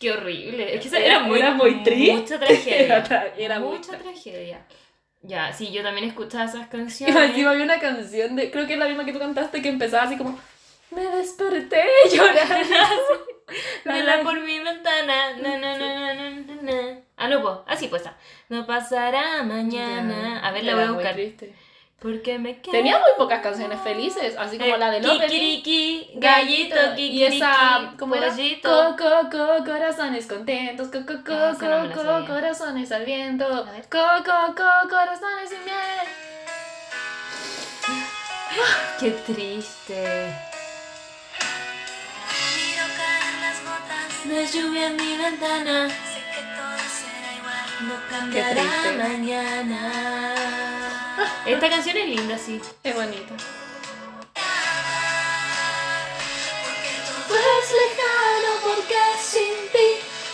Qué 0.00 0.10
horrible. 0.10 0.74
Es 0.74 0.80
que 0.82 0.88
esa 0.88 0.98
era, 0.98 1.06
Era- 1.16 1.18
muy, 1.20 1.38
era 1.38 1.50
muy 1.52 1.82
triste. 1.84 2.14
Mucha 2.16 2.40
tragedia. 2.40 3.32
Era 3.38 3.60
mucha 3.60 3.92
tra- 3.92 4.02
tragedia. 4.02 4.66
Ya, 5.22 5.52
sí, 5.52 5.70
yo 5.70 5.84
también 5.84 6.08
escuchaba 6.08 6.46
esas 6.46 6.66
Y 6.66 6.68
canciones. 6.70 7.16
encima 7.16 7.50
había 7.52 7.62
una 7.62 7.78
canción 7.78 8.34
de, 8.34 8.50
creo 8.50 8.66
que 8.66 8.72
es 8.72 8.78
la 8.80 8.86
misma 8.86 9.04
que 9.04 9.12
tú 9.12 9.20
cantaste, 9.20 9.62
que 9.62 9.68
empezaba 9.68 10.02
así 10.04 10.16
como, 10.16 10.36
me 10.90 11.02
desperté 11.02 11.84
llorando. 12.12 12.74
Vela 13.84 14.22
por 14.22 14.38
mi 14.40 14.58
ventana. 14.60 15.32
Na, 15.36 15.56
na, 15.58 15.76
na, 15.76 15.78
na, 15.78 15.78
na, 15.78 15.94
na, 16.00 16.09
na. 16.09 16.09
Ah, 17.20 17.28
no, 17.28 17.42
pues. 17.42 17.54
Así 17.66 17.86
pues. 17.88 18.04
ah. 18.06 18.16
No 18.48 18.66
pasará 18.66 19.42
mañana. 19.42 20.40
A 20.44 20.50
ver, 20.52 20.64
la 20.64 20.74
voy 20.74 20.84
a 20.84 20.90
buscar. 20.92 21.16
Porque 22.00 22.38
me 22.38 22.62
quedo. 22.62 22.72
Tenía 22.72 22.98
muy 22.98 23.10
pocas 23.18 23.42
canciones 23.42 23.78
felices, 23.82 24.34
así 24.38 24.56
como 24.56 24.74
Eh, 24.74 24.78
la 24.78 24.90
del 24.90 25.04
opening. 25.04 25.28
Kikiriki, 25.28 26.10
gallito, 26.14 26.76
y 26.96 27.22
esa 27.24 27.92
como 27.98 28.14
era 28.14 28.30
pollito. 28.30 28.96
co, 28.96 29.04
co, 29.04 29.28
co, 29.30 29.64
corazones 29.66 30.26
contentos, 30.26 30.88
co, 30.88 31.00
co, 31.04 31.22
co, 31.22 31.34
Ah, 31.34 31.52
no 31.60 31.92
co, 31.94 32.02
co, 32.02 32.26
corazones 32.26 32.90
al 32.90 33.04
viento, 33.04 33.44
A 33.46 33.70
ver. 33.70 33.82
co, 33.90 33.98
co, 34.24 34.54
co, 34.56 34.88
corazones 34.88 35.50
sin 35.50 35.62
miel. 35.62 36.08
Qué 38.98 39.10
triste. 39.10 40.32
Miro 42.56 42.86
caer 42.96 43.34
las 43.42 43.62
gotas, 43.62 44.24
De 44.24 44.46
lluvia 44.58 44.86
en 44.86 44.96
mi 44.96 45.16
ventana. 45.18 45.88
No 47.82 47.94
triste. 48.30 48.92
mañana. 48.98 50.34
Esta 51.46 51.68
canción 51.70 51.96
es 51.96 52.06
linda, 52.08 52.36
sí. 52.38 52.60
Es 52.84 52.94
bonita. 52.94 53.34
Pues 57.28 57.72
lejano 57.72 58.50
porque 58.62 58.96
sin 59.20 59.54
ti 59.72 59.88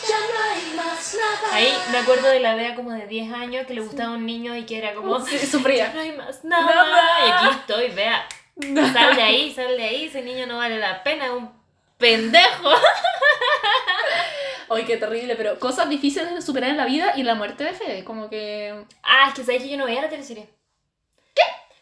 ya 0.08 0.18
no 0.18 0.40
hay 0.52 0.74
más 0.76 1.14
nada. 1.14 1.54
Ahí 1.54 1.72
me 1.92 1.98
acuerdo 1.98 2.28
de 2.28 2.40
la 2.40 2.54
Bea 2.54 2.74
como 2.74 2.92
de 2.92 3.06
10 3.06 3.32
años 3.32 3.66
que 3.66 3.74
le 3.74 3.80
gustaba 3.82 4.10
a 4.10 4.16
un 4.16 4.26
niño 4.26 4.56
y 4.56 4.64
que 4.66 4.78
era 4.78 4.94
como. 4.94 5.20
Sí, 5.26 5.38
Ya 5.38 5.46
sufría. 5.46 5.92
no 5.94 6.00
hay 6.00 6.12
más 6.12 6.42
nada. 6.44 6.64
Nada. 6.66 7.26
Y 7.26 7.30
aquí 7.30 7.46
estoy, 7.60 7.90
Bea. 7.90 8.26
Sal 8.92 9.14
de 9.16 9.22
ahí, 9.22 9.54
sal 9.54 9.76
de 9.76 9.84
ahí. 9.84 10.06
Ese 10.06 10.22
niño 10.22 10.46
no 10.46 10.56
vale 10.58 10.78
la 10.78 11.02
pena, 11.02 11.26
es 11.26 11.32
un 11.32 11.50
pendejo. 11.98 12.70
Ay, 14.68 14.84
qué 14.84 14.96
terrible, 14.96 15.36
pero 15.36 15.58
cosas 15.58 15.88
difíciles 15.88 16.34
de 16.34 16.42
superar 16.42 16.70
en 16.70 16.76
la 16.76 16.86
vida 16.86 17.12
y 17.16 17.22
la 17.22 17.34
muerte 17.34 17.64
de 17.64 17.72
Fede, 17.72 18.04
como 18.04 18.28
que... 18.28 18.84
Ah, 19.02 19.26
es 19.28 19.34
que 19.34 19.44
sabes 19.44 19.62
que 19.62 19.68
yo 19.68 19.76
no 19.78 19.86
veía 19.86 20.02
la 20.02 20.08
teleserie. 20.08 20.48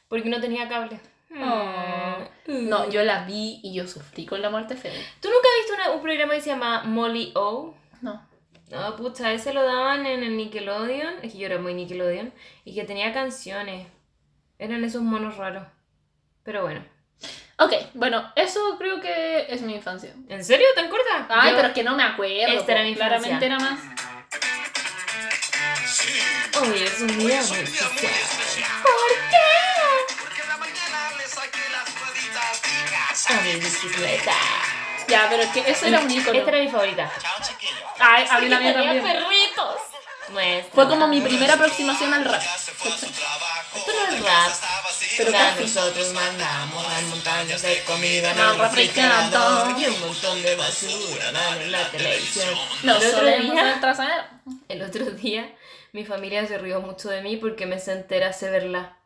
porque 0.09 0.29
no 0.29 0.41
tenía 0.41 0.69
cable. 0.69 1.01
Oh. 1.37 2.17
No, 2.47 2.89
yo 2.91 3.03
la 3.03 3.25
vi 3.25 3.59
y 3.65 3.75
yo 3.75 3.89
sufrí 3.89 4.27
con 4.27 4.41
la 4.43 4.51
muerte 4.51 4.75
de 4.75 4.81
Fede. 4.81 5.05
¿Tú 5.21 5.29
nunca 5.29 5.49
viste 5.59 5.73
una- 5.75 5.91
un 5.97 6.03
programa 6.03 6.35
que 6.35 6.41
se 6.41 6.51
llama 6.51 6.85
Molly 6.85 7.33
O? 7.35 7.75
No. 8.03 8.25
No, 8.71 8.97
pucha, 8.97 9.33
ese 9.33 9.53
lo 9.53 9.63
daban 9.65 10.07
en 10.07 10.23
el 10.23 10.37
Nickelodeon. 10.37 11.15
Es 11.23 11.33
que 11.33 11.39
yo 11.39 11.47
era 11.47 11.59
muy 11.59 11.75
Nickelodeon. 11.75 12.33
Y 12.65 12.75
que 12.75 12.85
tenía 12.85 13.13
canciones. 13.13 13.89
Eran 14.59 14.85
esos 14.85 15.03
monos 15.03 15.37
raros. 15.37 15.67
Pero 16.45 16.63
bueno. 16.63 16.85
Ok, 17.59 17.73
bueno, 17.95 18.33
eso 18.35 18.77
creo 18.79 19.01
que 19.01 19.47
es 19.49 19.61
mi 19.63 19.75
infancia. 19.77 20.11
¿En 20.29 20.45
serio? 20.45 20.67
¿Tan 20.75 20.89
corta? 20.89 21.27
Ay, 21.29 21.51
Yo- 21.51 21.57
pero 21.57 21.69
es 21.69 21.75
que 21.75 21.85
no 21.85 21.95
me 21.95 22.03
acuerdo. 22.03 22.33
Esta 22.49 22.73
era 22.73 22.83
mi 22.83 22.91
infancia. 22.91 23.19
Claramente 23.19 23.47
era 23.47 23.59
más. 23.59 23.79
Hoy 26.61 26.83
es 26.83 27.01
un 27.01 27.07
día 27.19 27.19
muy 27.43 27.59
especial. 27.59 27.91
Porque 30.21 30.43
en 30.43 30.49
la 30.49 30.57
mañana 30.57 31.11
le 31.17 31.27
saqué 31.29 31.59
las 31.71 31.85
rueditas 32.01 32.63
y. 33.29 33.33
A 33.33 33.41
mi 33.41 33.53
bicicleta. 33.61 34.33
Ya, 35.09 35.27
pero 35.31 35.43
es 35.43 35.51
que 35.51 35.61
eso 35.71 35.87
era 35.87 36.01
un 36.01 36.11
ícono. 36.11 36.39
Esta 36.39 36.51
era 36.51 36.59
mi 36.61 36.69
favorita. 36.69 37.13
Chao, 37.21 37.35
chiquillos. 37.47 37.79
Ay, 38.01 38.27
a 38.31 38.39
mí 38.41 38.49
la 38.49 38.59
mía 38.61 38.73
Tenía 38.75 38.93
también. 39.03 39.17
perritos. 39.25 39.75
Nuestra. 40.31 40.73
Fue 40.75 40.89
como 40.89 41.07
mi 41.07 41.21
primera 41.21 41.55
aproximación 41.55 42.13
al 42.15 42.25
rap. 42.25 42.41
Ya 42.43 42.59
se 42.59 42.73
fue 42.73 42.91
a 42.93 42.97
su 42.97 43.07
trabajo. 43.11 43.77
Esto 43.79 43.93
no 43.93 44.17
es 44.17 44.23
rap. 44.23 44.53
Pero 45.17 45.33
casi. 45.33 45.63
nosotros 45.63 46.13
mandamos 46.13 46.85
las 46.89 47.03
montañas 47.05 47.63
de 47.63 47.83
comida 47.85 48.31
en 48.31 48.37
No, 48.37 48.53
el 48.53 48.59
refrigerador. 48.61 49.81
y 49.81 49.87
un 49.87 50.01
montón 50.01 50.43
de 50.43 50.57
basura 50.57 51.31
en 51.61 51.73
la 51.73 51.91
televisión. 51.91 52.55
No 52.83 52.97
el, 52.97 53.07
otro 53.15 53.27
día, 53.27 53.81
el 54.69 54.83
otro 54.83 55.05
día 55.13 55.55
mi 55.95 56.05
familia 56.05 56.45
se 56.45 56.59
rió 56.59 56.81
mucho 56.81 57.09
de 57.09 57.23
mí 57.23 57.37
porque 57.37 57.67
me 57.67 57.79
senté 57.79 58.23
a 58.25 58.31
verla. 58.51 58.97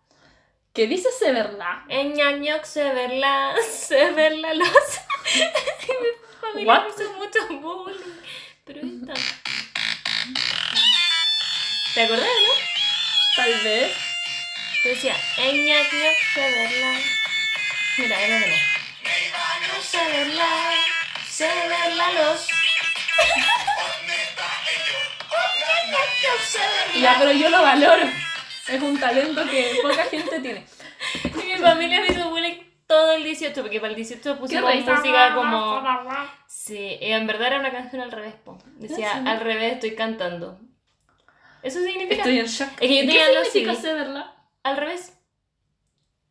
¿Qué 0.73 0.87
dice 0.87 1.09
ese 1.11 1.33
verdad? 1.33 1.83
En 1.89 2.15
ñañoc 2.15 2.65
se 2.65 2.83
verla, 2.95 3.55
se 3.79 4.11
verla 4.13 4.55
los. 4.55 4.69
y 5.35 5.93
mi 5.93 6.09
familia 6.41 6.73
What? 6.73 6.85
me 6.85 6.89
hizo 7.05 7.13
mucho 7.13 7.47
bullying. 7.61 7.99
Pero. 8.65 8.81
¿Te 11.95 12.03
acordás, 12.03 12.27
no? 12.27 12.55
Tal 13.37 13.55
vez. 13.65 14.08
Yo 14.89 14.95
decía, 14.95 15.15
en 15.37 15.67
ñañoc 15.67 16.17
se 16.33 16.41
verla. 16.41 16.99
Mira, 17.99 18.17
ahí 18.17 18.31
lo 18.31 18.39
tenés. 18.41 18.63
Se 19.83 19.99
verla, 19.99 20.47
se 21.29 21.47
verla 21.47 22.13
los. 22.13 22.49
Ya, 27.03 27.17
pero 27.19 27.33
yo 27.33 27.51
lo 27.51 27.61
valoro. 27.61 28.09
Es 28.67 28.81
un 28.81 28.99
talento 28.99 29.45
que 29.51 29.79
poca 29.83 30.05
gente 30.05 30.41
tiene. 30.41 30.65
Y 31.23 31.47
mi 31.47 31.57
familia 31.57 32.01
me 32.01 32.07
hizo 32.07 32.31
bullying 32.31 32.57
todo 32.87 33.13
el 33.13 33.25
18, 33.25 33.61
porque 33.61 33.81
para 33.81 33.91
el 33.91 33.97
18 33.97 34.23
¿Qué 34.23 34.41
pusimos 34.41 34.75
música 34.75 35.35
como... 35.35 35.83
Sí, 36.47 36.97
y 36.99 37.13
en 37.13 37.27
verdad 37.27 37.49
era 37.49 37.61
una 37.61 37.73
canción 37.73 38.01
al 38.01 38.11
revés, 38.11 38.37
po. 38.43 38.57
Decía, 38.77 39.13
Ah, 39.17 39.33
al 39.33 39.41
revés 39.41 39.75
estoy 39.75 39.95
cantando. 39.95 40.59
Eso 41.63 41.79
significa... 41.81 42.23
Estoy 42.23 42.39
en 42.39 42.47
shock. 42.47 42.71
Es 42.81 42.89
que 42.89 42.89
yo 42.89 43.03
¿Y 43.03 43.07
tenía 43.07 43.27
¿Qué 43.27 43.35
los 43.35 43.49
significa 43.49 43.83
CDs. 43.83 44.38
Al 44.63 44.77
revés. 44.77 45.15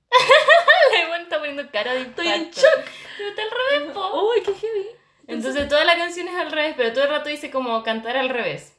La 0.94 1.04
igual 1.06 1.22
está 1.24 1.38
poniendo 1.38 1.70
cara 1.72 1.94
de 1.94 2.02
Estoy 2.02 2.28
en 2.28 2.42
impacto. 2.44 2.62
shock. 2.62 2.86
Pero 3.18 3.30
está 3.30 3.42
al 3.42 3.50
revés, 3.52 3.94
po. 3.94 4.30
Uy, 4.30 4.42
qué 4.44 4.54
heavy. 4.54 4.88
Entonces 5.28 5.68
toda 5.68 5.84
la 5.84 5.98
canción 5.98 6.28
es 6.28 6.36
al 6.36 6.52
revés, 6.52 6.76
pero 6.78 6.94
todo 6.94 7.04
el 7.04 7.10
rato 7.10 7.30
dice 7.30 7.52
como 7.52 7.84
cantar 7.84 8.16
al 8.16 8.30
revés. 8.30 8.78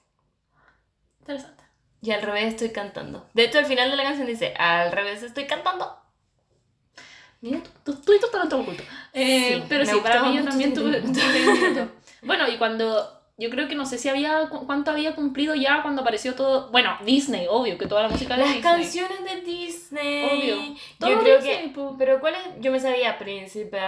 Interesante. 1.20 1.64
Y 2.00 2.12
al 2.12 2.22
revés 2.22 2.44
estoy 2.54 2.70
cantando. 2.70 3.28
De 3.34 3.44
hecho, 3.44 3.58
al 3.58 3.66
final 3.66 3.90
de 3.90 3.96
la 3.96 4.04
canción 4.04 4.26
dice, 4.26 4.54
al 4.56 4.92
revés 4.92 5.22
estoy 5.22 5.46
cantando. 5.46 5.98
Mira, 7.40 7.60
tú, 7.84 7.94
tú 7.94 8.12
talento 8.32 8.58
oculto. 8.58 8.82
Eh, 9.12 9.64
pero 9.68 9.84
sí, 9.84 9.98
para 10.02 10.22
mí 10.22 10.36
yo 10.36 10.44
también 10.44 10.74
tuve. 10.74 11.02
Bueno, 12.22 12.48
y 12.48 12.56
cuando. 12.58 13.17
Yo 13.40 13.50
creo 13.50 13.68
que 13.68 13.76
no 13.76 13.86
sé 13.86 13.98
si 13.98 14.08
había. 14.08 14.48
cu- 14.48 14.66
¿Cuánto 14.66 14.90
había 14.90 15.14
cumplido 15.14 15.54
ya 15.54 15.80
cuando 15.82 16.02
apareció 16.02 16.34
todo. 16.34 16.70
Bueno, 16.72 16.98
Disney, 17.04 17.46
obvio, 17.48 17.78
que 17.78 17.86
toda 17.86 18.02
la 18.02 18.08
música 18.08 18.34
de 18.34 18.40
Las 18.40 18.54
Disney. 18.54 18.62
canciones 18.74 19.24
de 19.24 19.40
Disney. 19.42 20.24
Obvio. 20.24 20.56
Todo 20.98 21.10
Yo 21.10 21.18
creo 21.20 21.36
Disney, 21.36 21.62
que. 21.62 21.68
po. 21.68 21.94
Pero 21.96 22.18
¿cuál 22.18 22.34
es? 22.34 22.40
Yo 22.60 22.72
me 22.72 22.80
sabía 22.80 23.16
Príncipe. 23.16 23.78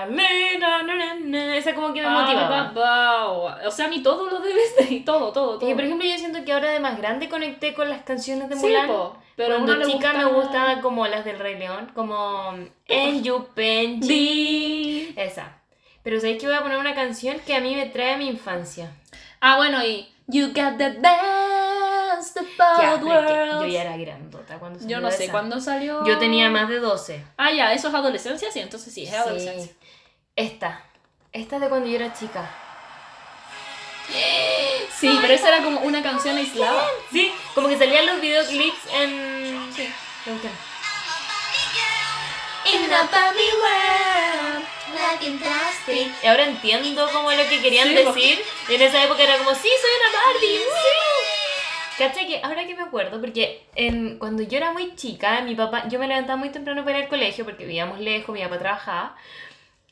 Esa 1.57 1.75
como 1.75 1.93
que 1.93 2.01
me 2.01 2.07
Ah, 2.07 2.23
motivaba. 2.23 2.49
ba, 2.49 2.73
ba. 2.73 3.59
O 3.67 3.71
sea, 3.73 3.87
a 3.87 3.89
mí 3.89 4.03
todo 4.03 4.31
lo 4.31 4.39
de 4.39 4.51
Disney, 4.55 5.01
todo, 5.01 5.33
todo, 5.33 5.59
todo. 5.59 5.69
Y 5.69 5.75
por 5.75 5.83
ejemplo, 5.85 6.07
yo 6.07 6.17
siento 6.17 6.45
que 6.45 6.53
ahora 6.53 6.71
de 6.71 6.79
más 6.81 6.97
grande 6.99 7.29
conecté 7.29 7.75
con 7.75 7.89
las 7.91 8.03
canciones 8.03 8.49
de 8.49 8.57
Sí, 8.57 8.63
Mulan. 8.67 8.87
po, 8.87 9.17
pero 9.37 9.57
Cuando 9.65 9.83
chica 9.85 10.13
me 10.13 10.25
gustaba- 10.27 10.43
gustaba 10.75 10.81
como 10.81 11.07
las 11.09 11.25
del 11.25 11.39
Rey 11.41 11.59
León, 11.59 11.91
como 11.95 12.55
En. 12.87 14.01
Di- 14.01 15.13
Esa. 15.17 15.57
Pero 16.03 16.19
sabéis 16.19 16.41
que 16.41 16.47
voy 16.47 16.57
a 16.57 16.63
poner 16.63 16.79
una 16.79 16.95
canción 16.95 17.37
que 17.45 17.55
a 17.55 17.61
mí 17.61 17.75
me 17.75 17.87
trae 17.87 18.15
a 18.15 18.17
mi 18.17 18.27
infancia. 18.29 18.93
Ah, 19.41 19.57
bueno, 19.57 19.85
y. 19.85 20.07
You 20.33 20.49
got 20.55 20.79
the 20.79 20.91
best 20.91 22.37
of 22.37 22.47
both 22.57 23.03
worlds. 23.03 23.63
yo 23.63 23.67
ya 23.67 23.81
era 23.83 23.97
grandota 23.97 24.61
cuando 24.61 24.79
salió 24.79 24.97
Yo 24.97 25.01
no 25.03 25.11
sé 25.11 25.25
esa. 25.25 25.33
cuándo 25.33 25.61
salió. 25.61 26.07
Yo 26.07 26.19
tenía 26.19 26.49
más 26.51 26.69
de 26.69 26.79
12. 26.79 27.25
Ah, 27.37 27.51
ya, 27.51 27.73
eso 27.73 27.89
es 27.89 27.95
adolescencia, 27.95 28.53
sí, 28.53 28.61
entonces 28.61 28.95
sí, 28.95 29.03
es 29.05 29.11
Sí. 29.11 29.17
adolescencia. 29.17 29.73
Esta. 30.37 30.85
Esta 31.33 31.57
es 31.57 31.63
de 31.63 31.69
cuando 31.69 31.89
yo 31.89 31.97
era 31.97 32.13
chica. 32.13 32.49
Sí, 34.99 35.19
pero 35.21 35.33
esa 35.35 35.49
era 35.49 35.65
como 35.65 35.81
una 35.81 36.03
canción 36.03 36.37
aislada. 36.37 36.85
Sí, 37.11 37.33
como 37.55 37.69
que 37.69 37.79
salían 37.79 38.07
los 38.07 38.21
videoclips 38.21 38.87
en. 38.95 39.73
Sí. 39.75 39.89
World, 42.91 44.65
like 44.95 45.25
in 45.25 45.39
plastic. 45.39 46.11
Y 46.23 46.27
ahora 46.27 46.45
entiendo 46.45 47.09
como 47.13 47.31
lo 47.31 47.49
que 47.49 47.61
querían 47.61 47.89
Sí, 47.89 47.95
decir. 47.95 48.43
Y 48.69 48.75
en 48.75 48.83
esa 48.83 49.05
época 49.05 49.23
era 49.23 49.39
como, 49.39 49.51
sí, 49.55 49.69
soy 49.81 49.91
una 50.01 50.11
Barbie. 50.19 50.59
Sí. 50.59 51.99
¿Cachai? 51.99 52.27
Que 52.27 52.41
ahora 52.43 52.67
que 52.67 52.75
me 52.75 52.83
acuerdo, 52.83 53.21
porque 53.21 53.63
en, 53.77 54.19
cuando 54.19 54.43
yo 54.43 54.57
era 54.57 54.73
muy 54.73 54.97
chica, 54.97 55.41
mi 55.43 55.55
papá, 55.55 55.87
yo 55.89 55.99
me 56.01 56.09
levantaba 56.09 56.37
muy 56.37 56.51
temprano 56.51 56.83
para 56.83 56.99
ir 56.99 57.05
al 57.05 57.11
colegio 57.11 57.45
porque 57.45 57.65
vivíamos 57.65 58.01
lejos, 58.01 58.35
mi 58.35 58.43
papá 58.43 58.59
trabajaba. 58.59 59.17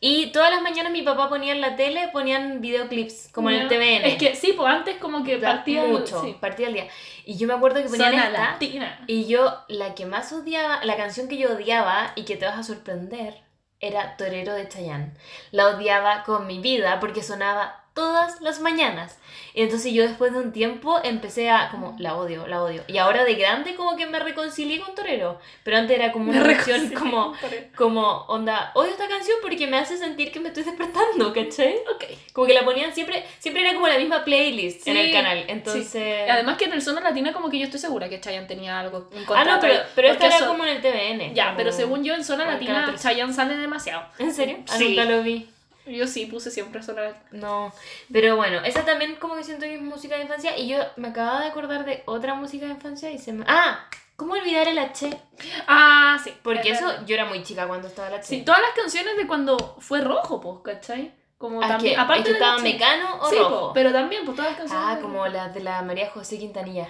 Y 0.01 0.27
todas 0.33 0.51
las 0.51 0.63
mañanas 0.63 0.93
mi 0.93 1.03
papá 1.03 1.29
ponía 1.29 1.53
en 1.53 1.61
la 1.61 1.75
tele, 1.75 2.09
ponían 2.13 2.61
videoclips, 2.61 3.29
como 3.33 3.51
en 3.51 3.63
el. 3.63 3.69
TVN. 3.69 4.05
Es 4.05 4.17
que 4.17 4.37
sí, 4.37 4.53
pues 4.57 4.69
antes 4.69 4.97
como 4.99 5.25
que 5.25 5.39
partía 5.39 5.85
mucho, 5.85 6.23
sí. 6.23 6.37
partía 6.41 6.69
el 6.69 6.75
día. 6.75 6.89
Y 7.25 7.37
yo 7.37 7.49
me 7.49 7.55
acuerdo 7.55 7.83
que 7.83 7.89
ponían 7.89 8.15
esta. 8.15 8.31
latina. 8.31 9.01
Y 9.07 9.27
yo, 9.27 9.65
la 9.69 9.95
que 9.95 10.07
más 10.07 10.33
odiaba, 10.33 10.85
la 10.85 10.97
canción 10.97 11.29
que 11.29 11.37
yo 11.37 11.53
odiaba 11.53 12.13
y 12.15 12.25
que 12.25 12.37
te 12.37 12.47
vas 12.47 12.59
a 12.59 12.63
sorprender, 12.63 13.43
era 13.81 14.17
Torero 14.17 14.55
de 14.55 14.69
Chayanne. 14.69 15.15
La 15.51 15.69
odiaba 15.69 16.23
con 16.25 16.47
mi 16.47 16.59
vida 16.61 17.01
porque 17.01 17.23
sonaba 17.23 17.85
todas 17.99 18.41
las 18.41 18.61
mañanas. 18.61 19.19
Y 19.55 19.63
entonces 19.63 19.93
yo 19.93 20.05
después 20.05 20.33
de 20.33 20.39
un 20.39 20.53
tiempo 20.53 21.01
empecé 21.03 21.51
a 21.51 21.69
como, 21.71 21.97
la 21.99 22.15
odio, 22.15 22.47
la 22.47 22.63
odio. 22.63 22.85
Y 22.87 22.99
ahora 22.99 23.25
de 23.25 23.35
grande 23.35 23.75
como 23.75 23.97
que 23.97 24.07
me 24.07 24.21
reconcilié 24.21 24.79
con 24.81 24.95
Torero. 24.95 25.41
Pero 25.65 25.79
antes 25.79 25.99
era 25.99 26.13
como 26.13 26.31
una 26.31 26.45
canción 26.45 26.91
como, 26.95 27.33
como, 27.75 28.03
onda, 28.29 28.71
odio 28.75 28.93
esta 28.93 29.09
canción 29.09 29.37
porque 29.43 29.67
me 29.67 29.79
hace 29.79 29.97
sentir 29.97 30.31
que 30.31 30.39
me 30.39 30.49
estoy 30.51 30.63
despertando, 30.63 31.33
¿cachai? 31.33 31.75
Ok. 31.93 32.05
Como 32.33 32.47
que 32.47 32.55
la 32.55 32.65
ponían 32.65 32.95
siempre, 32.95 33.25
siempre 33.41 33.65
era 33.65 33.75
como 33.75 33.89
la 33.89 33.99
misma 33.99 34.23
playlist 34.23 34.87
en 34.87 34.95
Sí, 34.95 35.01
el 35.01 35.13
canal. 35.13 35.39
sí. 35.39 35.45
Entonces... 35.49 36.31
Además 36.31 36.57
que 36.57 36.67
en 36.67 36.75
el 36.75 36.83
Zona 36.83 37.01
Latina 37.01 37.33
como 37.33 37.51
que 37.51 37.59
yo 37.59 37.65
estoy 37.65 37.81
segura 37.81 38.09
que 38.09 38.21
Chayanne 38.21 38.47
tenía 38.47 38.79
algo 38.79 39.09
en 39.13 39.23
Ah, 39.25 39.27
contra 39.27 39.45
no, 39.57 39.61
pero, 39.61 39.75
pero 39.97 40.09
esta 40.09 40.27
era 40.27 40.47
como 40.47 40.65
en 40.65 40.77
el 40.77 40.81
TVN. 40.83 41.35
Ya, 41.35 41.47
como- 41.47 41.57
pero 41.57 41.73
según 41.73 42.05
yo 42.05 42.15
en 42.15 42.23
Zona 42.23 42.45
en 42.45 42.51
Latina 42.53 42.75
Canal 42.75 42.91
13. 42.91 43.03
Chayanne 43.09 43.33
sale 43.35 43.57
demasiado. 43.57 44.03
¿En 44.21 44.33
serio? 44.33 44.59
Ah, 44.69 44.77
Sí. 44.79 44.91
nunca 44.91 45.05
lo 45.05 45.23
vi. 45.23 45.49
Yo 45.89 46.07
sí 46.07 46.27
puse 46.27 46.51
siempre 46.51 46.81
Latina. 46.81 47.15
No. 47.33 47.73
Pero 48.13 48.37
bueno, 48.37 48.61
esa 48.65 48.85
también 48.85 49.17
como 49.17 49.37
que 49.37 49.45
siento 49.45 49.65
que 49.65 49.75
es 49.75 49.81
música 49.81 50.17
de 50.17 50.23
infancia. 50.23 50.57
Y 50.57 50.69
yo 50.69 50.79
me 50.97 51.09
acababa 51.09 51.41
de 51.41 51.47
acordar 51.49 51.85
de 51.85 52.03
otra 52.07 52.35
música 52.35 52.67
de 52.67 52.73
infancia 52.73 53.11
y 53.11 53.19
se 53.19 53.33
me... 53.33 53.45
¡Ah! 53.49 53.87
¿Cómo 54.17 54.33
olvidar 54.35 54.67
el 54.67 54.79
H? 54.79 55.11
Ah, 55.69 56.19
sí. 56.23 56.33
Porque 56.43 56.71
es 56.71 56.79
eso, 56.79 56.93
yo 57.07 57.15
era 57.15 57.25
muy 57.25 57.43
chica 57.45 57.69
cuando 57.69 57.87
estaba 57.89 58.09
el 58.09 58.15
H. 58.15 58.25
Sí, 58.27 58.43
todas 58.43 58.61
las 58.61 58.73
canciones 58.73 59.17
de 59.17 59.27
cuando 59.27 59.77
fue 59.79 60.01
rojo, 60.01 60.41
pues, 60.41 60.57
¿cachai? 60.77 61.13
Como 61.39 61.63
Ah, 61.63 61.69
también, 61.69 61.95
que, 61.95 62.01
aparte 62.01 62.21
es 62.23 62.25
que 62.27 62.33
de 62.33 62.39
estaba 62.39 62.59
Mecano 62.59 63.21
o 63.21 63.31
sí, 63.31 63.37
Rojo. 63.37 63.69
po, 63.69 63.73
pero 63.73 63.93
también, 63.93 64.25
pues 64.25 64.37
todas 64.37 64.51
las 64.51 64.59
canciones. 64.59 64.87
Ah, 64.89 64.97
de- 64.97 65.03
como 65.03 65.25
las 65.29 65.55
de 65.55 65.61
la 65.61 65.83
María 65.83 66.11
José 66.11 66.37
Quintanilla. 66.37 66.89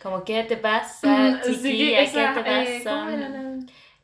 Como, 0.00 0.22
¿qué 0.22 0.44
te 0.44 0.56
pasa, 0.68 1.08
Mm, 1.08 1.42
sí, 1.44 1.54
chiquilla? 1.56 2.00
esa, 2.02 2.34
¿Qué 2.34 2.40
te 2.44 2.76
eh, 2.76 2.82
pasa? 2.84 2.96
¿cómo 3.00 3.10
era 3.10 3.28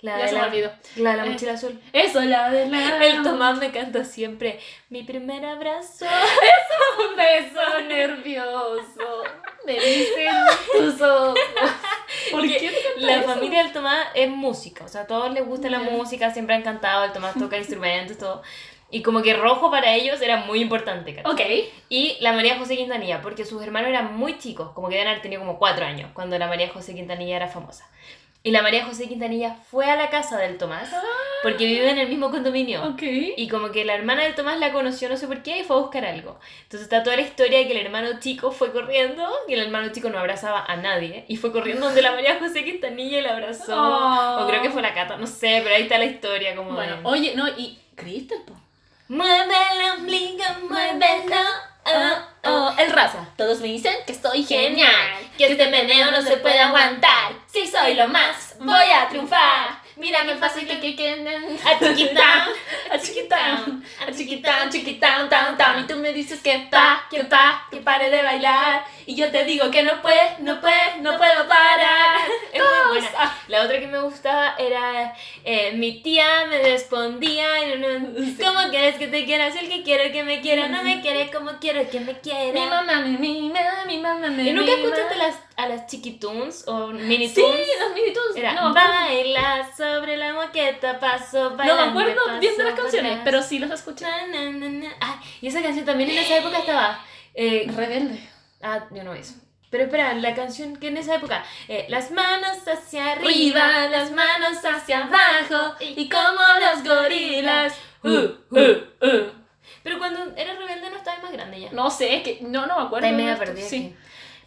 la- 0.01 0.19
Ya 0.19 0.23
de 0.25 0.29
se 0.29 0.35
me 0.35 0.41
la, 0.41 0.47
olvidó. 0.47 0.73
la 0.97 1.11
de 1.13 1.17
la 1.17 1.27
Eh, 1.27 1.31
mochila 1.31 1.53
azul. 1.53 1.81
Eso, 1.93 2.21
la 2.23 2.51
de 2.51 2.67
la. 2.69 3.05
El 3.07 3.23
Tomás 3.23 3.59
me 3.59 3.71
canta 3.71 4.05
siempre. 4.05 4.61
Mi 4.91 5.03
primer 5.03 5.45
abrazo. 5.45 6.05
Un 7.11 7.17
beso 7.17 7.81
nervioso. 7.89 9.25
Me 9.65 9.73
dicen 9.75 10.35
tus 10.73 11.01
ojos. 11.01 11.39
¿Por 12.31 12.41
Porque 12.41 12.57
qué 12.59 12.69
te 12.71 12.83
canta 12.83 13.01
La 13.07 13.17
eso? 13.21 13.29
familia 13.29 13.63
del 13.63 13.73
Tomás 13.73 14.07
es 14.15 14.29
música, 14.31 14.85
o 14.85 14.89
sea, 14.89 15.03
a 15.03 15.07
todos 15.07 15.33
les 15.33 15.45
gusta 15.47 15.69
la 15.71 15.81
música, 15.81 16.31
siempre 16.33 16.55
han 16.55 16.63
cantado, 16.63 17.05
el 17.05 17.13
Tomás 17.13 17.35
toca 17.39 17.57
instrumentos, 17.57 18.19
todo. 18.19 18.43
Y 18.91 19.03
como 19.03 19.21
que 19.23 19.35
rojo 19.35 19.71
para 19.71 19.95
ellos 19.95 20.21
era 20.23 20.37
muy 20.39 20.61
importante, 20.61 21.15
¿cachai? 21.17 21.33
Ok. 21.33 21.69
Y 21.89 22.17
la 22.21 22.33
María 22.33 22.57
José 22.59 22.77
Quintanilla, 22.77 23.21
porque 23.21 23.45
sus 23.45 23.61
hermanos 23.63 23.91
eran 23.91 24.17
muy 24.17 24.39
chicos, 24.39 24.71
como 24.73 24.89
que 24.89 24.95
deben 24.95 25.09
haber 25.09 25.23
tenido 25.23 25.41
como 25.41 25.59
cuatro 25.59 25.85
años, 25.85 26.11
cuando 26.15 26.39
la 26.39 26.47
María 26.47 26.69
José 26.69 26.95
Quintanilla 26.95 27.37
era 27.37 27.49
famosa. 27.49 27.89
Y 28.47 28.53
la 28.53 28.63
María 28.63 28.85
José 28.85 29.09
Quintanilla 29.09 29.57
fue 29.69 29.91
a 29.91 29.97
la 29.97 30.09
casa 30.09 30.39
del 30.39 30.57
Tomás 30.57 30.89
porque 31.43 31.67
vive 31.67 31.91
en 31.91 31.99
el 31.99 32.07
mismo 32.07 32.31
condominio. 32.31 32.81
Ok. 32.91 33.03
Y 33.03 33.49
como 33.49 33.73
que 33.73 33.85
la 33.85 33.97
hermana 33.97 34.23
del 34.23 34.37
Tomás 34.37 34.61
la 34.61 34.73
conoció, 34.73 35.09
no 35.09 35.17
sé 35.17 35.27
por 35.27 35.43
qué, 35.43 35.59
y 35.59 35.65
fue 35.65 35.75
a 35.75 35.81
buscar 35.81 36.05
algo. 36.05 36.39
Entonces 36.63 36.83
está 36.83 37.03
toda 37.03 37.17
la 37.17 37.23
historia 37.23 37.59
de 37.59 37.67
que 37.67 37.73
el 37.73 37.85
hermano 37.85 38.21
chico 38.21 38.53
fue 38.53 38.71
corriendo 38.71 39.29
y 39.49 39.55
el 39.55 39.63
hermano 39.63 39.91
chico 39.91 40.11
no 40.11 40.21
abrazaba 40.21 40.65
a 40.65 40.77
nadie. 40.77 41.25
Y 41.27 41.39
fue 41.39 41.51
corriendo 41.51 41.87
donde 41.87 42.03
la 42.03 42.13
María 42.13 42.39
José 42.39 42.65
Quintanilla 42.65 43.19
y 43.19 43.23
la 43.23 43.33
abrazó. 43.33 43.75
Oh. 43.77 44.45
O 44.45 44.47
creo 44.47 44.63
que 44.63 44.71
fue 44.71 44.81
la 44.81 44.95
cata, 44.95 45.17
no 45.17 45.27
sé, 45.27 45.63
pero 45.65 45.75
ahí 45.75 45.83
está 45.83 45.99
la 45.99 46.05
historia 46.05 46.55
como 46.55 46.71
Bueno, 46.71 46.99
de... 46.99 47.03
oye, 47.03 47.35
no, 47.35 47.49
y 47.49 47.77
Crystal, 47.97 48.39
po. 48.47 48.55
Mueve 49.09 49.55
el 49.75 49.99
ombligo, 49.99 50.45
muévelo. 50.71 51.43
Oh, 51.87 52.19
oh. 52.45 52.75
El 52.79 52.93
raza. 52.93 53.27
Todos 53.37 53.61
me 53.61 53.69
dicen 53.69 53.95
que 54.07 54.13
estoy 54.13 54.45
Genial, 54.45 54.91
que 55.39 55.47
este 55.53 55.71
meneo 55.71 56.11
no 56.11 56.21
se 56.23 56.37
puede 56.39 56.59
aguantar. 56.59 57.33
Si 57.47 57.67
soy 57.67 57.95
lo 57.95 58.09
más, 58.09 58.57
voy 58.59 58.91
a 58.91 59.09
triunfar. 59.09 59.86
Mira 59.97 60.25
mi 60.25 60.35
fácil 60.35 60.69
que 60.69 60.79
que 60.79 60.95
que 60.95 61.11
a 61.65 61.79
chiquitán, 61.81 62.49
a 62.91 62.99
chiquitán, 62.99 63.85
a 64.07 64.13
chiquitán, 64.13 64.71
chiquitán, 64.71 65.29
tan, 65.31 65.57
tan. 65.57 65.81
Y 65.81 65.87
tú 65.87 65.97
me 65.97 66.13
dices 66.13 66.43
que 66.43 66.69
pa, 66.71 67.07
que 67.11 67.25
pa, 67.25 67.67
que 67.71 67.79
pare 67.79 68.11
de 68.11 68.23
bailar. 68.23 68.85
Y 69.07 69.15
yo 69.15 69.31
te 69.31 69.45
digo 69.45 69.71
que 69.71 69.83
no 69.85 70.03
puedo, 70.03 70.21
no 70.41 70.61
puedo, 70.61 70.75
no 71.01 71.17
puedo 71.17 71.49
parar. 71.49 72.19
Es 72.53 72.63
muy 72.63 73.01
buena. 73.01 73.37
La 73.49 73.63
otra 73.63 73.81
que 73.81 73.87
me 73.87 74.01
gustaba 74.01 74.55
era 74.59 75.15
eh, 75.45 75.73
mi 75.73 76.03
tía 76.03 76.45
me 76.51 76.59
respondía 76.59 77.63
en 77.63 77.85
un, 77.85 78.37
¿Cómo 78.45 78.69
quieres 78.69 78.97
que 78.97 79.07
te 79.07 79.25
quiera? 79.25 79.51
Si 79.51 79.61
el 79.61 79.69
que 79.71 79.83
quiero 79.83 80.13
que 80.13 80.25
me 80.25 80.43
quiera 80.43 80.69
no 80.69 80.83
me 80.83 81.01
quiere 81.01 81.31
como 81.31 81.53
quiero 81.59 81.89
que 81.89 82.01
me 82.01 82.21
quiera. 82.21 82.53
Mi 82.53 82.67
mamá 82.67 83.01
me 83.01 83.17
mima, 83.17 83.61
mi 83.87 83.97
mamá 83.97 84.29
me 84.29 84.43
¿Y 84.43 84.53
nunca 84.53 84.73
escuchaste 84.73 85.17
las, 85.17 85.46
a 85.57 85.67
las 85.69 85.87
chiquitunes 85.87 86.65
o 86.69 86.89
mini 86.89 87.29
Sí, 87.29 87.41
los 87.43 87.95
minitunes. 87.95 88.37
Era 88.37 88.53
no, 88.55 88.75
baila 88.75 89.71
sobre 89.77 90.17
la 90.17 90.35
moqueta, 90.35 90.99
paso 91.01 91.51
no 91.51 91.57
bailando. 91.57 91.85
me 91.85 91.91
acuerdo 92.13 92.39
bien 92.41 92.57
de 92.57 92.65
las 92.65 92.75
canciones, 92.79 93.21
pero 93.25 93.43
sí 93.43 93.59
las 93.59 93.71
escuché. 93.71 94.05
Na, 94.05 94.51
na, 94.51 94.69
na. 94.69 94.95
Ah, 95.01 95.21
y 95.41 95.47
esa 95.49 95.63
canción 95.63 95.85
también 95.87 96.11
en 96.11 96.19
esa 96.19 96.37
época 96.39 96.59
estaba. 96.59 97.01
eh, 97.35 97.67
Rebelde. 97.75 98.21
ah, 98.63 98.87
yo 98.91 99.03
no 99.05 99.15
eso. 99.15 99.35
Pero 99.71 99.85
espera, 99.85 100.15
la 100.15 100.35
canción 100.35 100.77
que 100.77 100.89
en 100.89 100.97
esa 100.97 101.17
época. 101.17 101.45
eh, 101.69 101.87
las 101.89 102.11
manos 102.11 102.59
hacia 102.69 103.13
arriba, 103.13 103.65
Arriba, 103.65 103.89
las 103.89 104.11
manos 104.13 104.59
hacia 104.65 105.05
abajo. 105.05 105.75
y 105.81 106.09
como 106.09 106.41
los 106.61 106.85
gorilas. 106.85 107.75
Uh, 108.05 108.09
uh, 108.51 108.61
uh. 109.03 109.33
Pero 109.83 109.99
cuando 109.99 110.21
era 110.37 110.55
rebelde 110.55 110.91
no 110.91 110.97
estaba 110.97 111.21
más 111.21 111.33
grande 111.33 111.61
ya. 111.61 111.73
No 111.73 111.91
sé, 111.91 112.17
es 112.17 112.23
que 112.23 112.39
no, 112.43 112.67
no 112.67 112.77
me 112.79 112.83
acuerdo. 112.87 113.07
Está 113.07 113.17
media 113.17 113.37
perdida. 113.39 113.67
Sí. 113.69 113.77
aquí. 113.77 113.97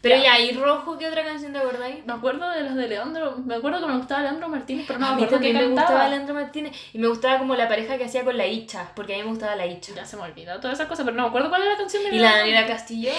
Pero 0.02 0.16
Ya. 0.16 0.39
¿y 0.39 0.54
rojo 0.54 0.97
qué 0.97 1.08
otra 1.08 1.26
canción 1.26 1.52
te 1.52 1.60
acordáis? 1.60 2.06
Me 2.06 2.14
acuerdo 2.14 2.50
de 2.50 2.62
las 2.64 2.76
de 2.76 2.88
Leandro. 2.88 3.36
Me 3.45 3.56
acuerdo 3.56 3.82
que 3.82 3.86
me 3.88 3.97
gustaba 3.97 4.22
Leandro 4.22 4.47
Martínez, 4.47 4.86
pero 4.88 4.97
no 5.00 5.08
me 5.08 5.14
acuerdo 5.26 5.39
que 5.41 5.54
me 5.54 5.60
cantaba. 5.60 5.82
gustaba 5.88 6.08
Leandro 6.10 6.34
Martínez 6.36 6.76
y 6.93 6.97
me 7.00 7.08
gustaba 7.10 7.38
como 7.38 7.56
la 7.56 7.68
pareja 7.68 7.97
que 7.97 8.06
hacía 8.06 8.24
con 8.24 8.38
la 8.38 8.47
Icha, 8.47 8.91
porque 8.95 9.16
a 9.16 9.18
mí 9.18 9.24
me 9.24 9.30
gustaba 9.30 9.56
la 9.58 9.66
Icha. 9.66 9.91
Ya 9.95 10.06
se 10.06 10.16
me 10.16 10.24
olvidó 10.24 10.58
todas 10.62 10.78
esas 10.78 10.88
cosas, 10.88 11.04
pero 11.04 11.18
no 11.18 11.24
me 11.24 11.30
acuerdo 11.30 11.50
cuál 11.50 11.64
era 11.64 11.72
la 11.74 11.78
canción 11.78 12.04
de 12.04 12.16
Y 12.16 12.20
la 12.20 12.38
Daniela 12.38 12.66
Castillo, 12.66 13.12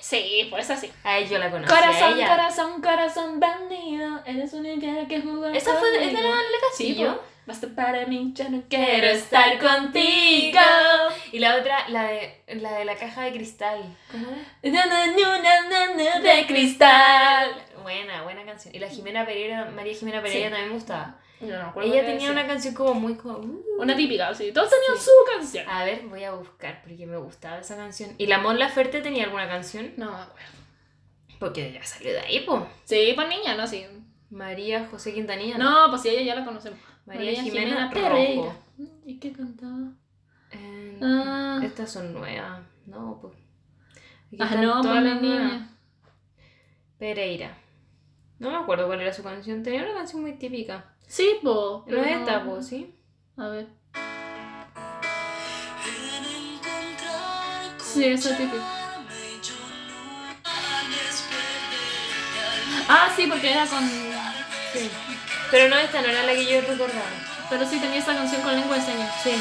Sí, 0.00 0.46
pues 0.50 0.70
así. 0.70 0.90
a 1.04 1.18
ella 1.18 1.28
yo 1.32 1.38
la 1.38 1.50
conocí. 1.50 1.72
a 1.72 1.76
Corazón, 1.76 2.16
ella. 2.18 2.28
corazón, 2.28 2.80
corazón 2.82 3.40
bandido. 3.40 4.20
Eres 4.24 4.52
cara 4.80 5.06
que 5.06 5.20
jugó. 5.20 5.46
¿Esa 5.48 5.74
fue 5.74 5.90
de, 5.90 5.98
¿es 6.04 6.06
de 6.08 6.12
la. 6.14 6.20
Daniela 6.30 6.48
Sí, 6.74 6.86
Castillo? 6.88 7.14
pues. 7.16 7.32
Basta 7.44 7.66
para 7.74 8.06
mí, 8.06 8.30
ya 8.36 8.48
no 8.48 8.62
quiero 8.70 9.08
estar 9.08 9.58
contigo. 9.58 10.60
Y 11.32 11.38
la 11.38 11.56
otra, 11.56 11.88
la 11.88 12.04
de 12.04 12.44
la, 12.60 12.78
de 12.78 12.84
la 12.84 12.94
caja 12.96 13.22
de 13.22 13.32
cristal. 13.32 13.82
¿Cómo 14.10 14.26
es? 14.62 14.72
Na, 14.72 14.86
na, 14.86 15.06
na, 15.06 15.38
na, 15.42 15.68
na, 15.68 15.94
na, 15.94 16.20
de 16.20 16.46
cristal. 16.46 17.50
Buena, 17.82 18.22
buena 18.22 18.44
canción. 18.44 18.74
Y 18.74 18.78
la 18.78 18.88
Jimena 18.88 19.24
Pereira, 19.26 19.70
María 19.74 19.94
Jimena 19.94 20.22
Pereira 20.22 20.48
Sí. 20.48 20.50
también 20.52 20.68
me 20.68 20.74
gustaba. 20.74 21.18
No 21.40 21.56
acuerdo 21.60 21.92
Ella 21.92 22.06
tenía 22.06 22.30
una 22.30 22.46
canción 22.46 22.72
como 22.74 22.94
muy 22.94 23.16
como... 23.16 23.38
uh. 23.38 23.64
Una 23.80 23.96
típica, 23.96 24.32
sí. 24.34 24.52
Todos 24.52 24.70
tenían 24.70 24.96
Sí. 24.96 25.04
su 25.06 25.32
canción. 25.34 25.68
A 25.68 25.84
ver, 25.84 26.02
voy 26.02 26.22
a 26.22 26.32
buscar 26.34 26.82
porque 26.84 27.04
me 27.06 27.16
gustaba 27.16 27.58
esa 27.58 27.76
canción. 27.76 28.14
¿Y 28.18 28.26
la 28.26 28.38
Mon 28.38 28.58
Laferte 28.58 29.00
tenía 29.00 29.24
alguna 29.24 29.48
canción? 29.48 29.92
No 29.96 30.12
me 30.12 30.22
acuerdo. 30.22 30.52
Porque 31.40 31.72
ya 31.72 31.82
salió 31.82 32.12
de 32.12 32.20
ahí, 32.20 32.40
po. 32.40 32.68
Sí, 32.84 33.12
pues 33.16 33.28
niña, 33.28 33.56
no, 33.56 33.66
sí. 33.66 33.84
María 34.30 34.86
José 34.88 35.12
Quintanilla. 35.12 35.58
No, 35.58 35.86
pues 35.90 36.02
sí, 36.02 36.10
ella 36.10 36.22
ya 36.22 36.34
la 36.36 36.44
conocemos. 36.44 36.78
María, 37.06 37.42
Jimena, 37.42 37.90
Pereira. 37.92 38.42
Rojo. 38.44 38.54
¿Y 39.04 39.18
qué 39.18 39.32
cantaba? 39.32 39.90
Eh, 40.52 40.81
Ah. 41.02 41.60
Estas 41.62 41.90
son 41.90 42.12
nuevas. 42.14 42.60
No, 42.86 43.18
pues. 43.20 43.34
Aquí 44.28 44.36
Ah, 44.40 44.44
están 44.44 44.62
no, 44.62 44.80
todas 44.80 45.00
pues 45.02 45.12
las 45.12 45.22
nuevas. 45.22 45.62
Pereira. 46.98 47.58
No 48.38 48.50
me 48.50 48.56
acuerdo 48.56 48.86
cuál 48.86 49.00
era 49.00 49.12
su 49.12 49.22
canción. 49.22 49.62
Tenía 49.62 49.82
una 49.82 49.94
canción 49.94 50.22
muy 50.22 50.32
típica. 50.34 50.94
Sí, 51.06 51.38
pues. 51.42 51.54
No 51.86 51.96
es 52.04 52.16
esta, 52.20 52.44
pues, 52.44 52.66
¿sí? 52.66 52.94
A 53.36 53.48
ver. 53.48 53.66
Sí, 57.78 58.04
esa 58.06 58.30
es 58.30 58.38
típica. 58.38 58.64
Ah, 62.88 63.08
sí, 63.14 63.26
porque 63.26 63.50
era 63.50 63.66
con. 63.66 63.80
Sí. 63.88 64.90
Pero 65.50 65.68
no, 65.68 65.76
esta 65.78 66.00
no 66.00 66.08
era 66.08 66.22
la 66.24 66.32
que 66.32 66.44
yo 66.46 66.60
recordaba. 66.62 67.04
Pero 67.50 67.66
sí 67.66 67.78
tenía 67.78 67.98
esa 67.98 68.14
canción 68.14 68.40
con 68.42 68.54
lengua 68.54 68.76
de 68.76 68.82
señas. 68.82 69.22
Sí. 69.22 69.32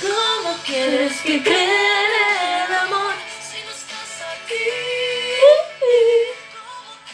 ¿Cómo 0.00 0.56
quieres 0.64 1.20
que 1.22 1.42
crea 1.42 2.66
el 2.66 2.74
amor? 2.74 3.14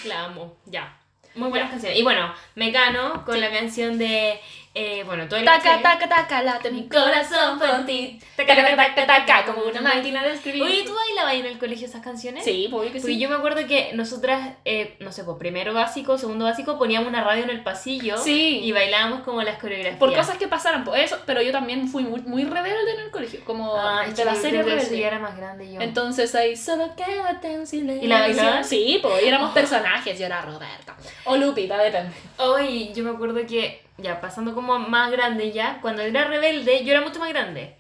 La 0.04 0.24
amo, 0.24 0.56
ya. 0.66 1.00
Muy 1.34 1.48
buenas 1.48 1.70
canciones. 1.70 1.98
Y 1.98 2.02
bueno, 2.02 2.34
Mecano 2.54 3.24
con 3.24 3.40
la 3.40 3.50
canción 3.50 3.98
de. 3.98 4.40
Eh, 4.76 5.04
bueno, 5.04 5.28
todo 5.28 5.38
el 5.38 5.44
Taca, 5.44 5.80
taca, 5.80 6.08
taca, 6.08 6.42
late 6.42 6.70
mi 6.72 6.88
corazón 6.88 7.60
por 7.60 7.86
ti. 7.86 8.18
Taca, 8.36 8.56
taca, 8.56 8.74
taca, 8.76 9.06
taca, 9.06 9.44
como 9.46 9.66
una 9.66 9.80
máquina 9.80 10.22
de 10.24 10.32
escribir. 10.32 10.62
Oye, 10.64 10.82
¿tú 10.84 10.92
bailabas 10.92 11.34
en 11.34 11.46
el 11.46 11.58
colegio 11.58 11.86
esas 11.86 12.02
canciones? 12.02 12.42
Sí, 12.44 12.66
pues 12.68 12.80
obvio 12.80 12.92
que 12.92 12.98
Porque 13.00 13.14
sí. 13.14 13.20
yo 13.20 13.28
me 13.28 13.36
acuerdo 13.36 13.64
que 13.68 13.92
nosotras, 13.94 14.54
eh, 14.64 14.96
no 14.98 15.12
sé, 15.12 15.22
pues 15.22 15.36
primero 15.38 15.72
básico, 15.74 16.18
segundo 16.18 16.44
básico, 16.46 16.76
poníamos 16.76 17.08
una 17.08 17.22
radio 17.22 17.44
en 17.44 17.50
el 17.50 17.62
pasillo 17.62 18.18
Sí. 18.18 18.60
y 18.64 18.72
bailábamos 18.72 19.20
como 19.20 19.42
las 19.42 19.58
coreografías. 19.60 19.98
Por 20.00 20.12
cosas 20.12 20.38
que 20.38 20.48
pasaron, 20.48 20.82
por 20.82 20.98
eso, 20.98 21.18
pero 21.24 21.40
yo 21.40 21.52
también 21.52 21.86
fui 21.88 22.02
muy, 22.02 22.22
muy 22.22 22.42
rebelde 22.44 22.94
en 22.94 23.00
el 23.00 23.10
colegio, 23.12 23.44
como 23.44 23.76
Ah, 23.76 24.04
de 24.08 24.24
la 24.24 24.34
serie 24.34 24.64
rebelde. 24.64 25.04
era 25.06 25.20
más 25.20 25.36
grande 25.36 25.72
yo. 25.72 25.80
Entonces 25.80 26.34
ahí 26.34 26.56
solo 26.56 26.96
quédate 26.96 27.52
en 27.52 27.66
silencio. 27.68 28.04
¿Y 28.04 28.08
la 28.08 28.18
bailaban? 28.20 28.64
Sí, 28.64 28.98
pues 29.00 29.22
éramos 29.22 29.52
personajes, 29.54 30.18
yo 30.18 30.26
era 30.26 30.40
Roberta. 30.42 30.96
O 31.26 31.36
Lupita, 31.36 31.78
depende. 31.78 32.10
Hoy 32.38 32.92
yo 32.92 33.04
me 33.04 33.10
acuerdo 33.10 33.46
que, 33.46 33.83
ya 33.98 34.20
pasando 34.20 34.54
como 34.54 34.78
más 34.78 35.10
grande 35.10 35.52
ya, 35.52 35.80
cuando 35.80 36.02
era 36.02 36.24
rebelde, 36.24 36.84
yo 36.84 36.92
era 36.92 37.00
mucho 37.00 37.20
más 37.20 37.28
grande. 37.30 37.76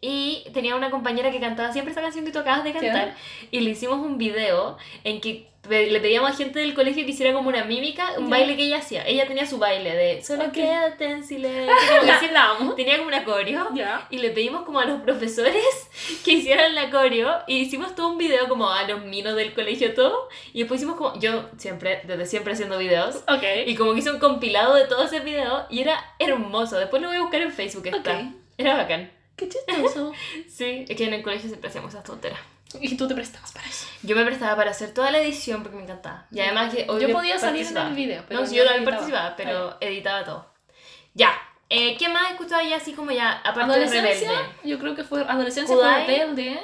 Y 0.00 0.44
tenía 0.52 0.76
una 0.76 0.90
compañera 0.90 1.30
que 1.30 1.40
cantaba 1.40 1.72
siempre 1.72 1.92
esa 1.92 2.02
canción 2.02 2.24
que 2.24 2.32
tú 2.32 2.38
acabas 2.38 2.64
de 2.64 2.72
cantar. 2.72 3.14
Y 3.50 3.60
le 3.60 3.70
hicimos 3.70 3.98
un 3.98 4.18
video 4.18 4.76
en 5.04 5.20
que 5.20 5.48
le 5.68 5.98
pedíamos 5.98 6.30
a 6.30 6.32
gente 6.32 6.60
del 6.60 6.74
colegio 6.74 7.04
que 7.04 7.10
hiciera 7.10 7.32
como 7.32 7.48
una 7.48 7.64
mímica, 7.64 8.12
un 8.18 8.26
Ya. 8.26 8.30
baile 8.30 8.56
que 8.56 8.66
ella 8.66 8.78
hacía. 8.78 9.04
Ella 9.04 9.26
tenía 9.26 9.46
su 9.46 9.58
baile 9.58 9.96
de 9.96 10.22
solo 10.22 10.44
Ok. 10.44 10.52
quédate 10.52 11.06
en 11.06 11.24
silencio. 11.24 11.74
Como 12.00 12.20
que 12.20 12.26
amo. 12.36 12.74
tenía 12.74 12.96
como 12.98 13.08
una 13.08 13.24
coreo. 13.24 13.68
Y 14.10 14.18
le 14.18 14.30
pedimos 14.30 14.62
como 14.62 14.78
a 14.78 14.84
los 14.84 15.00
profesores 15.00 15.64
que 16.24 16.32
hicieran 16.34 16.74
la 16.76 16.88
coreo 16.90 17.34
y 17.48 17.56
hicimos 17.56 17.96
todo 17.96 18.10
un 18.10 18.18
video 18.18 18.48
como 18.48 18.70
a 18.70 18.84
los 18.86 19.04
minos 19.06 19.34
del 19.34 19.54
colegio 19.54 19.92
todo 19.94 20.28
y 20.52 20.60
después 20.60 20.78
hicimos 20.80 20.96
como 20.98 21.18
yo 21.18 21.48
siempre 21.56 22.00
desde 22.04 22.26
siempre 22.26 22.52
haciendo 22.52 22.78
videos 22.78 23.16
Ok. 23.28 23.42
y 23.66 23.74
como 23.74 23.92
que 23.94 24.00
hice 24.00 24.10
un 24.12 24.20
compilado 24.20 24.74
de 24.74 24.84
todo 24.84 25.02
ese 25.04 25.18
video 25.20 25.66
y 25.68 25.80
era 25.80 25.98
hermoso 26.20 26.78
después 26.78 27.02
lo 27.02 27.08
voy 27.08 27.16
a 27.16 27.22
buscar 27.22 27.40
en 27.42 27.50
Facebook 27.50 27.86
está 27.88 27.98
Ok. 28.12 28.26
era 28.58 28.76
bacán 28.76 29.10
Qué 29.36 29.48
chistoso. 29.48 30.12
sí 30.48 30.84
es 30.88 30.96
que 30.96 31.04
en 31.04 31.14
el 31.14 31.22
colegio 31.22 31.48
siempre 31.48 31.68
hacíamos 31.68 31.92
esas 31.92 32.04
tonteras 32.04 32.40
y 32.80 32.96
tú 32.96 33.06
te 33.06 33.14
prestabas 33.14 33.52
para 33.52 33.66
eso. 33.68 33.86
yo 34.02 34.16
me 34.16 34.24
prestaba 34.24 34.56
para 34.56 34.70
hacer 34.70 34.92
toda 34.92 35.10
la 35.10 35.18
edición 35.18 35.62
porque 35.62 35.76
me 35.76 35.84
encantaba 35.84 36.26
y 36.30 36.40
además 36.40 36.74
que 36.74 36.86
Yo 36.86 37.12
podía 37.12 37.38
salir 37.38 37.66
en 37.66 37.76
el 37.76 37.94
video, 37.94 38.24
pero 38.28 38.40
no 38.40 38.52
yo 38.52 38.64
también 38.64 38.84
participaba 38.84 39.36
pero 39.36 39.76
editaba 39.80 40.24
todo 40.24 40.52
ya 41.14 41.32
eh, 41.68 41.96
¿qué 41.96 42.08
más 42.08 42.28
he 42.28 42.32
escuchado 42.32 42.62
ya 42.62 42.76
así 42.76 42.92
como 42.92 43.10
ya 43.12 43.32
aparte 43.44 43.78
de 43.78 43.84
Adolescencia, 43.86 44.30
rebelde 44.30 44.54
yo 44.64 44.78
creo 44.78 44.94
que 44.94 45.04
fue 45.04 45.22
adolescencia 45.22 45.74
Kudai. 45.74 46.04
fue 46.04 46.14
rebelde. 46.14 46.60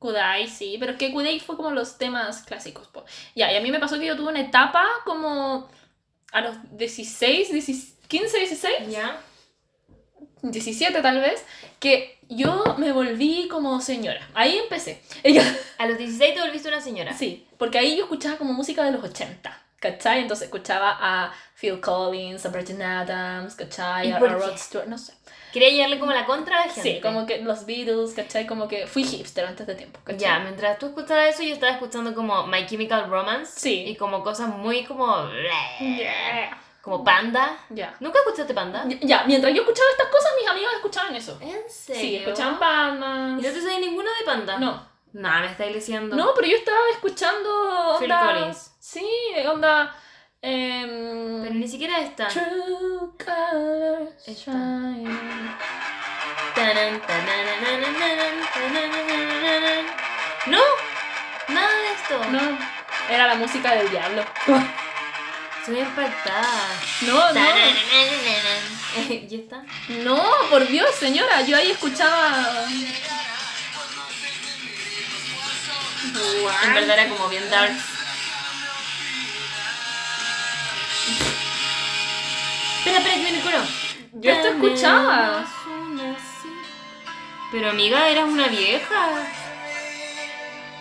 Kudai, 0.00 0.48
sí, 0.48 0.76
pero 0.80 0.92
es 0.92 0.98
que 0.98 1.12
Kudai 1.12 1.38
fue 1.40 1.56
como 1.56 1.70
los 1.72 1.98
temas 1.98 2.42
clásicos. 2.42 2.88
po. 2.88 3.04
Ya, 3.34 3.52
y 3.52 3.56
a 3.56 3.60
mí 3.60 3.70
me 3.70 3.78
pasó 3.78 3.98
que 3.98 4.06
yo 4.06 4.16
tuve 4.16 4.30
una 4.30 4.40
etapa 4.40 4.82
como 5.04 5.68
a 6.32 6.40
los 6.40 6.56
16, 6.76 7.52
16 7.52 7.96
15, 8.08 8.38
16, 8.38 8.88
ya 8.88 9.20
17 10.42 11.02
tal 11.02 11.20
vez, 11.20 11.44
que 11.78 12.18
yo 12.28 12.76
me 12.78 12.92
volví 12.92 13.48
como 13.48 13.80
señora. 13.80 14.26
Ahí 14.34 14.58
empecé. 14.58 15.02
a 15.78 15.86
los 15.86 15.98
16 15.98 16.34
te 16.34 16.40
volviste 16.40 16.68
una 16.68 16.80
señora 16.80 17.12
Sí, 17.16 17.46
porque 17.58 17.78
ahí 17.78 17.96
yo 17.96 18.04
escuchaba 18.04 18.36
como 18.36 18.52
música 18.52 18.84
de 18.84 18.92
los 18.92 19.02
80. 19.04 19.56
¿Cachai? 19.80 20.20
Entonces 20.20 20.44
escuchaba 20.44 20.98
a 21.00 21.32
Phil 21.58 21.80
Collins, 21.80 22.44
a 22.44 22.50
Brian 22.50 22.82
Adams, 22.82 23.54
¿cachai? 23.54 24.08
¿Y 24.08 24.12
A, 24.12 24.16
a 24.16 24.18
Rod? 24.18 24.56
Stewart, 24.58 24.86
no 24.86 24.98
sé. 24.98 25.14
Quería 25.54 25.70
llegarle 25.70 25.98
como 25.98 26.12
la 26.12 26.26
contra 26.26 26.62
a 26.62 26.66
la 26.66 26.72
gente. 26.72 26.96
Sí, 26.96 27.00
como 27.00 27.24
que 27.24 27.38
los 27.38 27.64
Beatles, 27.64 28.12
¿cachai? 28.12 28.46
Como 28.46 28.68
que 28.68 28.86
fui 28.86 29.04
hipster 29.04 29.46
antes 29.46 29.66
de 29.66 29.74
tiempo, 29.74 29.98
¿cachai? 30.04 30.20
Ya, 30.20 30.38
mientras 30.40 30.78
tú 30.78 30.88
escuchabas 30.88 31.34
eso, 31.34 31.42
yo 31.44 31.54
estaba 31.54 31.72
escuchando 31.72 32.14
como 32.14 32.46
My 32.46 32.66
Chemical 32.66 33.08
Romance. 33.08 33.58
Sí. 33.58 33.84
Y 33.86 33.96
como 33.96 34.22
cosas 34.22 34.48
muy 34.48 34.84
como. 34.84 35.30
Yeah. 35.80 36.60
Como 36.82 37.04
Panda. 37.04 37.58
Ya. 37.68 37.94
¿Nunca 38.00 38.18
escuchaste 38.20 38.54
Panda? 38.54 38.84
Ya, 39.02 39.24
mientras 39.24 39.52
yo 39.52 39.60
escuchaba 39.62 39.88
estas 39.90 40.08
cosas, 40.08 40.32
mis 40.40 40.48
amigas 40.48 40.72
escuchaban 40.74 41.14
eso. 41.14 41.38
¿En 41.40 41.68
serio? 41.68 42.00
Sí, 42.00 42.16
escuchaban 42.16 42.58
Batman. 42.58 43.38
¿Y 43.38 43.42
no 43.42 43.52
te 43.52 43.60
sabes 43.60 43.80
ninguno 43.80 44.08
de 44.18 44.24
Panda? 44.24 44.58
No. 44.58 44.88
Nah, 45.12 45.40
me 45.40 45.46
estáis 45.50 45.74
diciendo. 45.74 46.16
No, 46.16 46.32
pero 46.34 46.46
yo 46.46 46.56
estaba 46.56 46.78
escuchando 46.92 47.96
Phil 47.98 48.10
onda... 48.10 48.26
Collins. 48.26 48.72
Sí, 48.78 49.06
onda... 49.46 49.94
em, 50.40 51.42
Pero 51.42 51.54
ni 51.54 51.68
siquiera 51.68 52.00
esta. 52.00 52.28
True 52.28 53.10
colors 53.18 54.28
Esta. 54.28 54.52
No, 60.46 60.60
nada 61.48 61.68
de 61.68 61.92
esto. 61.92 62.24
No, 62.30 62.58
era 63.10 63.26
la 63.26 63.34
música 63.34 63.74
del 63.74 63.90
diablo. 63.90 64.24
Soy 65.64 65.78
impactada. 65.78 66.68
No, 67.02 67.32
no. 67.32 67.40
¿Y 69.10 69.34
está? 69.34 69.62
No, 70.04 70.22
por 70.48 70.66
Dios, 70.66 70.94
señora, 70.94 71.42
yo 71.42 71.56
ahí 71.56 71.70
escuchaba... 71.70 72.66
En 76.64 76.74
verdad 76.74 76.98
era 76.98 77.08
como 77.08 77.28
bien 77.28 77.48
dark. 77.50 77.72
Espera, 82.78 82.98
espera, 82.98 83.14
que 83.14 83.22
viene 83.22 83.38
el 83.38 83.44
coro. 83.44 83.58
Yo 84.14 84.30
esto 84.30 84.48
escuchaba. 84.48 85.46
Pero 87.52 87.70
amiga, 87.70 88.08
eras 88.08 88.28
una 88.28 88.48
vieja. 88.48 89.08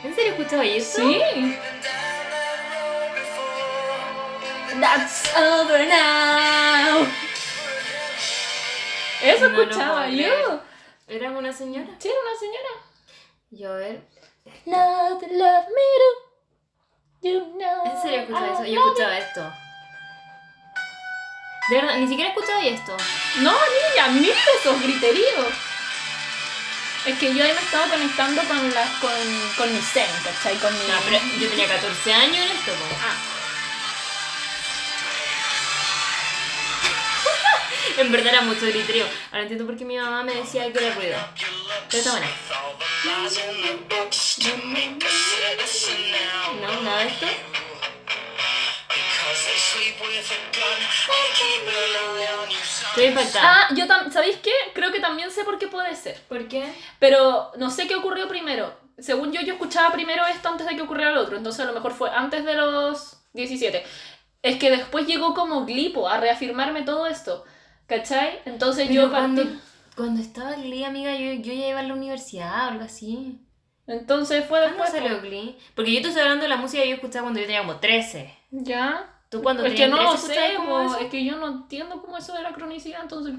¿En 0.03 0.15
serio 0.15 0.31
escuchabas 0.31 0.67
eso? 0.67 1.01
Sí. 1.01 1.21
That's 4.79 5.35
over 5.35 5.85
now. 5.87 7.05
Eso 9.21 9.49
No 9.49 9.61
escuchaba 9.61 10.07
yo. 10.09 10.61
¿Eras 11.07 11.33
una 11.35 11.51
señora? 11.51 11.87
Sí, 11.99 12.07
era 12.07 12.19
una 12.21 12.39
señora. 12.39 12.69
Yo, 13.51 13.73
a 13.73 13.75
ver. 13.77 14.01
Love, 14.65 15.21
love 15.31 15.65
me 15.75 15.85
do. 15.99 16.09
You 17.21 17.39
know. 17.57 17.85
¿En 17.85 18.01
serio 18.01 18.19
escuchaba 18.21 18.53
eso? 18.53 18.65
Yo 18.65 18.79
escuchaba 18.79 19.17
esto. 19.17 19.53
De 21.69 21.75
verdad, 21.75 21.97
ni 21.97 22.07
siquiera 22.07 22.29
escuchaba 22.29 22.63
esto. 22.63 22.97
No, 23.41 23.51
niña, 23.51 24.07
mira 24.19 24.37
esos 24.59 24.81
griteríos. 24.81 25.47
Es 27.05 27.17
que 27.17 27.33
yo 27.33 27.43
ahí 27.43 27.53
me 27.53 27.59
estaba 27.59 27.87
conectando 27.87 28.41
con 28.43 28.73
las 28.73 28.89
con, 28.99 29.11
con 29.57 29.73
mi 29.73 29.81
zen, 29.81 30.09
¿cachai? 30.23 30.55
Con 30.57 30.73
mi. 30.73 30.87
No, 30.87 30.95
pero 31.05 31.19
yo 31.39 31.49
tenía 31.49 31.67
14 31.67 32.13
años 32.13 32.37
en 32.37 32.51
esto, 32.51 32.71
pues. 32.73 32.99
Ah, 33.01 33.38
En 38.09 38.11
verdad 38.13 38.33
era 38.33 38.41
mucho 38.41 38.65
griterío. 38.65 39.05
Ahora 39.31 39.41
entiendo 39.41 39.65
por 39.65 39.75
qué 39.75 39.83
mi 39.83 39.97
mamá 39.97 40.23
me 40.23 40.33
decía 40.33 40.71
que 40.71 40.85
era 40.85 40.95
ruido. 40.95 41.17
Pero 41.89 41.97
está 41.97 42.11
buena. 42.11 42.27
No, 46.61 46.81
nada 46.81 46.99
de 46.99 47.07
esto. 47.07 47.25
Estoy 52.89 53.05
impactada. 53.05 53.43
Ah, 53.43 53.69
yo. 53.75 53.85
¿Sabéis 54.11 54.37
qué? 54.37 54.51
Creo 54.73 54.91
que 54.91 54.99
también 54.99 55.29
sé 55.29 55.43
por 55.43 55.59
qué 55.59 55.67
puede 55.67 55.93
ser. 55.95 56.21
¿Por 56.29 56.47
qué? 56.47 56.73
Pero 56.99 57.51
no 57.57 57.69
sé 57.69 57.87
qué 57.87 57.95
ocurrió 57.95 58.27
primero. 58.27 58.79
Según 58.97 59.31
yo, 59.31 59.41
yo 59.41 59.53
escuchaba 59.53 59.91
primero 59.91 60.25
esto 60.25 60.47
antes 60.47 60.67
de 60.67 60.75
que 60.75 60.81
ocurriera 60.81 61.11
lo 61.11 61.21
otro. 61.21 61.37
Entonces 61.37 61.61
a 61.61 61.65
lo 61.65 61.73
mejor 61.73 61.93
fue 61.93 62.09
antes 62.09 62.45
de 62.45 62.53
los 62.53 63.17
17. 63.33 63.85
Es 64.41 64.57
que 64.57 64.71
después 64.71 65.05
llegó 65.05 65.33
como 65.33 65.65
Glipo 65.65 66.07
a 66.07 66.17
reafirmarme 66.17 66.83
todo 66.83 67.05
esto. 67.05 67.45
¿Cachai? 67.89 68.39
Entonces 68.45 68.87
Pero 68.87 69.01
yo 69.03 69.09
cuando, 69.09 69.43
partí. 69.43 69.59
cuando 69.95 70.21
estaba 70.21 70.53
Glee, 70.53 70.83
amiga, 70.85 71.13
yo, 71.15 71.33
yo 71.33 71.51
ya 71.53 71.67
iba 71.69 71.79
a 71.79 71.83
la 71.83 71.93
universidad 71.93 72.67
o 72.67 72.71
algo 72.71 72.83
así. 72.85 73.39
Entonces 73.87 74.45
fue 74.45 74.59
¿Cuándo 74.59 74.83
después. 74.83 74.91
salió 74.91 75.21
Glee? 75.21 75.57
Porque 75.75 75.91
yo 75.93 76.01
te 76.01 76.09
estoy 76.09 76.21
hablando 76.21 76.43
de 76.43 76.49
la 76.49 76.57
música 76.57 76.83
que 76.83 76.89
yo 76.89 76.95
escuchaba 76.95 77.23
cuando 77.23 77.39
yo 77.39 77.47
tenía 77.47 77.61
como 77.61 77.77
13. 77.79 78.33
Ya. 78.51 79.15
¿Tú 79.29 79.41
cuando 79.41 79.65
Es 79.65 79.73
que 79.73 79.87
no 79.87 79.97
lo 80.01 80.11
13 80.11 80.27
sé, 80.33 80.55
como 80.55 80.95
es 80.95 81.07
que 81.09 81.25
yo 81.25 81.37
no 81.37 81.47
entiendo 81.47 82.01
cómo 82.01 82.17
eso 82.17 82.33
de 82.33 82.43
la 82.43 82.53
cronicidad, 82.53 83.01
entonces. 83.01 83.35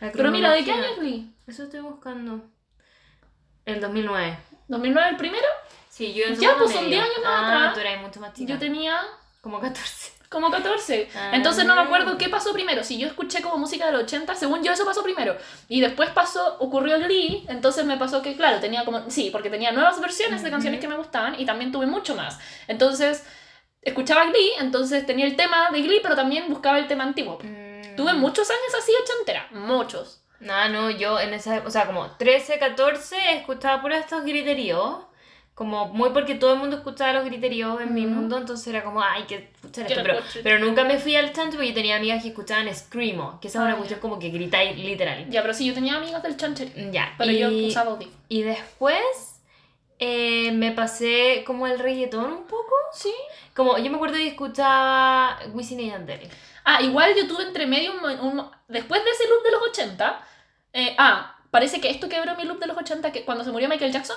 La 0.00 0.10
Pero 0.12 0.30
mira, 0.30 0.52
¿de 0.52 0.64
qué 0.64 0.72
año 0.72 0.84
es 0.84 0.98
Glee? 0.98 1.32
Eso 1.46 1.64
estoy 1.64 1.80
buscando. 1.80 2.44
El 3.64 3.80
2009. 3.80 4.38
¿2009 4.68 5.08
el 5.10 5.16
primero? 5.16 5.46
Sí, 5.88 6.12
yo 6.14 6.24
en 6.26 6.34
Ya, 6.38 6.56
pues, 6.58 6.72
son 6.72 6.84
medio. 6.84 6.98
10 7.02 7.02
años 7.04 7.18
más 7.24 7.32
Ah, 7.42 7.46
atrás. 7.56 7.74
tú 7.74 7.80
eras 7.80 8.02
mucho 8.02 8.20
más 8.20 8.32
chica. 8.34 8.52
Yo 8.54 8.58
tenía 8.58 9.00
Como 9.40 9.60
14. 9.60 10.12
Como 10.34 10.50
14. 10.50 11.08
Ah. 11.14 11.30
Entonces 11.32 11.64
no 11.64 11.74
me 11.74 11.80
acuerdo 11.80 12.18
qué 12.18 12.28
pasó 12.28 12.52
primero. 12.52 12.84
Si 12.84 12.98
yo 12.98 13.06
escuché 13.06 13.40
como 13.40 13.56
música 13.56 13.86
del 13.86 13.96
80, 13.96 14.34
según 14.34 14.62
yo 14.62 14.72
eso 14.72 14.84
pasó 14.84 15.02
primero. 15.02 15.36
Y 15.68 15.80
después 15.80 16.10
pasó, 16.10 16.58
ocurrió 16.58 16.98
Glee, 16.98 17.46
entonces 17.48 17.86
me 17.86 17.96
pasó 17.96 18.20
que, 18.20 18.36
claro, 18.36 18.60
tenía 18.60 18.84
como, 18.84 19.10
sí, 19.10 19.30
porque 19.30 19.48
tenía 19.48 19.72
nuevas 19.72 19.98
versiones 20.00 20.42
de 20.42 20.50
canciones 20.50 20.80
que 20.80 20.88
me 20.88 20.96
gustaban 20.96 21.40
y 21.40 21.46
también 21.46 21.72
tuve 21.72 21.86
mucho 21.86 22.14
más. 22.14 22.38
Entonces, 22.68 23.24
escuchaba 23.80 24.26
Glee, 24.26 24.50
entonces 24.60 25.06
tenía 25.06 25.24
el 25.24 25.36
tema 25.36 25.70
de 25.70 25.80
Glee, 25.80 26.00
pero 26.02 26.16
también 26.16 26.48
buscaba 26.48 26.78
el 26.78 26.88
tema 26.88 27.04
antiguo. 27.04 27.38
Mm. 27.42 27.96
Tuve 27.96 28.12
muchos 28.12 28.50
años 28.50 28.74
así 28.78 28.92
ochentera, 29.02 29.48
muchos. 29.52 30.20
No, 30.40 30.68
no, 30.68 30.90
yo 30.90 31.18
en 31.20 31.32
esa, 31.32 31.62
o 31.64 31.70
sea, 31.70 31.86
como 31.86 32.10
13, 32.10 32.58
14 32.58 33.16
escuchaba 33.36 33.80
por 33.80 33.92
estos 33.92 34.24
griteríos. 34.24 34.98
Como 35.54 35.86
muy 35.86 36.10
porque 36.10 36.34
todo 36.34 36.54
el 36.54 36.58
mundo 36.58 36.76
escuchaba 36.76 37.12
los 37.12 37.24
griteríos 37.26 37.80
en 37.80 37.94
mi 37.94 38.04
Ujú. 38.06 38.14
mundo, 38.16 38.36
entonces 38.38 38.66
era 38.66 38.82
como, 38.82 39.00
ay, 39.00 39.22
que 39.22 39.50
escuchar 39.54 39.86
esto. 39.86 40.02
Pero, 40.02 40.18
pero 40.42 40.58
nunca 40.58 40.82
me 40.82 40.98
fui 40.98 41.14
al 41.14 41.32
chancho 41.32 41.52
porque 41.56 41.68
yo 41.68 41.74
tenía 41.74 41.94
amigas 41.96 42.22
que 42.22 42.30
escuchaban 42.30 42.74
Screamo, 42.74 43.38
que 43.40 43.46
esa 43.46 43.58
es 43.58 43.60
Ah, 43.60 43.64
una 43.66 43.72
ya. 43.74 43.76
cuestión 43.78 44.00
como 44.00 44.18
que 44.18 44.30
gritáis 44.30 44.76
literal. 44.76 45.30
Ya, 45.30 45.42
pero 45.42 45.54
sí, 45.54 45.64
yo 45.66 45.72
tenía 45.72 45.94
amigos 45.96 46.20
del 46.24 46.36
chancher. 46.36 46.72
Ya, 46.90 47.14
Pero 47.16 47.30
y, 47.30 47.38
yo 47.38 47.48
usaba 47.68 47.92
audífonos. 47.92 48.18
y 48.28 48.42
después 48.42 49.40
eh, 50.00 50.50
me 50.52 50.72
pasé 50.72 51.44
como 51.46 51.68
el 51.68 51.78
reggaetón 51.78 52.24
un 52.32 52.44
poco. 52.46 52.74
Sí. 52.92 53.12
Como 53.54 53.78
yo 53.78 53.90
me 53.90 53.96
acuerdo 53.96 54.16
que 54.16 54.26
escuchaba 54.26 55.38
Wisin 55.52 55.78
y 55.80 55.86
Yandel. 55.90 56.28
Ah, 56.64 56.82
igual 56.82 57.14
yo 57.16 57.28
tuve 57.28 57.44
entre 57.44 57.66
medio 57.66 57.92
un, 57.92 58.04
un 58.20 58.50
Después 58.66 59.04
de 59.04 59.10
ese 59.10 59.28
loop 59.28 59.44
de 59.44 59.50
los 59.52 59.62
80. 59.68 60.20
eh, 60.72 60.96
ah, 60.98 61.36
parece 61.52 61.80
que 61.80 61.90
esto 61.90 62.08
quebró 62.08 62.34
mi 62.34 62.42
loop 62.44 62.58
de 62.58 62.66
los 62.66 62.76
80, 62.76 63.12
que 63.12 63.24
cuando 63.24 63.44
se 63.44 63.52
murió 63.52 63.68
Michael 63.68 63.92
Jackson. 63.92 64.16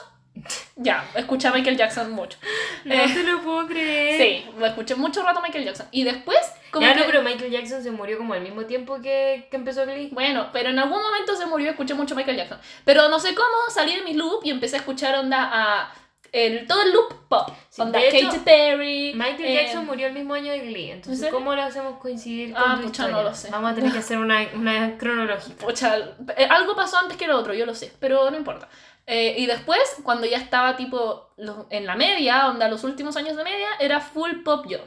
Ya, 0.75 1.09
escuché 1.15 1.47
a 1.47 1.51
Michael 1.51 1.77
Jackson 1.77 2.11
mucho. 2.11 2.37
No 2.85 2.93
Eh, 2.93 3.07
te 3.13 3.23
lo 3.23 3.41
puedo 3.41 3.67
creer. 3.67 4.21
Sí, 4.21 4.49
lo 4.57 4.65
escuché 4.65 4.95
mucho 4.95 5.23
rato 5.23 5.39
a 5.39 5.41
Michael 5.41 5.65
Jackson. 5.65 5.87
Y 5.91 6.03
después, 6.03 6.37
como 6.71 6.85
Ya 6.85 6.93
que- 6.93 6.99
no, 7.01 7.05
pero 7.07 7.21
Michael 7.23 7.51
Jackson 7.51 7.81
se 7.83 7.91
murió 7.91 8.17
como 8.17 8.33
al 8.33 8.41
mismo 8.41 8.65
tiempo 8.65 9.01
que, 9.01 9.47
que 9.49 9.57
empezó 9.57 9.85
Glee. 9.85 10.09
Bueno, 10.11 10.49
pero 10.53 10.69
en 10.69 10.79
algún 10.79 11.01
momento 11.01 11.35
se 11.35 11.45
murió 11.45 11.67
y 11.67 11.69
escuché 11.71 11.93
mucho 11.93 12.15
Michael 12.15 12.37
Jackson. 12.37 12.59
Pero 12.85 13.09
no 13.09 13.19
sé 13.19 13.33
cómo 13.35 13.47
salí 13.73 13.95
de 13.95 14.03
mi 14.03 14.13
loop 14.13 14.41
y 14.43 14.51
empecé 14.51 14.75
a 14.75 14.79
escuchar 14.79 15.15
onda 15.15 15.49
a 15.53 15.93
el, 16.33 16.67
todo 16.67 16.81
el 16.83 16.91
loop 16.91 17.13
pop. 17.29 17.49
Sí, 17.69 17.81
onda 17.81 17.99
de 17.99 18.09
hecho, 18.09 18.27
Katy 18.27 18.39
Perry. 18.39 19.13
Michael 19.15 19.45
eh, 19.45 19.55
Jackson 19.55 19.85
murió 19.85 20.07
el 20.07 20.13
mismo 20.13 20.33
año 20.33 20.51
de 20.51 20.59
Glee, 20.59 20.91
entonces 20.91 21.19
serio? 21.21 21.33
¿cómo 21.33 21.55
lo 21.55 21.61
hacemos 21.63 21.97
coincidir 21.99 22.53
Ah, 22.55 22.71
con 22.73 22.81
tu 22.81 22.87
pucha, 22.87 23.07
no 23.07 23.23
lo 23.23 23.33
sé. 23.33 23.49
Vamos 23.49 23.71
a 23.71 23.75
tener 23.75 23.91
que 23.93 23.97
hacer 23.99 24.17
una, 24.17 24.45
una 24.53 24.97
cronológica. 24.97 25.65
Pucha, 25.65 25.97
eh, 26.35 26.45
algo 26.49 26.75
pasó 26.75 26.97
antes 26.97 27.17
que 27.17 27.27
lo 27.27 27.37
otro, 27.37 27.53
yo 27.53 27.65
lo 27.65 27.73
sé, 27.73 27.93
pero 27.99 28.29
no 28.29 28.35
importa. 28.37 28.67
Eh, 29.09 29.35
y 29.37 29.45
después, 29.45 29.79
cuando 30.03 30.27
ya 30.27 30.37
estaba 30.37 30.75
tipo 30.75 31.29
lo- 31.37 31.65
en 31.69 31.85
la 31.85 31.95
media, 31.95 32.49
onda 32.49 32.67
los 32.67 32.83
últimos 32.83 33.15
años 33.15 33.37
de 33.37 33.43
media, 33.45 33.69
era 33.79 34.01
full 34.01 34.43
pop 34.43 34.65
yo. 34.67 34.79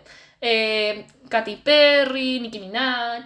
Eh, 0.43 1.07
Katy 1.29 1.57
Perry, 1.57 2.39
Nicki 2.41 2.59
Minaj, 2.61 3.25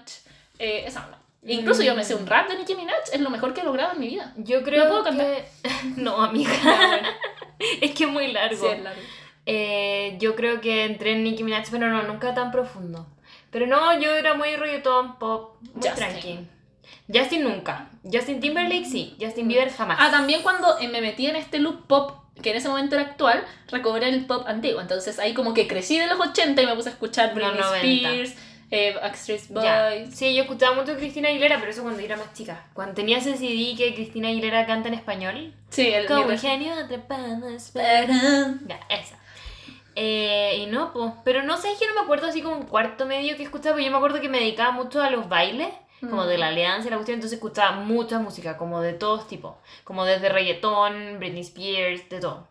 eh, 0.59 0.85
esa 0.87 1.05
onda. 1.05 1.19
Incluso 1.47 1.83
yo 1.83 1.95
me 1.95 2.05
sé 2.05 2.15
un 2.15 2.27
rap 2.27 2.49
de 2.49 2.57
Nicki 2.57 2.75
Minaj, 2.75 2.97
es 3.13 3.21
lo 3.21 3.29
mejor 3.29 3.53
que 3.53 3.61
he 3.61 3.65
logrado 3.65 3.93
en 3.93 4.01
mi 4.01 4.09
vida. 4.09 4.33
Yo 4.37 4.63
creo 4.63 4.85
¿Lo 4.85 5.03
puedo 5.03 5.17
que... 5.17 5.45
no, 5.97 6.23
amiga. 6.23 6.53
es 7.81 7.91
que 7.93 8.05
es 8.05 8.11
muy 8.11 8.33
largo. 8.33 8.65
Sí, 8.67 8.73
es 8.73 8.83
largo. 8.83 9.01
Eh, 9.47 10.17
yo 10.21 10.37
creo 10.37 10.61
que 10.61 10.85
entré 10.85 11.13
en 11.13 11.25
Nicki 11.25 11.43
Minaj, 11.45 11.65
pero 11.71 11.89
no, 11.91 12.03
nunca 12.05 12.33
tan 12.35 12.51
profundo. 12.51 13.07
Pero 13.51 13.67
no, 13.67 13.99
yo 14.01 14.11
era 14.15 14.35
muy 14.35 14.57
reggaetón, 14.57 15.19
pop, 15.19 15.57
muy 15.61 15.75
Justin. 15.75 15.95
tranqui. 15.95 16.39
Justin 17.13 17.43
nunca. 17.45 17.91
Justin 18.11 18.41
Timberlake 18.41 18.85
sí. 18.85 19.17
Justin 19.21 19.49
Bieber 19.49 19.71
jamás. 19.73 19.99
Ah, 20.01 20.11
también 20.11 20.43
cuando 20.43 20.79
eh, 20.79 20.89
me 20.89 21.01
metí 21.01 21.27
en 21.27 21.37
este 21.37 21.59
loop 21.59 21.87
pop, 21.87 22.13
que 22.43 22.51
en 22.51 22.57
ese 22.57 22.69
momento 22.69 22.97
era 22.97 23.05
actual, 23.05 23.45
recobré 23.69 24.09
el 24.09 24.27
pop 24.27 24.45
antiguo. 24.47 24.81
Entonces 24.81 25.19
ahí 25.19 25.33
como 25.35 25.55
que 25.55 25.67
crecí 25.67 25.99
de 25.99 26.07
los 26.07 26.21
80 26.21 26.61
y 26.63 26.67
me 26.67 26.75
puse 26.75 26.91
a 26.91 26.93
escuchar 26.93 27.35
Britney 27.35 27.55
90. 27.61 27.77
Spears, 28.09 28.35
eh, 28.71 28.95
Backstreet 29.01 29.43
Ya. 29.63 29.89
Boys. 29.91 30.15
Sí, 30.15 30.35
yo 30.35 30.43
escuchaba 30.43 30.75
mucho 30.75 30.97
Cristina 30.97 31.29
Aguilera, 31.29 31.59
pero 31.59 31.71
eso 31.71 31.83
cuando 31.83 32.01
era 32.01 32.17
más 32.17 32.33
chica. 32.35 32.67
Cuando 32.75 32.95
tenía 32.95 33.19
ese 33.19 33.37
CD 33.37 33.75
que 33.77 33.95
Cristina 33.95 34.29
Aguilera 34.29 34.67
canta 34.67 34.89
en 34.89 34.95
español. 34.95 35.55
Sí, 35.71 35.87
el 35.89 36.07
Como 36.07 36.25
mi 36.27 36.39
genio 36.39 36.75
atrapado, 36.75 37.49
espera. 37.49 38.01
versión. 38.07 38.61
Ya, 38.69 38.81
esa. 38.91 39.17
Eh, 39.97 40.57
y 40.59 40.67
no, 40.67 40.93
pues. 40.93 41.13
Pero 41.25 41.43
no 41.45 41.57
sé, 41.57 41.71
es 41.73 41.79
que 41.79 41.87
no 41.87 41.95
me 41.95 42.01
acuerdo 42.01 42.27
así 42.27 42.43
como 42.43 42.57
un 42.57 42.65
cuarto 42.67 43.07
medio 43.07 43.37
que 43.37 43.45
escuchaba. 43.45 43.77
Pero 43.77 43.87
yo 43.87 43.91
me 43.93 43.97
acuerdo 43.99 44.21
que 44.21 44.29
me 44.29 44.41
dedicaba 44.41 44.73
mucho 44.73 45.01
a 45.01 45.11
los 45.11 45.29
bailes, 45.29 45.69
como 46.01 46.25
Mm. 46.25 46.27
de 46.29 46.39
la 46.39 46.49
alianza 46.49 46.89
y 46.89 46.91
la 46.91 46.97
cuestión. 46.97 47.15
Entonces 47.17 47.37
escuchaba 47.39 47.73
mucha 47.77 48.19
música, 48.19 48.57
como 48.57 48.81
de 48.81 48.93
todos 48.93 49.27
tipos. 49.29 49.55
Como 49.85 50.05
desde 50.05 50.29
reggaetón, 50.29 51.19
Britney 51.19 51.43
Spears, 51.43 52.09
de 52.09 52.21
todo. 52.21 52.49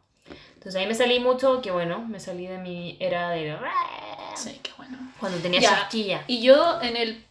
Entonces 0.56 0.76
ahí 0.80 0.88
me 0.88 0.96
salí 0.96 1.20
mucho, 1.20 1.62
que 1.62 1.72
bueno, 1.72 2.00
me 2.06 2.20
salí 2.20 2.48
de 2.48 2.58
mi 2.58 2.98
era 3.00 3.30
de. 3.32 3.56
Sí, 4.36 4.60
qué 4.64 4.72
bueno. 4.78 4.98
Cuando 5.20 5.38
tenía 5.40 5.62
chasquilla. 5.62 6.24
Y 6.28 6.42
yo 6.42 6.82
en 6.82 6.96
el, 6.98 7.24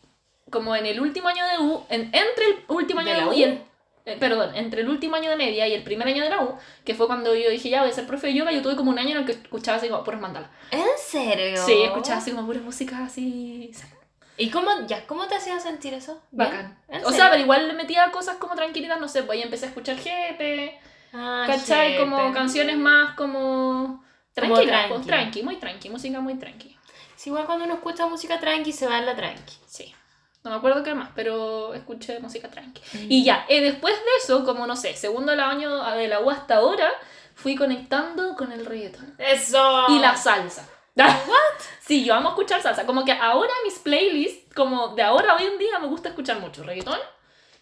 como 0.51 0.77
en 0.77 0.87
el 0.87 1.01
último 1.01 1.29
año 1.29 1.45
de 1.47 1.59
U, 1.59 1.85
en- 1.89 2.11
entre 2.15 2.47
el 2.47 2.65
último 2.69 3.01
año 3.01 3.09
¿De 3.11 3.15
de, 3.15 3.21
la 3.23 3.27
U, 3.29 3.31
U? 3.31 3.35
y 3.35 3.43
el, 3.45 3.63
eh, 4.05 4.17
perdón, 4.21 4.55
entre 4.55 4.83
el 4.83 4.89
último 4.91 5.17
año 5.17 5.31
de 5.31 5.37
media 5.37 5.67
y 5.67 5.73
el 5.73 5.83
primer 5.83 6.07
año 6.09 6.23
de 6.23 6.29
la 6.31 6.43
U, 6.43 6.57
que 6.85 6.95
fue 6.95 7.07
cuando 7.07 7.35
yo 7.35 7.49
dije, 7.49 7.71
ya 7.71 7.81
voy 7.83 7.91
a 7.91 7.95
ser 7.95 8.07
profe 8.07 8.27
de 8.29 8.35
yoga, 8.35 8.53
yo 8.53 8.61
tuve 8.63 8.77
como 8.77 8.91
un 8.91 8.99
año 8.99 9.13
en 9.13 9.19
el 9.19 9.25
que 9.25 9.33
escuchaba 9.33 9.79
así 9.79 9.89
como 9.89 10.05
puros 10.05 10.21
mandalas. 10.21 10.51
¿En 10.71 10.85
serio? 10.99 11.65
Sí, 11.65 11.83
escuchaba 11.85 12.19
así 12.19 12.33
como 12.33 12.47
puras 12.47 12.63
músicas 12.63 13.01
así. 13.01 13.73
¿Y 14.37 14.51
cómo, 14.51 14.71
ya, 14.87 15.07
cómo 15.07 15.27
te 15.27 15.35
hacía 15.37 15.61
sentir 15.61 15.95
eso? 15.95 16.23
Bacán. 16.31 16.79
¿En 16.89 17.05
O 17.05 17.13
sea, 17.13 17.31
pero 17.31 17.43
igual 17.43 17.69
le 17.69 17.75
metía 17.75 18.11
cosas 18.11 18.37
como 18.37 18.55
tranquilitas, 18.55 18.99
no 18.99 19.09
sé, 19.09 19.23
pues 19.23 19.37
ahí 19.37 19.43
empecé 19.43 19.67
a 19.67 19.69
escuchar 19.69 19.97
Jepe, 19.99 20.81
Ah, 21.13 21.45
¿cachai? 21.47 21.99
Como 21.99 22.17
jepe. 22.19 22.33
canciones 22.33 22.77
más 22.79 23.15
como... 23.15 24.03
Tranquilas, 24.33 24.87
pues, 24.89 25.03
tranqui. 25.03 25.07
tranqui, 25.09 25.43
muy 25.43 25.57
tranqui, 25.57 25.91
música 25.91 26.21
muy 26.21 26.35
tranqui. 26.37 26.75
Sí, 27.17 27.29
igual 27.29 27.45
cuando 27.45 27.67
uno 27.67 27.75
escucha 27.75 28.07
música 28.07 28.41
tranqui 28.41 28.73
se 28.73 28.87
va 28.87 28.99
en 28.99 29.05
la 29.07 29.15
tranqui. 29.15 29.55
Sí. 29.67 29.95
No 30.43 30.51
me 30.51 30.57
acuerdo 30.57 30.83
qué 30.83 30.95
más, 30.95 31.11
pero 31.15 31.75
escuché 31.75 32.19
música 32.19 32.49
tranqui. 32.49 32.81
Mm. 32.95 33.07
Y 33.13 33.25
ya, 33.25 33.45
eh, 33.49 33.61
después 33.61 33.95
de 33.95 34.11
eso, 34.25 34.45
como 34.45 34.67
no 34.67 34.75
sé, 34.75 34.97
segundo 34.97 35.33
año 35.33 35.85
de 35.95 36.09
la 36.09 36.21
U 36.21 36.31
hasta 36.31 36.57
ahora, 36.57 36.91
fui 37.35 37.55
conectando 37.55 38.35
con 38.35 38.51
el 38.53 38.65
reggaetón. 38.65 39.15
¡Eso! 39.19 39.85
Y 39.91 39.99
la 39.99 40.17
salsa. 40.17 40.67
Sí, 41.81 42.05
yo 42.05 42.15
amo 42.15 42.31
escuchar 42.31 42.63
salsa. 42.63 42.87
Como 42.87 43.05
que 43.05 43.13
ahora 43.13 43.51
mis 43.65 43.79
playlists, 43.81 44.55
como 44.55 44.95
de 44.95 45.03
ahora 45.03 45.35
hoy 45.35 45.45
en 45.45 45.59
día, 45.59 45.79
me 45.81 45.89
gusta 45.89 46.09
escuchar 46.11 46.39
mucho 46.39 46.63
reggaetón. 46.63 46.99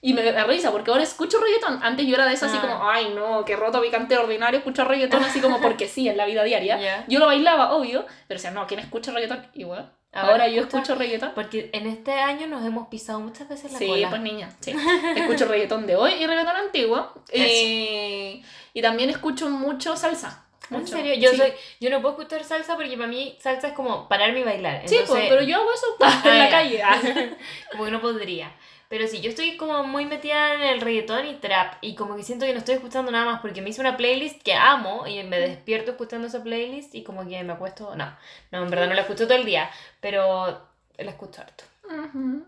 Y 0.02 0.12
me 0.14 0.22
da 0.22 0.44
risa, 0.44 0.70
porque 0.72 0.90
ahora 0.90 1.02
escucho 1.02 1.38
reggaetón. 1.40 1.80
Antes 1.82 2.06
yo 2.06 2.14
era 2.14 2.26
de 2.26 2.34
eso 2.34 2.46
así 2.46 2.56
Ah. 2.58 2.60
como, 2.60 2.88
ay 2.90 3.12
no, 3.14 3.44
qué 3.44 3.56
roto 3.56 3.80
picante 3.82 4.16
ordinario 4.16 4.58
escuchar 4.58 4.88
reggaetón 4.88 5.22
así 5.24 5.40
como 5.40 5.60
porque 5.60 5.88
sí, 5.88 6.08
en 6.08 6.16
la 6.16 6.26
vida 6.26 6.42
diaria. 6.44 7.04
Yo 7.08 7.18
lo 7.18 7.26
bailaba, 7.26 7.72
obvio, 7.72 8.06
pero 8.28 8.38
decía, 8.38 8.50
no, 8.50 8.66
¿quién 8.66 8.80
escucha 8.80 9.10
reggaetón? 9.12 9.46
Igual. 9.54 9.90
Ahora 10.12 10.32
Ahora, 10.32 10.48
yo 10.48 10.62
escucho 10.62 10.94
reggaetón. 10.96 11.32
Porque 11.34 11.70
en 11.72 11.86
este 11.86 12.12
año 12.14 12.46
nos 12.46 12.64
hemos 12.66 12.88
pisado 12.88 13.20
muchas 13.20 13.48
veces 13.48 13.70
la 13.72 13.78
Sí, 13.78 13.86
cola. 13.86 14.10
pues 14.10 14.20
niña, 14.22 14.50
sí. 14.60 14.74
Escucho 15.16 15.46
reggaetón 15.46 15.86
de 15.86 15.96
hoy 15.96 16.12
y 16.14 16.26
reggaetón 16.26 16.56
antiguo. 16.56 17.12
Eh, 17.32 18.42
y 18.74 18.82
también 18.82 19.08
escucho 19.10 19.48
mucho 19.50 19.96
salsa. 19.96 20.46
¿En 20.70 20.78
Mucho. 20.80 20.96
serio? 20.96 21.14
Yo, 21.14 21.30
Sí. 21.30 21.36
soy, 21.36 21.52
yo 21.80 21.90
no 21.90 22.00
puedo 22.00 22.16
escuchar 22.16 22.44
salsa 22.44 22.76
porque 22.76 22.96
para 22.96 23.08
mí 23.08 23.36
salsa 23.40 23.68
es 23.68 23.74
como 23.74 24.08
pararme 24.08 24.40
y 24.40 24.44
bailar. 24.44 24.82
Sí, 24.86 24.94
pues, 24.96 25.00
Entonces, 25.02 25.26
pero 25.28 25.42
yo 25.42 25.56
hago 25.56 25.72
eso 25.72 25.86
Ah, 26.00 26.22
en 26.24 26.38
la 26.38 26.44
ya. 26.44 26.50
calle. 26.50 26.82
Ah. 26.82 27.00
como 27.72 27.84
que 27.84 27.90
no 27.90 28.00
podría. 28.00 28.52
Pero 28.88 29.06
sí, 29.06 29.20
yo 29.20 29.30
estoy 29.30 29.56
como 29.56 29.84
muy 29.84 30.04
metida 30.04 30.54
en 30.54 30.62
el 30.62 30.80
reggaetón 30.80 31.26
y 31.26 31.34
trap. 31.34 31.74
Y 31.80 31.94
como 31.94 32.16
que 32.16 32.24
siento 32.24 32.44
que 32.44 32.52
no 32.52 32.58
estoy 32.58 32.74
escuchando 32.74 33.12
nada 33.12 33.24
más 33.24 33.40
porque 33.40 33.62
me 33.62 33.70
hice 33.70 33.80
una 33.80 33.96
playlist 33.96 34.42
que 34.42 34.54
amo 34.54 35.06
y 35.06 35.22
me 35.22 35.38
despierto 35.38 35.92
escuchando 35.92 36.26
esa 36.26 36.42
playlist 36.42 36.94
y 36.96 37.04
como 37.04 37.26
que 37.28 37.42
me 37.44 37.52
acuesto. 37.52 37.94
No, 37.94 38.16
no, 38.50 38.62
en 38.64 38.70
verdad 38.70 38.88
no 38.88 38.94
la 38.94 39.02
escucho 39.02 39.26
todo 39.28 39.38
el 39.38 39.44
día, 39.44 39.70
pero 40.00 40.60
la 40.98 41.10
escucho 41.10 41.40
harto. 41.40 41.64
Ujú. 41.84 42.44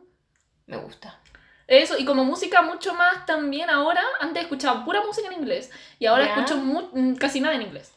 Me 0.67 0.77
gusta. 0.79 1.19
Eso, 1.69 1.97
y 1.97 2.05
como 2.05 2.25
música 2.25 2.61
mucho 2.63 2.93
más 2.95 3.25
también 3.25 3.71
ahora, 3.71 4.03
antes 4.21 4.43
escuchaba 4.43 4.85
pura 4.85 5.01
música 5.07 5.29
en 5.29 5.35
inglés 5.35 5.71
y 6.01 6.07
ahora 6.07 6.25
Ya. 6.27 6.35
escucho 6.35 6.57
mm, 6.57 7.15
casi 7.15 7.41
nada 7.41 7.55
en 7.55 7.63
inglés. 7.63 7.93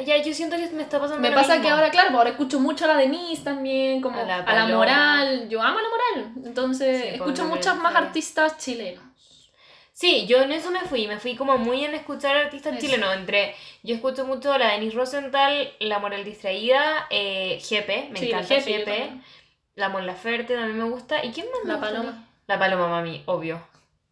Ya, 0.00 0.16
yo 0.22 0.32
siento 0.34 0.56
que 0.56 0.68
me 0.70 0.82
está 0.82 0.98
pasando 1.00 1.20
Me 1.20 1.30
lo 1.30 1.34
pasa 1.34 1.54
mismo. 1.54 1.66
que 1.66 1.72
ahora, 1.72 1.90
claro, 1.90 2.16
ahora 2.16 2.30
escucho 2.30 2.60
mucho 2.60 2.84
a 2.84 2.88
la 2.88 2.96
Denise 2.96 3.42
también, 3.44 4.00
como 4.00 4.18
A 4.18 4.22
a 4.22 4.54
la. 4.54 4.66
Moral. 4.76 5.48
Yo 5.48 5.62
amo 5.62 5.78
a 5.78 5.82
la 5.82 5.88
Moral, 5.88 6.32
entonces 6.44 7.02
Sí, 7.02 7.08
escucho 7.14 7.44
muchas 7.46 7.76
más 7.76 7.94
artistas 7.94 8.56
chilenos. 8.58 9.04
Sí, 9.92 10.26
yo 10.28 10.42
en 10.42 10.52
eso 10.52 10.70
me 10.70 10.80
fui, 10.82 11.08
me 11.08 11.18
fui 11.18 11.34
como 11.34 11.58
muy 11.58 11.84
en 11.84 11.92
escuchar 11.94 12.36
artistas 12.36 12.74
Eso. 12.76 12.86
chilenos, 12.86 13.16
entre, 13.16 13.56
yo 13.82 13.96
escucho 13.96 14.24
mucho 14.24 14.56
la 14.56 14.68
Denise 14.72 14.94
Rosenthal, 14.96 15.72
La 15.80 15.98
Moral 15.98 16.22
Distraída, 16.24 17.06
eh, 17.10 17.58
Jepe, 17.60 18.08
me 18.12 18.20
Sí, 18.20 18.28
encanta 18.28 18.48
también. 18.56 19.24
La 19.74 19.88
Mon 19.88 20.06
Laferte 20.06 20.54
también 20.54 20.78
me 20.78 20.88
gusta, 20.88 21.24
¿y 21.24 21.32
quién 21.32 21.46
más 21.50 21.64
me 21.64 21.72
La 21.72 21.78
gusta 21.80 21.88
a? 21.88 21.92
Paloma. 22.02 22.28
La 22.46 22.58
Paloma, 22.60 22.88
mami, 22.88 23.22
obvio, 23.26 23.60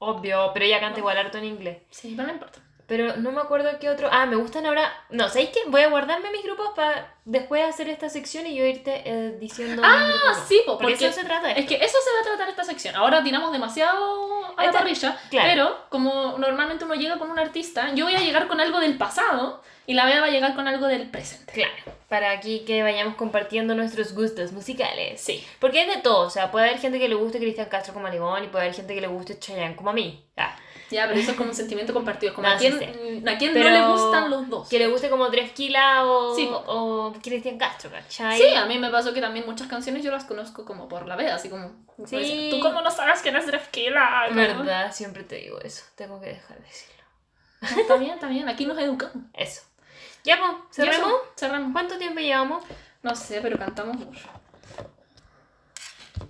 obvio, 0.01 0.51
pero 0.53 0.64
ella 0.64 0.80
canta 0.80 0.99
igual 0.99 1.18
harto 1.18 1.39
en 1.39 1.45
inglés, 1.45 1.78
Sí, 1.91 2.14
pero 2.16 2.26
no 2.26 2.34
importa. 2.34 2.59
Pero 2.87 3.16
no 3.16 3.32
me 3.32 3.41
acuerdo 3.41 3.68
qué 3.80 3.91
otro, 3.91 4.09
ah, 4.12 4.26
me 4.26 4.37
gustan 4.37 4.64
ahora, 4.66 4.93
no, 5.11 5.28
¿sabéis 5.28 5.51
qué? 5.51 5.61
Voy 5.68 5.82
a 5.82 5.89
guardarme 5.89 6.30
mis 6.30 6.45
grupos 6.45 6.70
para 6.76 7.14
después 7.24 7.64
hacer 7.64 7.89
esta 7.89 8.09
sección 8.09 8.47
y 8.47 8.55
yo 8.55 8.64
irte 8.64 9.03
eh, 9.05 9.37
diciendo 9.41 9.82
Ah, 9.84 10.32
sí, 10.47 10.61
po, 10.64 10.78
porque 10.78 10.93
porque 10.95 11.07
eso 11.07 11.20
se 11.20 11.26
trata 11.26 11.49
de 11.49 11.61
Es 11.61 11.66
que 11.66 11.74
eso 11.74 11.97
se 12.05 12.11
va 12.14 12.20
a 12.20 12.24
tratar 12.37 12.49
esta 12.49 12.62
sección. 12.64 12.95
Ahora 12.95 13.22
tiramos 13.24 13.51
demasiado 13.53 14.45
a 14.57 14.62
la 14.62 14.66
Esta- 14.66 14.78
parrilla, 14.78 15.18
claro. 15.30 15.49
pero 15.51 15.87
como 15.89 16.39
normalmente 16.39 16.84
uno 16.84 16.95
llega 16.95 17.18
con 17.18 17.30
un 17.30 17.39
artista, 17.39 17.93
yo 17.95 18.05
voy 18.05 18.14
a 18.14 18.20
llegar 18.20 18.47
con 18.47 18.61
algo 18.61 18.78
del 18.80 18.97
pasado 18.97 19.62
y 19.89 19.95
la 19.95 20.05
Bea 20.07 20.20
va 20.20 20.26
a 20.26 20.30
llegar 20.30 20.55
con 20.55 20.66
algo 20.68 20.87
del 20.87 21.09
presente. 21.11 21.53
Claro, 21.53 21.74
para 22.09 22.30
aquí 22.30 22.61
que 22.66 22.82
vayamos 22.82 23.14
compartiendo 23.16 23.74
nuestros 23.74 24.14
gustos 24.14 24.53
musicales. 24.53 25.20
Sí. 25.20 25.45
Porque 25.61 25.80
hay 25.80 25.89
de 25.89 25.99
todo, 26.03 26.26
o 26.26 26.30
sea, 26.30 26.51
puede 26.51 26.66
haber 26.68 26.78
gente 26.80 26.99
que 26.99 27.09
le 27.09 27.14
guste 27.16 27.39
Cristian 27.39 27.68
Castro 27.68 27.95
como 27.95 28.07
Aligón 28.07 28.45
y 28.45 28.49
puede 28.49 28.64
haber 28.64 28.74
gente 28.76 28.95
que 28.95 29.01
le 29.01 29.07
guste 29.09 29.39
Chayanne 29.39 29.76
como 29.76 29.91
a 29.91 29.93
mí. 29.93 30.24
Ah, 30.37 30.57
Ya, 30.91 31.07
pero 31.09 31.18
eso 31.18 31.32
es 31.32 31.37
como 31.37 31.51
un 31.51 31.57
sentimiento 31.57 31.93
compartido. 31.93 32.34
Como 32.34 32.47
No, 32.47 32.55
a 32.55 32.59
sí 32.59 32.70
quién, 32.70 33.28
a 33.28 33.39
quién 33.39 33.55
no 33.55 33.68
le 33.68 33.87
gustan 33.89 34.30
los 34.30 34.49
dos. 34.49 34.68
que 34.68 34.78
le 34.78 34.87
guste 34.89 35.11
como 35.11 35.28
Drefkila 35.28 36.05
o, 36.07 36.34
Sí, 36.37 36.49
o 36.51 37.12
Cristian 37.22 37.59
Castro, 37.59 37.91
¿cachai? 37.91 38.39
Sí, 38.39 38.55
a 38.55 38.66
mí 38.66 38.78
me 38.78 38.91
pasó 38.91 39.12
que 39.12 39.20
también 39.20 39.47
muchas 39.47 39.66
canciones 39.68 40.05
yo 40.05 40.11
las 40.12 40.24
conozco 40.24 40.64
como 40.64 40.89
por 40.89 41.07
la 41.07 41.16
Bea, 41.16 41.34
así 41.34 41.49
como... 41.49 41.70
Sí. 42.07 42.24
Sí. 42.24 42.49
Tú 42.51 42.61
cómo 42.61 42.82
no 42.82 42.91
sabes 42.91 43.20
quién 43.20 43.34
es 43.37 43.47
Drefkila. 43.47 44.28
¿no? 44.30 44.37
verdad, 44.37 44.93
siempre 44.93 45.24
te 45.24 45.37
digo 45.37 45.59
eso, 45.61 45.84
tengo 45.97 46.20
que 46.20 46.26
dejar 46.26 46.59
de 46.59 46.64
decirlo. 46.64 46.97
No, 47.62 47.68
está 47.80 47.97
bien, 47.97 48.11
está 48.12 48.28
bien. 48.28 48.49
Aquí 48.49 48.66
nos 48.66 48.78
educamos. 48.78 49.24
Eso. 49.32 49.62
Ya, 50.24 50.39
pues. 50.39 50.53
¿cerramos? 50.70 51.14
Cerramos. 51.37 51.72
¿Cuánto 51.72 51.97
tiempo 51.99 52.20
llevamos? 52.20 52.62
No 53.03 53.14
sé, 53.16 53.41
pero 53.41 53.59
cantamos 53.59 53.97
mucho. 53.97 54.28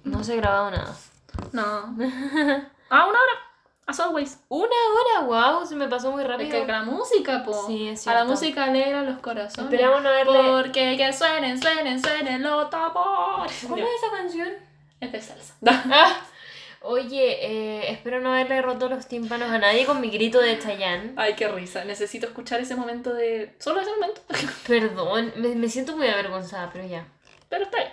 No 0.04 0.22
se 0.22 0.34
ha 0.34 0.36
grabado 0.36 0.70
nada. 0.70 0.96
No. 1.52 1.96
Ah, 2.88 3.04
una 3.08 3.18
hora. 3.20 3.32
As 3.86 4.00
always. 4.00 4.38
Una 4.48 4.66
hora, 4.66 5.26
wow, 5.26 5.64
se 5.66 5.76
me 5.76 5.86
pasó 5.88 6.10
muy 6.10 6.22
Es 6.22 6.28
rápido. 6.28 6.50
que 6.50 6.72
la 6.72 6.82
música, 6.82 7.44
po. 7.44 7.66
Sí, 7.68 7.88
es 7.88 8.06
A 8.08 8.10
la 8.12 8.16
cierto. 8.20 8.30
música 8.32 8.64
alegra 8.64 9.02
los 9.02 9.20
corazones. 9.20 9.72
Esperamos 9.72 10.02
no 10.02 10.08
haberle... 10.08 10.38
Porque 10.62 10.96
que 10.96 11.12
suenen, 11.12 11.60
suenen, 11.62 12.02
suenen 12.02 12.42
los 12.42 12.68
tambores. 12.68 13.64
¿Cuál 13.68 13.80
es 13.80 13.88
esa 14.02 14.10
canción? 14.16 14.48
Es 15.00 15.12
de 15.12 15.20
salsa. 15.20 15.54
Ah, 15.92 16.16
oye, 16.82 17.38
eh, 17.46 17.92
espero 17.92 18.20
no 18.20 18.32
haberle 18.32 18.60
roto 18.62 18.88
los 18.88 19.06
tímpanos 19.06 19.50
a 19.50 19.58
nadie 19.58 19.86
con 19.86 20.00
mi 20.00 20.10
grito 20.10 20.40
de 20.40 20.58
Chayanne. 20.58 21.12
Ay, 21.16 21.34
qué 21.34 21.46
risa. 21.48 21.84
Necesito 21.84 22.26
escuchar 22.26 22.60
ese 22.60 22.74
momento 22.76 23.14
de... 23.14 23.54
Solo 23.60 23.80
ese 23.80 23.90
momento. 23.92 24.20
Perdón, 24.66 25.32
me, 25.36 25.54
me 25.54 25.68
siento 25.68 25.96
muy 25.96 26.08
avergonzada, 26.08 26.70
pero 26.72 26.86
ya. 26.86 27.06
Pero 27.48 27.64
está 27.64 27.78
bien. 27.78 27.90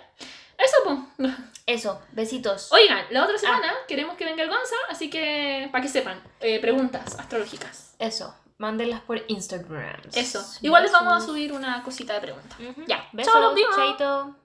Eso, 0.64 0.76
pues. 1.18 1.32
Eso, 1.66 2.00
besitos. 2.12 2.70
Oigan, 2.72 3.06
la 3.10 3.24
otra 3.24 3.38
semana 3.38 3.72
queremos 3.88 4.16
que 4.16 4.24
venga 4.24 4.42
el 4.42 4.50
Gonza, 4.50 4.76
así 4.90 5.08
que 5.08 5.68
para 5.72 5.82
que 5.82 5.88
sepan, 5.88 6.22
eh, 6.40 6.60
preguntas 6.60 7.18
astrológicas. 7.18 7.94
Eso, 7.98 8.34
mándenlas 8.58 9.00
por 9.00 9.22
Instagram. 9.28 10.00
Eso. 10.14 10.44
Igual 10.60 10.82
les 10.82 10.92
vamos 10.92 11.14
a 11.14 11.26
subir 11.26 11.52
una 11.52 11.82
cosita 11.82 12.14
de 12.14 12.20
preguntas. 12.20 12.58
Ya. 12.86 13.08
Besos, 13.12 13.34
chaito. 13.74 14.36